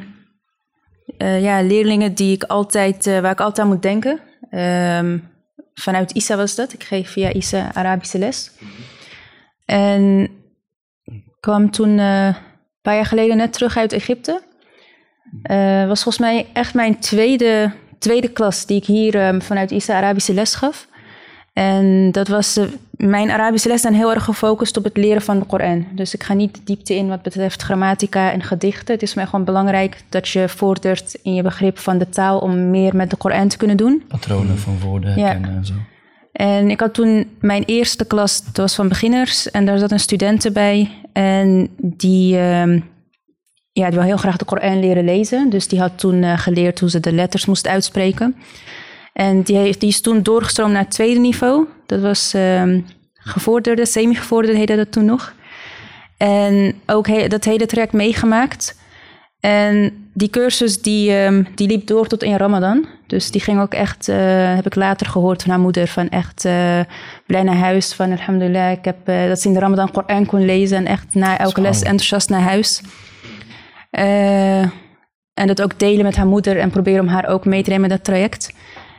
[1.18, 4.20] eh, ja, leerlingen die ik altijd, eh, waar ik altijd aan moet denken.
[4.50, 5.18] Ehm,
[5.74, 6.74] vanuit ISA was dat.
[6.74, 8.52] Ik geef via ISA Arabische les.
[9.66, 10.30] En
[11.40, 12.36] kwam toen eh, een
[12.82, 14.42] paar jaar geleden net terug uit Egypte.
[15.52, 19.96] Uh, was volgens mij echt mijn tweede, tweede klas die ik hier um, vanuit ISA
[19.96, 20.88] Arabische les gaf.
[21.54, 25.40] En dat was uh, mijn Arabische les dan heel erg gefocust op het leren van
[25.40, 25.86] de Koran.
[25.92, 28.94] Dus ik ga niet diepte in wat betreft grammatica en gedichten.
[28.94, 32.70] Het is mij gewoon belangrijk dat je vordert in je begrip van de taal om
[32.70, 34.04] meer met de Koran te kunnen doen.
[34.08, 35.32] Patronen van woorden ja.
[35.32, 35.74] kennen en zo.
[36.34, 39.52] En ik had toen mijn eerste klas, dat was van beginners.
[39.52, 40.92] En daar zat een student bij.
[41.14, 42.82] En die, uh,
[43.74, 45.50] ja, die wil heel graag de Koran leren lezen.
[45.50, 48.36] Dus die had toen uh, geleerd hoe ze de letters moest uitspreken.
[49.14, 51.68] En die, heeft, die is toen doorgestroomd naar het tweede niveau.
[51.86, 52.64] Dat was uh,
[53.14, 55.34] gevorderde, semi-gevorderde heette dat toen nog.
[56.18, 58.82] En ook he, dat hele traject meegemaakt.
[59.40, 62.86] En die cursus die, um, die liep door tot in Ramadan.
[63.08, 64.16] Dus die ging ook echt, uh,
[64.56, 66.80] heb ik later gehoord van haar moeder, van echt uh,
[67.28, 67.94] blij naar huis.
[67.94, 71.38] Van alhamdulillah, ik heb dat ze in de Ramadan Koran kon lezen en echt na
[71.38, 72.82] elke les enthousiast naar huis.
[75.34, 77.90] En dat ook delen met haar moeder en proberen om haar ook mee te nemen
[77.90, 78.54] dat traject.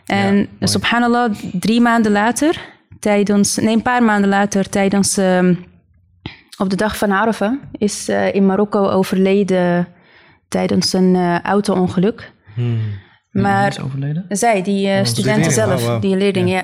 [0.07, 2.61] En ja, subhanallah, drie maanden later,
[3.01, 5.65] tijdens, nee, een paar maanden later, tijdens, um,
[6.59, 9.89] op de dag van Arafah, is in Marokko overleden
[10.49, 12.33] tijdens een uh, auto-ongeluk.
[12.55, 12.79] Hmm.
[13.31, 14.25] Maar is overleden?
[14.29, 16.03] zij, die uh, Oh, studenten zelf, Oh, wow.
[16.03, 16.63] die leerlingen, ja.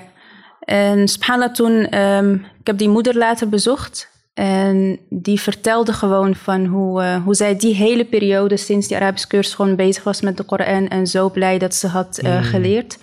[0.61, 4.10] En subhanallah toen, um, ik heb die moeder later bezocht.
[4.41, 9.29] En die vertelde gewoon van hoe, uh, hoe zij die hele periode sinds die Arabische
[9.29, 10.89] cursus gewoon bezig was met de Koran.
[10.89, 12.43] En zo blij dat ze had uh, Hmm.
[12.43, 12.99] geleerd.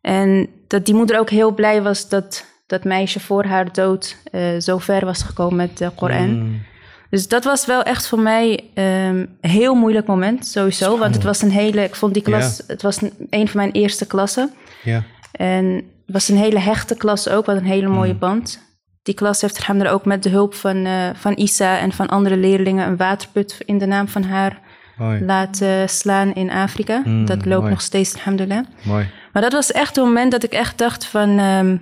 [0.00, 4.60] En dat die moeder ook heel blij was dat dat meisje voor haar dood uh,
[4.60, 6.28] zo ver was gekomen met de Koran.
[6.28, 6.62] Hmm.
[7.10, 10.98] Dus dat was wel echt voor mij um, een heel moeilijk moment, sowieso.
[10.98, 14.06] Want het was een hele, ik vond die klas, het was een, van mijn eerste
[14.06, 14.50] klassen.
[14.82, 15.02] Ja.
[15.32, 18.70] En het was een hele hechte klas ook, wat een hele mooie band.
[19.02, 22.36] Die klas heeft alhamdulillah ook met de hulp van, uh, van Isa en van andere
[22.36, 24.60] leerlingen een waterput in de naam van haar
[24.96, 25.24] Mooi.
[25.24, 27.02] laten slaan in Afrika.
[27.04, 27.70] Mm, dat loopt mooi.
[27.70, 28.64] nog steeds, alhamdulillah.
[28.82, 29.10] Mooi.
[29.32, 31.38] Maar dat was echt een moment dat ik echt dacht van...
[31.38, 31.80] Um,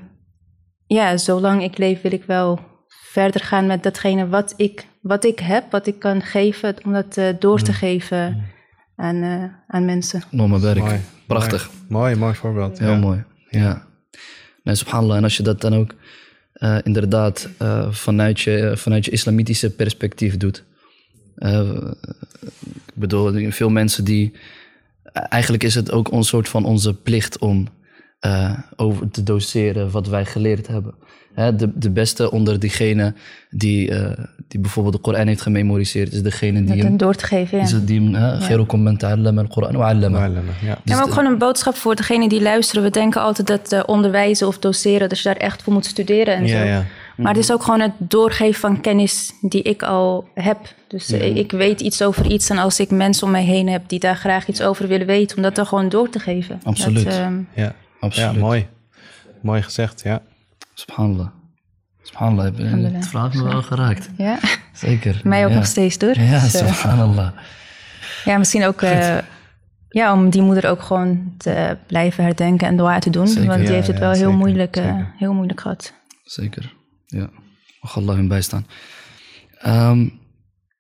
[0.86, 5.38] ja, zolang ik leef wil ik wel verder gaan met datgene wat ik, wat ik
[5.38, 7.64] heb, wat ik kan geven, om dat uh, door Mm.
[7.64, 8.44] te geven
[8.96, 10.22] aan, uh, aan mensen.
[10.30, 10.78] Enorme werk.
[10.78, 11.00] Mooi.
[11.26, 11.70] Prachtig.
[11.88, 12.78] Mooi, mooi, mooi voorbeeld.
[12.78, 12.98] Heel ja.
[12.98, 13.24] mooi.
[13.48, 13.82] Ja.
[14.62, 15.16] Nee, subhanallah.
[15.16, 15.94] En als je dat dan ook
[16.60, 20.64] uh, inderdaad uh, vanuit, je, vanuit je islamitische perspectief doet.
[21.38, 21.90] Uh,
[22.86, 24.32] ik bedoel, veel mensen die...
[25.12, 27.68] Eigenlijk is het ook een soort van onze plicht om
[28.76, 30.94] over te doseren wat wij geleerd hebben.
[31.34, 33.14] Hè, de, de beste onder diegene
[33.50, 33.92] die,
[34.50, 37.58] die bijvoorbeeld de Koran heeft gememoriseerd, is degene die hem, hem door te geven.
[37.58, 37.64] Ja.
[37.64, 40.24] Is die hem ta'allama al-Quran wa 'allama.
[40.62, 40.78] Ja.
[40.84, 42.82] Maar ook gewoon een boodschap voor degene die luisteren.
[42.82, 46.34] We denken altijd dat uh, onderwijzen of doseren, dat je daar echt voor moet studeren
[46.34, 46.64] en ja, zo.
[46.64, 46.84] Ja.
[47.16, 50.58] Maar het is ook gewoon het doorgeven van kennis die ik al heb.
[50.88, 51.18] Dus ja.
[51.18, 52.50] ik weet iets over iets.
[52.50, 55.36] En als ik mensen om mij heen heb die daar graag iets over willen weten,
[55.36, 56.60] om dat dan gewoon door te geven.
[56.62, 57.04] Absoluut.
[57.04, 57.74] Dat, uh, ja.
[58.00, 58.34] Absoluut.
[58.34, 58.66] Ja, mooi.
[59.40, 60.22] Mooi gezegd, ja.
[60.74, 61.28] Subhanallah.
[62.02, 62.44] Subhanallah,
[62.94, 64.10] het verhaal me wel geraakt.
[64.16, 64.38] Ja.
[64.72, 65.20] Zeker.
[65.24, 65.56] Mij ook ja.
[65.56, 66.18] nog steeds door.
[66.18, 67.30] Ja, dus, subhanallah.
[68.24, 69.18] Ja, misschien ook uh,
[69.88, 73.28] ja, om die moeder ook gewoon te blijven herdenken en dua te doen.
[73.28, 73.46] Zeker.
[73.46, 75.92] Want die Ja, heeft het wel heel, zeker, moeilijk, uh, heel moeilijk gehad.
[76.24, 76.74] Zeker,
[77.06, 77.30] ja.
[77.80, 78.66] Mag Allah hem bijstaan.
[79.66, 80.18] Um,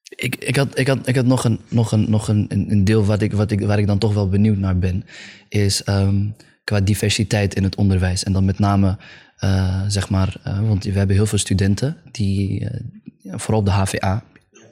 [0.08, 3.04] ik, ik, had, ik, had, ik had nog, een, nog, een, nog een, een deel
[3.04, 5.04] wat ik, wat ik, waar ik dan toch wel benieuwd naar ben.
[5.48, 6.34] Is um,
[6.64, 8.24] qua diversiteit in het onderwijs.
[8.24, 8.96] En dan met name,
[9.44, 13.72] uh, zeg maar, uh, want we hebben heel veel studenten die, uh, vooral op de
[13.72, 14.24] HVA,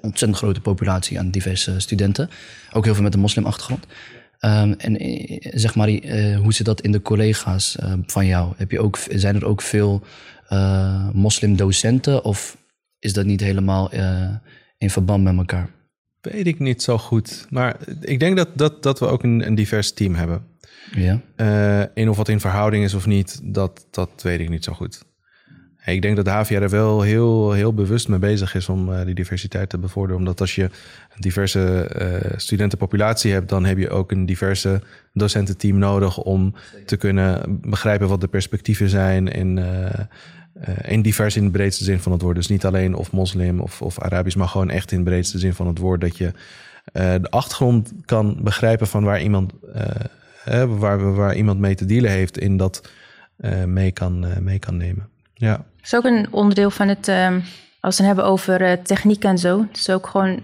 [0.03, 2.31] ontzettend grote populatie aan diverse studenten.
[2.73, 3.87] Ook heel veel met een moslimachtergrond.
[4.41, 4.97] Um, en
[5.41, 5.89] zeg maar,
[6.37, 7.77] hoe zit dat in de collega's
[8.07, 8.53] van jou?
[8.57, 10.03] Heb je ook, zijn er ook veel
[11.13, 12.57] moslimdocenten of
[12.99, 13.91] is dat niet helemaal
[14.79, 15.71] in verband met elkaar?
[16.21, 17.47] Weet ik niet zo goed.
[17.51, 20.43] Maar ik denk dat, dat, dat we ook een, een divers team hebben.
[20.91, 21.21] Ja.
[21.95, 25.07] In of wat in verhouding is of niet, dat, dat weet ik niet zo goed.
[25.93, 29.05] Ik denk dat de HVR er wel heel, heel bewust mee bezig is om uh,
[29.05, 30.19] die diversiteit te bevorderen.
[30.19, 34.83] Omdat als je een diverse uh, studentenpopulatie hebt, dan heb je ook een diverse
[35.13, 39.33] docententeam nodig om te kunnen begrijpen wat de perspectieven zijn.
[39.33, 42.37] En, uh, divers in de breedste zin van het woord.
[42.37, 45.55] Dus niet alleen of moslim of, of Arabisch, maar gewoon echt in de breedste zin
[45.55, 46.01] van het woord.
[46.01, 46.33] Dat je
[46.93, 49.53] de achtergrond kan begrijpen van waar iemand,
[50.79, 52.89] waar, waar iemand mee te dealen heeft, in dat
[53.67, 55.09] mee, kan, mee kan nemen.
[55.35, 55.53] Ja.
[55.53, 57.43] Het is ook een onderdeel van het, um,
[57.81, 59.61] als we het hebben over uh, techniek en zo.
[59.61, 60.41] Het is ook gewoon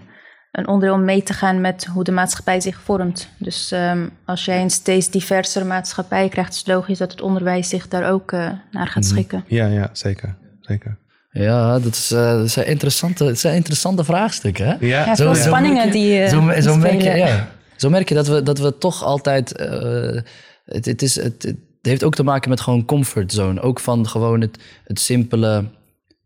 [0.51, 3.29] een onderdeel om mee te gaan met hoe de maatschappij zich vormt.
[3.37, 7.69] Dus ehm, als jij een steeds diversere maatschappij krijgt, is het logisch dat het onderwijs
[7.69, 9.43] zich daar ook uh, naar gaat schikken.
[9.47, 10.35] Ja, ja, zeker.
[10.61, 10.97] zeker.
[11.31, 14.65] Ja, dat, is, uh, dat, zijn interessante, dat zijn interessante vraagstukken.
[14.65, 14.75] Hè?
[14.79, 16.21] Ja, ja veel spanningen die.
[16.21, 17.47] Uh, zo, zo merk je, ja.
[17.75, 19.59] Zo merk je dat we, dat we toch altijd.
[19.59, 20.21] Uh,
[20.65, 23.61] het, het, is, het, het heeft ook te maken met gewoon comfortzone.
[23.61, 25.65] Ook van gewoon het, het simpele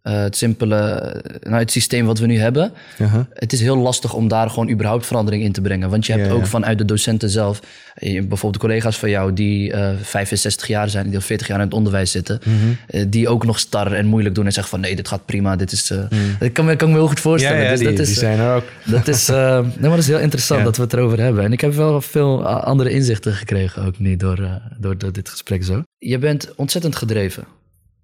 [0.09, 2.71] uh, het simpele, nou, het systeem wat we nu hebben.
[2.97, 3.21] Uh -huh.
[3.33, 5.89] Het is heel lastig om daar gewoon überhaupt verandering in te brengen.
[5.89, 6.45] Want je hebt ja, ook ja.
[6.45, 7.59] vanuit de docenten zelf,
[7.99, 11.73] bijvoorbeeld collega's van jou die uh, 65 jaar zijn, die al 40 jaar in het
[11.73, 13.05] onderwijs zitten, -huh.
[13.07, 15.71] die ook nog star en moeilijk doen en zeggen van nee, dit gaat prima, dit
[15.71, 15.89] is.
[15.89, 15.99] -huh.
[16.39, 17.63] Dat kan, kan ik me heel goed voorstellen.
[17.63, 18.65] Ja, dus die, dat is, die zijn er ook.
[18.85, 19.39] Dat is, nee,
[19.79, 21.43] maar dat is heel interessant dat we het erover hebben.
[21.43, 25.63] En ik heb wel veel andere inzichten gekregen, ook niet door, door, door dit gesprek
[25.63, 25.83] zo.
[25.97, 27.43] Je bent ontzettend gedreven.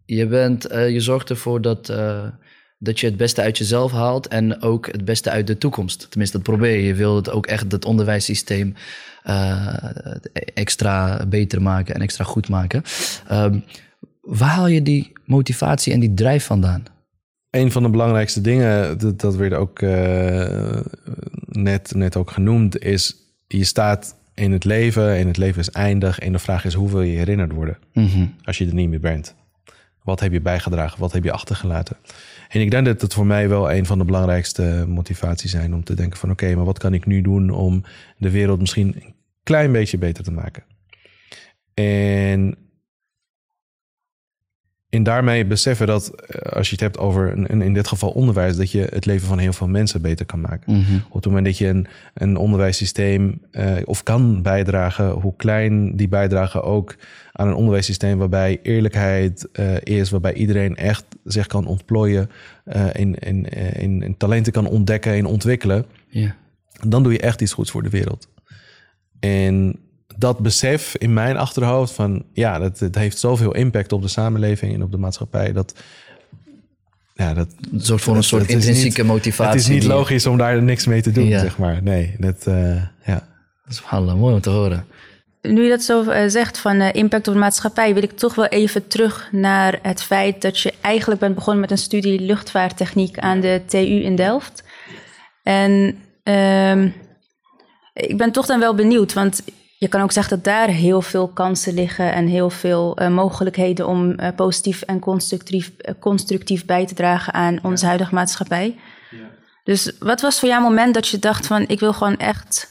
[0.06, 2.27] Je, bent, uh, je zorgt ervoor dat, uh,
[2.77, 6.07] dat je het beste uit jezelf haalt en ook het beste uit de toekomst.
[6.10, 6.84] Tenminste, dat probeer je.
[6.84, 8.73] Je wil het ook echt het onderwijssysteem
[9.26, 9.73] uh,
[10.53, 12.84] extra beter maken en extra goed maken.
[13.32, 13.64] Um,
[14.22, 16.84] waar haal je die motivatie en die drijf vandaan?
[17.49, 19.82] Een van de belangrijkste dingen, dat, dat werd ook
[21.45, 23.15] net, net ook genoemd, is
[23.48, 26.19] je staat in het leven en het leven is eindig.
[26.19, 28.36] En de vraag is, hoe wil je herinnerd worden mm -hmm.
[28.44, 29.36] als je er niet meer bent?
[30.06, 30.99] Wat heb je bijgedragen?
[30.99, 31.98] Wat heb je achtergelaten?
[32.49, 35.84] En ik denk dat het voor mij wel een van de belangrijkste motivaties zijn om
[35.84, 37.84] te denken van oké, maar wat kan ik nu doen om
[38.18, 40.64] de wereld misschien een klein beetje beter te maken?
[41.73, 42.57] En,
[44.96, 48.72] en daarmee beseffen dat als je het hebt over een, in dit geval onderwijs, dat
[48.72, 50.74] je het leven van heel veel mensen beter kan maken.
[50.74, 51.04] Mm -hmm.
[51.08, 56.08] Op het moment dat je een, een onderwijssysteem uh, of kan bijdragen, hoe klein die
[56.08, 56.96] bijdrage ook
[57.32, 62.30] aan een onderwijssysteem waarbij eerlijkheid uh, is, waarbij iedereen echt zich kan ontplooien,
[62.76, 66.32] uh, in, in, in, in, talenten kan ontdekken en ontwikkelen, yeah.
[66.88, 68.30] dan doe je echt iets goeds voor de wereld.
[69.20, 69.80] En
[70.16, 74.74] dat besef in mijn achterhoofd van ja, dat, het heeft zoveel impact op de samenleving
[74.74, 75.54] en op de maatschappij.
[75.54, 75.74] Dat,
[77.14, 79.52] ja, dat zorgt voor een dat, soort intrinsieke niet, motivatie.
[79.52, 81.40] Het is niet logisch om daar niks mee te doen, ja.
[81.40, 81.84] zeg maar.
[81.84, 82.76] Nee, dat, uh,
[83.06, 83.28] ja.
[83.64, 84.86] Dat is wel mooi om te horen.
[85.42, 88.36] Nu je dat zo uh, zegt van uh, impact op de maatschappij, wil ik toch
[88.36, 93.20] wel even terug naar het feit dat je eigenlijk bent begonnen met een studie luchtvaarttechniek
[93.20, 94.64] aan de TU in Delft.
[95.44, 96.94] En um,
[97.94, 99.44] ik ben toch dan wel benieuwd, want
[99.78, 103.88] je kan ook zeggen dat daar heel veel kansen liggen en heel veel uh, mogelijkheden
[103.88, 107.88] om uh, positief en constructief, uh, constructief bij te dragen aan onze ja.
[107.88, 108.76] huidige maatschappij.
[109.12, 109.18] Ja.
[109.64, 112.68] Dus wat was voor jou een moment dat je dacht van ik wil gewoon echt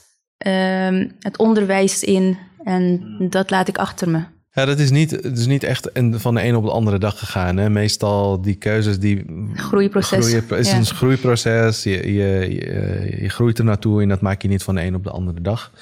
[0.47, 4.23] um, het onderwijs in en dat laat ik achter me?
[4.51, 7.19] Ja, dat is niet, het is niet echt van de een op de andere dag
[7.19, 7.57] gegaan.
[7.57, 7.71] Hè?
[7.71, 9.25] Meestal die keuzes die...
[9.55, 10.27] Groeiproces.
[10.27, 10.77] Groeien, is ja.
[10.77, 11.83] een groeiproces.
[11.83, 14.95] Je, je, je, je groeit er naartoe en dat maak je niet van de een
[14.95, 15.73] op de andere dag.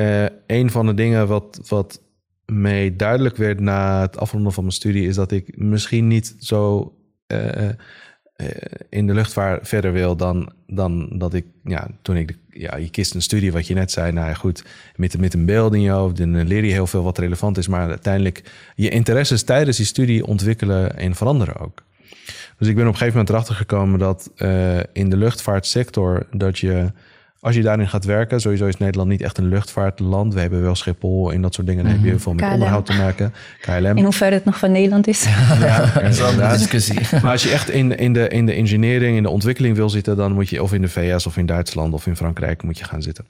[0.00, 2.02] Uh, een van de dingen wat, wat
[2.46, 5.06] mij duidelijk werd na het afronden van mijn studie...
[5.06, 6.92] is dat ik misschien niet zo
[7.26, 7.70] uh, uh,
[8.88, 11.46] in de luchtvaart verder wil dan, dan dat ik...
[11.64, 12.38] Ja, toen ik...
[12.48, 14.12] Ja, je kiest een studie, wat je net zei.
[14.12, 14.64] Nou goed,
[14.96, 16.16] met, met een beeld in je hoofd...
[16.16, 17.68] dan leer je heel veel wat relevant is.
[17.68, 18.42] Maar uiteindelijk
[18.74, 21.82] je interesses tijdens die studie ontwikkelen en veranderen ook.
[22.58, 24.30] Dus ik ben op een gegeven moment erachter gekomen dat
[24.92, 26.26] in de luchtvaartsector...
[26.30, 26.92] dat je
[27.40, 30.34] als je daarin gaat werken, sowieso is Nederland niet echt een luchtvaartland.
[30.34, 31.84] We hebben wel Schiphol en dat soort dingen.
[31.84, 32.52] Dan heb je heel veel met KLM.
[32.52, 33.32] onderhoud te maken.
[33.60, 33.96] KLM.
[33.96, 35.24] In hoeverre het nog van Nederland is.
[35.60, 37.00] Ja, dat is een discussie.
[37.22, 40.16] Maar als je echt in, in, de, in de engineering, in de ontwikkeling wil zitten,
[40.16, 42.84] dan moet je of in de VS of in Duitsland of in Frankrijk moet je
[42.84, 43.26] gaan zitten.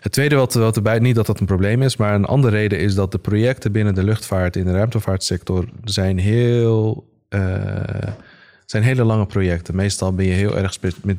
[0.00, 2.78] Het tweede wat, wat erbij, niet dat dat een probleem is, maar een andere reden
[2.78, 7.08] is dat de projecten binnen de luchtvaart, in de ruimtevaartsector, zijn heel.
[7.28, 7.40] Uh,
[8.70, 9.74] zijn hele lange projecten.
[9.74, 11.18] Meestal ben je heel erg met,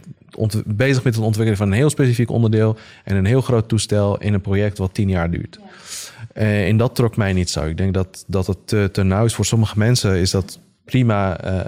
[0.66, 4.34] bezig met het ontwikkelen van een heel specifiek onderdeel en een heel groot toestel in
[4.34, 5.60] een project wat tien jaar duurt.
[5.62, 6.42] Ja.
[6.42, 7.66] Uh, en dat trok mij niet zo.
[7.66, 10.18] Ik denk dat, dat het te, te nauw is voor sommige mensen.
[10.18, 11.60] Is dat prima uh,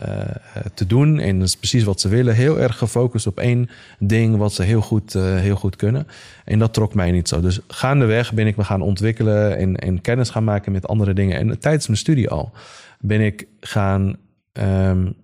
[0.74, 2.36] te doen en dat is precies wat ze willen.
[2.36, 3.70] Heel erg gefocust op één
[4.00, 6.08] ding wat ze heel goed, uh, heel goed kunnen.
[6.46, 7.42] En dat trok mij niet zo.
[7.42, 11.38] Dus gaandeweg ben ik me gaan ontwikkelen en, en kennis gaan maken met andere dingen.
[11.38, 12.52] En tijdens mijn studie al
[13.00, 14.16] ben ik gaan
[14.54, 15.16] um,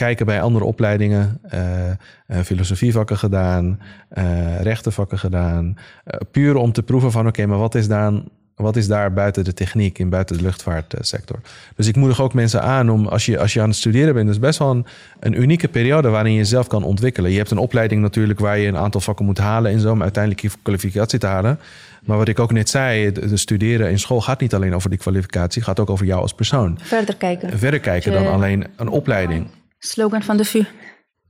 [0.00, 1.40] kijken bij andere opleidingen.
[1.54, 1.60] Uh,
[2.28, 3.80] uh, filosofievakken gedaan,
[4.18, 5.76] uh, rechtenvakken gedaan.
[6.30, 9.44] puur om te proeven van oké, okay, maar wat is, dan, wat is daar buiten
[9.44, 11.40] de techniek en buiten de luchtvaartsector?
[11.76, 14.26] Dus ik moedig ook mensen aan om als je, als je aan het studeren bent,
[14.26, 14.86] dat is best wel een,
[15.20, 17.30] een unieke periode waarin je jezelf kan ontwikkelen.
[17.30, 20.02] Je hebt een opleiding natuurlijk waar je een aantal vakken moet halen en zo om
[20.02, 21.58] uiteindelijk je kwalificatie te halen.
[22.04, 24.98] Maar wat ik ook net zei, de studeren in school gaat niet alleen over die
[24.98, 26.78] kwalificatie, gaat ook over jou als persoon.
[26.82, 27.58] Verder kijken.
[27.58, 29.46] Verder kijken dan alleen een opleiding.
[29.80, 30.64] Slogan van de VU.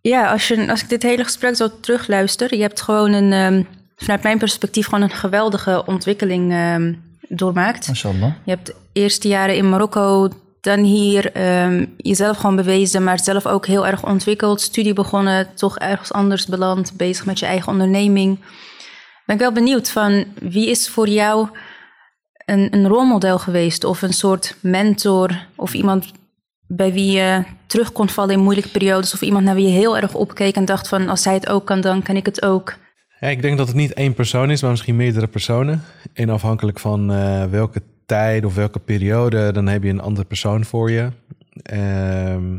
[0.00, 3.62] Ja, als, je, als ik dit hele gesprek zo terugluister, je hebt gewoon een, ehm,
[3.96, 6.94] vanuit mijn perspectief, gewoon een geweldige ontwikkeling ehm,
[7.28, 7.88] doormaakt.
[7.88, 8.32] Mashallah.
[8.44, 10.28] Je hebt de eerste jaren in Marokko,
[10.60, 14.60] dan hier ehm, jezelf gewoon bewezen, maar zelf ook heel erg ontwikkeld.
[14.60, 18.38] Studie begonnen, toch ergens anders beland, bezig met je eigen onderneming.
[19.26, 21.48] Ben ik wel benieuwd van wie is voor jou
[22.44, 26.12] een, een rolmodel geweest of een soort mentor of iemand
[26.72, 29.96] bij wie je terug kon vallen in moeilijke periodes of iemand naar wie je heel
[29.96, 32.76] erg opkeek en dacht van als zij het ook kan, dan kan ik het ook.
[33.20, 35.82] Ik denk dat het niet één persoon is, maar misschien meerdere personen.
[36.12, 40.64] En afhankelijk van eh, welke tijd of welke periode, dan heb je een andere persoon
[40.64, 41.08] voor je.
[41.62, 42.58] Ehm,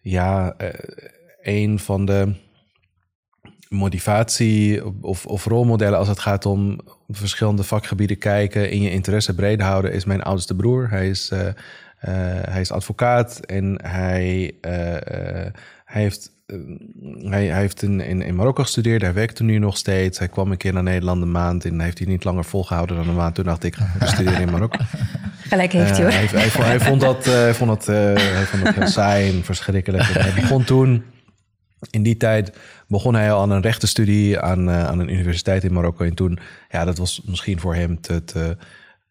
[0.00, 0.68] ja, eh,
[1.42, 2.34] een van de
[3.68, 9.92] motivatie of, rolmodellen als het gaat om verschillende vakgebieden kijken, in je interesse breed houden,
[9.92, 10.90] is mijn oudste broer.
[10.90, 11.52] Hij is, uh, uh,
[12.50, 14.72] hij is advocaat en hij, uh,
[15.84, 16.30] hij heeft.
[17.18, 20.18] Hij, hij heeft in, in, in Marokko gestudeerd, hij werkt er nu nog steeds.
[20.18, 23.08] Hij kwam een keer naar Nederland een maand en heeft hij niet langer volgehouden dan
[23.08, 23.34] een maand.
[23.34, 24.78] Toen dacht ik, ga studeren in Marokko.
[25.48, 26.12] Gelijk heeft hij hoor.
[26.12, 30.08] Hij, hij, hij, vond dat, hij, vond dat, hij vond dat heel saai en verschrikkelijk.
[30.08, 31.04] En hij begon toen
[31.90, 32.52] in die tijd
[32.86, 36.04] begon hij al aan een rechtenstudie aan, uh, aan een universiteit in Marokko.
[36.04, 36.38] En toen,
[36.68, 38.56] ja, dat was misschien voor hem te, te,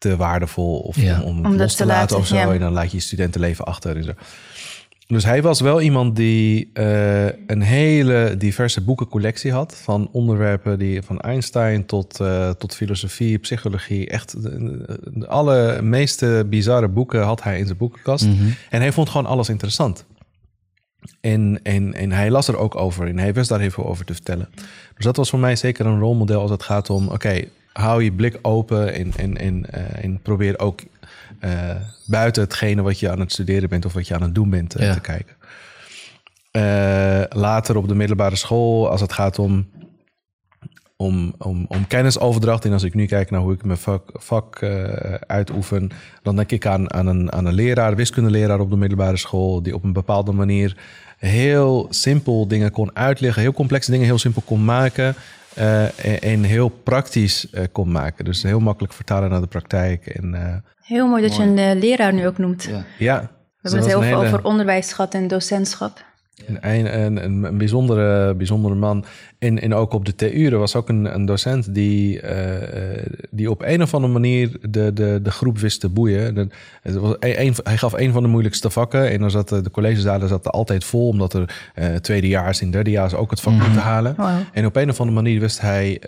[0.02, 1.20] te waardevol of Ja.
[1.22, 2.34] om, om, Om dat los te te laten, laten, of zo.
[2.36, 2.52] ja.
[2.52, 4.12] En dan laat je je studentenleven achter en zo.
[5.06, 9.76] Dus hij was wel iemand die eh, een hele diverse boekencollectie had.
[9.82, 14.08] Van onderwerpen die van Einstein tot, eh, tot filosofie, psychologie.
[14.08, 18.26] Echt de, de alle meeste bizarre boeken had hij in zijn boekenkast.
[18.70, 20.04] En hij vond gewoon alles interessant.
[21.20, 24.04] En, en, en hij las er ook over en hij wist daar heel veel over
[24.04, 24.48] te vertellen.
[24.96, 27.08] Dus dat was voor mij zeker een rolmodel als het gaat om...
[27.08, 30.80] oké, hou je blik open en, en, en, eh, en probeer ook
[31.40, 31.76] eh,
[32.06, 33.84] buiten hetgene wat je aan het studeren bent...
[33.84, 34.94] of wat je aan het doen bent eh, Ja.
[34.94, 35.36] te kijken.
[37.40, 39.70] Later op de middelbare school, als het gaat om,
[40.96, 42.64] om, om, om kennisoverdracht...
[42.64, 44.62] en als ik nu kijk naar hoe ik mijn vak, vak
[45.26, 45.90] uitoefen...
[46.22, 49.62] dan denk ik aan, aan, een, aan een leraar, wiskundeleraar op de middelbare school...
[49.62, 50.76] die op een bepaalde manier
[51.18, 53.42] heel simpel dingen kon uitleggen...
[53.42, 55.14] heel complexe dingen heel simpel kon maken...
[55.54, 58.24] eh, en, heel praktisch eh, kon maken.
[58.24, 60.06] Dus heel makkelijk vertalen naar de praktijk.
[60.06, 62.62] En, eh, Heel mooi dat je een eh, leraar nu ook noemt.
[62.64, 62.84] Ja.
[62.98, 63.28] ja, We
[63.62, 66.04] dus hebben het heel veel hele- over onderwijs gehad en docentschap.
[66.46, 69.04] Een, een, een, een bijzondere, bijzondere man.
[69.42, 73.06] En, en ook op de TU, er was ook een, een docent die, eh, eh,
[73.30, 76.34] die op een of andere manier de, de, de groep wist te boeien.
[76.34, 76.46] De,
[76.82, 79.10] het was een, een- hij gaf een van de moeilijkste vakken.
[79.10, 83.14] En dan zat de, de collegezalen zaten altijd vol, omdat er eh tweedejaars en derdejaars
[83.14, 84.14] ook het vak moeten halen.
[84.16, 84.38] Wauw.
[84.52, 86.00] En op een of andere manier wist hij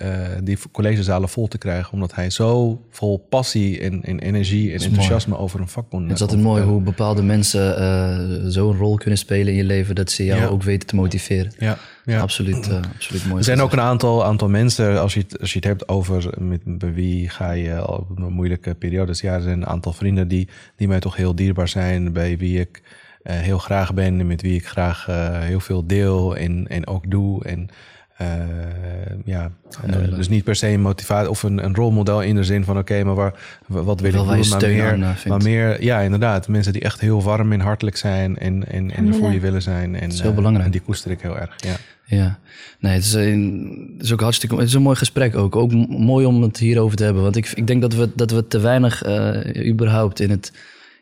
[0.42, 5.38] die collegezalen vol te krijgen, omdat hij zo vol passie en, en energie en enthousiasme
[5.38, 6.02] over een vak kon.
[6.02, 10.10] Het is altijd mooi hoe bepaalde mensen zo'n rol kunnen spelen in je leven dat
[10.10, 10.46] ze jou Ja.
[10.46, 11.52] ook weten te motiveren.
[11.58, 12.20] Ja, ja.
[12.20, 13.38] Absoluut, eh, absoluut mooi.
[13.38, 16.30] Er zijn ook een aantal, aantal mensen, als je, het, als je het hebt over
[16.38, 19.20] met, bij wie ga je op een moeilijke periodes.
[19.20, 22.60] Ja, er zijn een aantal vrienden die, die mij toch heel dierbaar zijn, bij wie
[22.60, 22.82] ik
[23.22, 26.86] eh, heel graag ben en met wie ik graag eh, heel veel deel en, en
[26.86, 27.44] ook doe.
[27.44, 27.68] En
[29.24, 29.50] ja,
[29.86, 32.78] eh, dus niet per se een motivatie of een, een rolmodel in de zin van
[32.78, 33.34] oké, maar waar,
[33.66, 36.82] wat wil Wel ik doen, maar meer, aan, eh, maar meer, ja, inderdaad, mensen die
[36.82, 39.94] echt heel warm en hartelijk zijn en, en, en er voor je willen zijn.
[39.94, 40.66] En, is heel eh, belangrijk.
[40.66, 41.76] en die koester ik heel erg, ja.
[42.06, 42.38] Ja,
[42.78, 45.56] nee, het is, een, het is ook hartstikke het is een mooi gesprek ook.
[45.56, 47.22] Ook mooi om het hierover te hebben.
[47.22, 50.52] Want ik, ik denk dat we, dat we te weinig, eh, überhaupt in, het,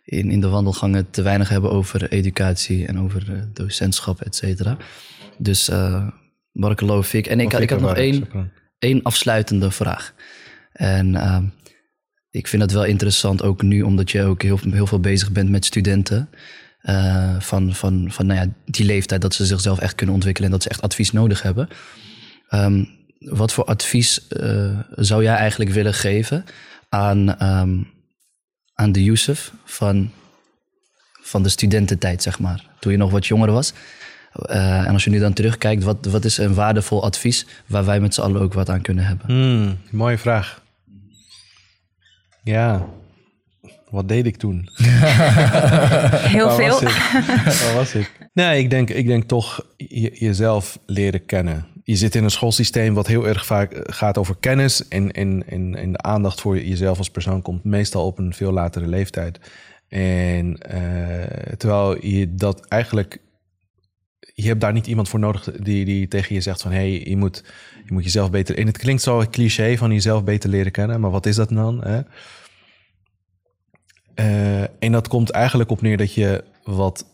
[0.05, 4.77] in, in de wandelgangen, te weinig hebben over educatie en over eh, docentschap, et cetera.
[5.39, 6.07] Dus, uh,
[6.53, 7.27] Barakallahu fik.
[7.27, 8.29] En ik, ik had nog één,
[8.79, 10.15] één afsluitende vraag.
[10.73, 11.39] En uh,
[12.31, 15.49] ik vind het wel interessant, ook nu, omdat je ook heel, heel veel bezig bent
[15.49, 16.29] met studenten.
[16.83, 20.55] Uh, van van, van nou ja, die leeftijd dat ze zichzelf echt kunnen ontwikkelen en
[20.55, 21.69] dat ze echt advies nodig hebben.
[22.51, 22.89] Um,
[23.19, 26.45] wat voor advies uh, zou jij eigenlijk willen geven
[26.89, 27.91] aan, um,
[28.74, 30.11] aan de Yusuf van,
[31.23, 32.66] van de studententijd, zeg maar?
[32.81, 33.73] Toen je nog wat jonger was.
[34.37, 38.01] Uh, en als je nu dan terugkijkt, wat, wat is een waardevol advies waar wij
[38.01, 39.27] met z'n allen ook wat aan kunnen hebben?
[39.27, 40.63] Hmm, mooie vraag.
[42.43, 42.87] Ja,
[43.91, 44.69] wat deed ik toen?
[46.35, 46.81] Heel Waar veel.
[46.81, 48.11] Was Waar was ik?
[48.33, 51.67] Nee, ik denk, ik denk toch je, jezelf leren kennen.
[51.85, 54.89] Je zit in een schoolsysteem wat heel erg vaak gaat over kennis.
[54.89, 58.53] En, en, en, en de aandacht voor jezelf als persoon komt meestal op een veel
[58.53, 59.41] latere leeftijd.
[59.89, 63.19] En uh, terwijl je dat eigenlijk.
[64.35, 67.09] Je hebt daar niet iemand voor nodig die, die tegen je zegt van hé, hey,
[67.09, 67.45] je, moet,
[67.85, 68.59] je moet jezelf beter.
[68.59, 71.85] En het klinkt zo cliché van jezelf beter leren kennen, maar wat is dat dan?
[71.85, 72.01] Hè?
[74.15, 77.07] Uh, en dat komt eigenlijk op neer dat je wat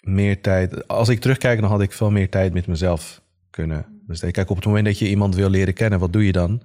[0.00, 0.88] meer tijd...
[0.88, 4.34] Als ik terugkijk, dan had ik veel meer tijd met mezelf kunnen besteden.
[4.34, 6.62] Kijk, op het moment dat je iemand wil leren kennen, wat doe je dan?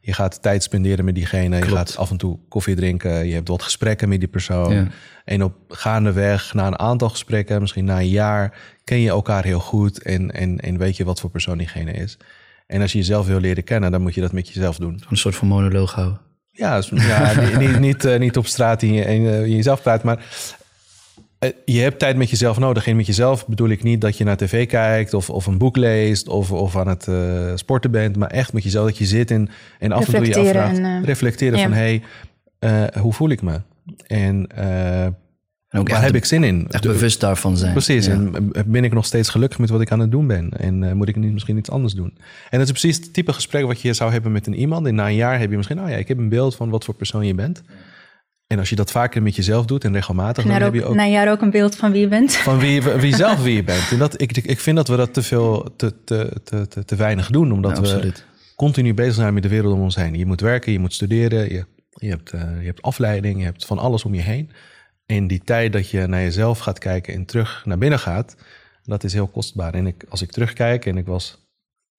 [0.00, 1.56] Je gaat tijd spenderen met diegene.
[1.56, 3.26] Je gaat af en toe koffie drinken.
[3.26, 4.74] Je hebt wat gesprekken met die persoon.
[4.74, 4.86] Ja.
[5.24, 9.60] En op gaandeweg, na een aantal gesprekken, misschien na een jaar, ken je elkaar heel
[9.60, 12.18] goed en, en, en weet je wat voor persoon diegene is.
[12.66, 15.02] En als je jezelf wil leren kennen, dan moet je dat met jezelf doen.
[15.10, 16.20] Een soort van monoloog houden.
[16.50, 19.82] Ja, ja niet, niet, niet, eh, niet op straat in, je, in, eh, in jezelf
[19.82, 20.24] praat, maar
[21.42, 22.86] eh, je hebt tijd met jezelf nodig.
[22.86, 25.76] En met jezelf bedoel ik niet dat je naar tv kijkt of, of een boek
[25.76, 29.30] leest of, of aan het eh, sporten bent, maar echt met jezelf dat je zit
[29.30, 29.48] en,
[29.78, 31.64] en af en toe je Reflecteren afvraagt, en, eh, reflecteren ja.
[31.64, 32.02] van hé, hey,
[32.58, 33.60] eh, hoe voel ik me?
[34.06, 35.06] En eh,
[35.72, 36.66] En ook waar heb ik zin in?
[36.70, 37.72] echt bewust daarvan zijn.
[37.72, 38.12] Precies, Ja.
[38.12, 40.50] en ben ik nog steeds gelukkig met wat ik aan het doen ben?
[40.50, 42.14] En eh, moet ik niet, misschien iets anders doen?
[42.50, 44.86] En dat is precies het type gesprek wat je zou hebben met een iemand.
[44.86, 46.84] En na een jaar heb je misschien, oh ja, ik heb een beeld van wat
[46.84, 47.62] voor persoon je bent.
[48.46, 50.94] En als je dat vaker met jezelf doet en regelmatig, dan Na, heb je ook
[50.94, 52.34] na een jaar ook een beeld van wie je bent.
[52.36, 53.90] van wie, wie zelf wie je bent.
[53.90, 56.96] En dat, ik, ik vind dat we dat te veel, te, te, te, te, te
[56.96, 58.12] weinig doen, omdat Ja, we
[58.56, 60.14] continu bezig zijn met de wereld om ons heen.
[60.18, 63.66] Je moet werken, je moet studeren, je, je, hebt, eh, je hebt afleiding, je hebt
[63.66, 64.50] van alles om je heen.
[65.16, 68.36] En die tijd dat je naar jezelf gaat kijken en terug naar binnen gaat,
[68.84, 69.74] dat is heel kostbaar.
[69.74, 71.38] En ik, als ik terugkijk en ik was,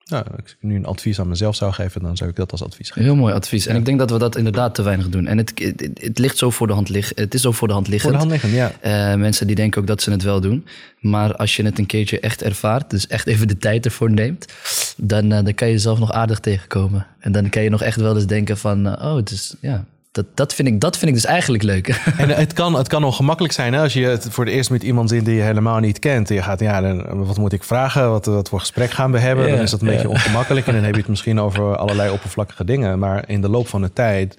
[0.04, 2.62] nou, als ik nu een advies aan mezelf zou geven, dan zou ik dat als
[2.62, 3.02] advies geven.
[3.02, 3.66] Heel mooi advies.
[3.66, 5.26] En ik denk dat we dat inderdaad te weinig doen.
[5.26, 7.16] En het, het, het ligt zo voor de hand liggen.
[7.22, 8.12] Het is zo voor de hand Voor liggend.
[8.12, 8.72] de hand liggen, ja.
[8.80, 10.66] Eh, mensen die denken ook dat ze het wel doen.
[11.00, 14.52] Maar als je het een keertje echt ervaart, dus echt even de tijd ervoor neemt,
[14.96, 17.06] dan, eh, dan kan je jezelf nog aardig tegenkomen.
[17.18, 19.84] En dan kan je nog echt wel eens denken van, eh, oh, het is, ja,
[20.14, 21.88] dat, dat, vind ik, dat vind ik dus eigenlijk leuk.
[22.18, 24.82] En het kan, het kan ongemakkelijk zijn hè, als je het voor het eerst met
[24.82, 26.28] iemand zit die je helemaal niet kent.
[26.28, 28.10] En je gaat, ja, dan, wat moet ik vragen?
[28.10, 29.48] Wat, wat voor gesprek gaan we hebben?
[29.50, 30.66] Dan is dat een beetje ongemakkelijk.
[30.66, 32.98] En dan heb je het misschien over allerlei oppervlakkige dingen.
[32.98, 34.38] Maar in de loop van de tijd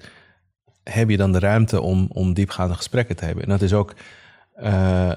[0.82, 3.44] heb je dan de ruimte om, om diepgaande gesprekken te hebben.
[3.44, 3.94] En dat is ook.
[4.54, 5.10] eh,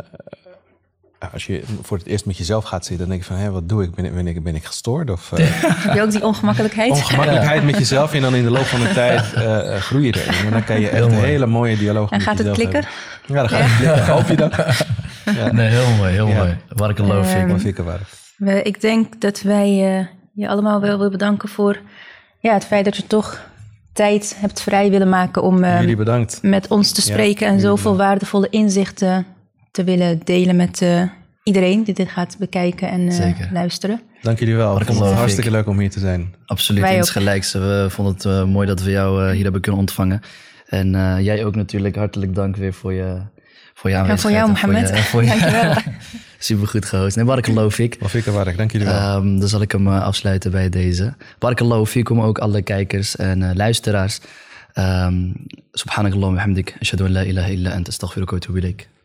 [1.32, 3.70] als je voor het eerst met jezelf gaat zitten, dan denk je van, hé, wat
[3.70, 3.96] doe ik?
[3.96, 5.10] Ben, ik- ben, ik, ben ik gestoord?
[5.10, 5.46] Of eh,
[5.86, 6.92] Heb je ook die ongemakkelijkheid?
[6.92, 8.14] ongemakkelijkheid met jezelf.
[8.14, 10.46] En dan in de loop van de tijd eh, eh, groei je erin.
[10.46, 12.84] En dan kan je echt een hele mooie dialoog En gaat het klikken?
[13.26, 13.36] hebben.
[13.36, 14.14] Ja, dan gaat het klikken.
[14.14, 15.54] Hoop je dat?
[15.54, 16.38] Nee, heel mooi, heel Ja.
[16.38, 16.58] mooi.
[16.70, 17.08] Waar ik Ehm,
[17.40, 17.48] ik.
[17.48, 18.00] Maar vind ik waar.
[18.38, 21.78] We- Ik denk dat wij eh, je allemaal wel willen bedanken voor
[22.40, 23.40] ja, het feit dat je toch
[23.94, 26.40] tijd hebt vrij willen maken om eh, Jullie bedankt.
[26.42, 29.26] met ons te Ja, spreken en zoveel waardevolle inzichten
[29.72, 31.04] te willen delen met eh,
[31.44, 33.50] iedereen die dit gaat bekijken en eh, Zeker.
[33.54, 34.02] luisteren.
[34.22, 34.80] Dank jullie wel.
[34.82, 35.56] Ik vond het hartstikke ik.
[35.56, 36.34] leuk om hier te zijn.
[36.46, 36.98] Absoluut, Wij ook.
[36.98, 37.54] insgelijks.
[37.54, 40.22] We vonden het eh, mooi dat we jou eh, hier hebben kunnen ontvangen.
[40.68, 43.22] En eh, jij ook natuurlijk hartelijk dank weer voor je,
[43.74, 44.22] voor aanwezigheid.
[44.22, 44.90] voor jou, Mohammed.
[44.90, 45.76] je- voor je-.
[46.40, 47.16] Supergoed gehost.
[47.16, 47.98] Nee, Barakallahu fik.
[48.26, 48.56] Waar.
[48.56, 48.96] Dank jullie wel.
[48.96, 51.14] Ehm, dan zal ik hem afsluiten bij deze.
[51.40, 54.20] Barakallahu fikum ook alle kijkers en eh, luisteraars.
[54.76, 55.34] Um,
[55.72, 56.76] Subhanakallah wa hamdik.
[56.80, 58.62] Ashhadu an la ilaha illa anta astaghfiruka wa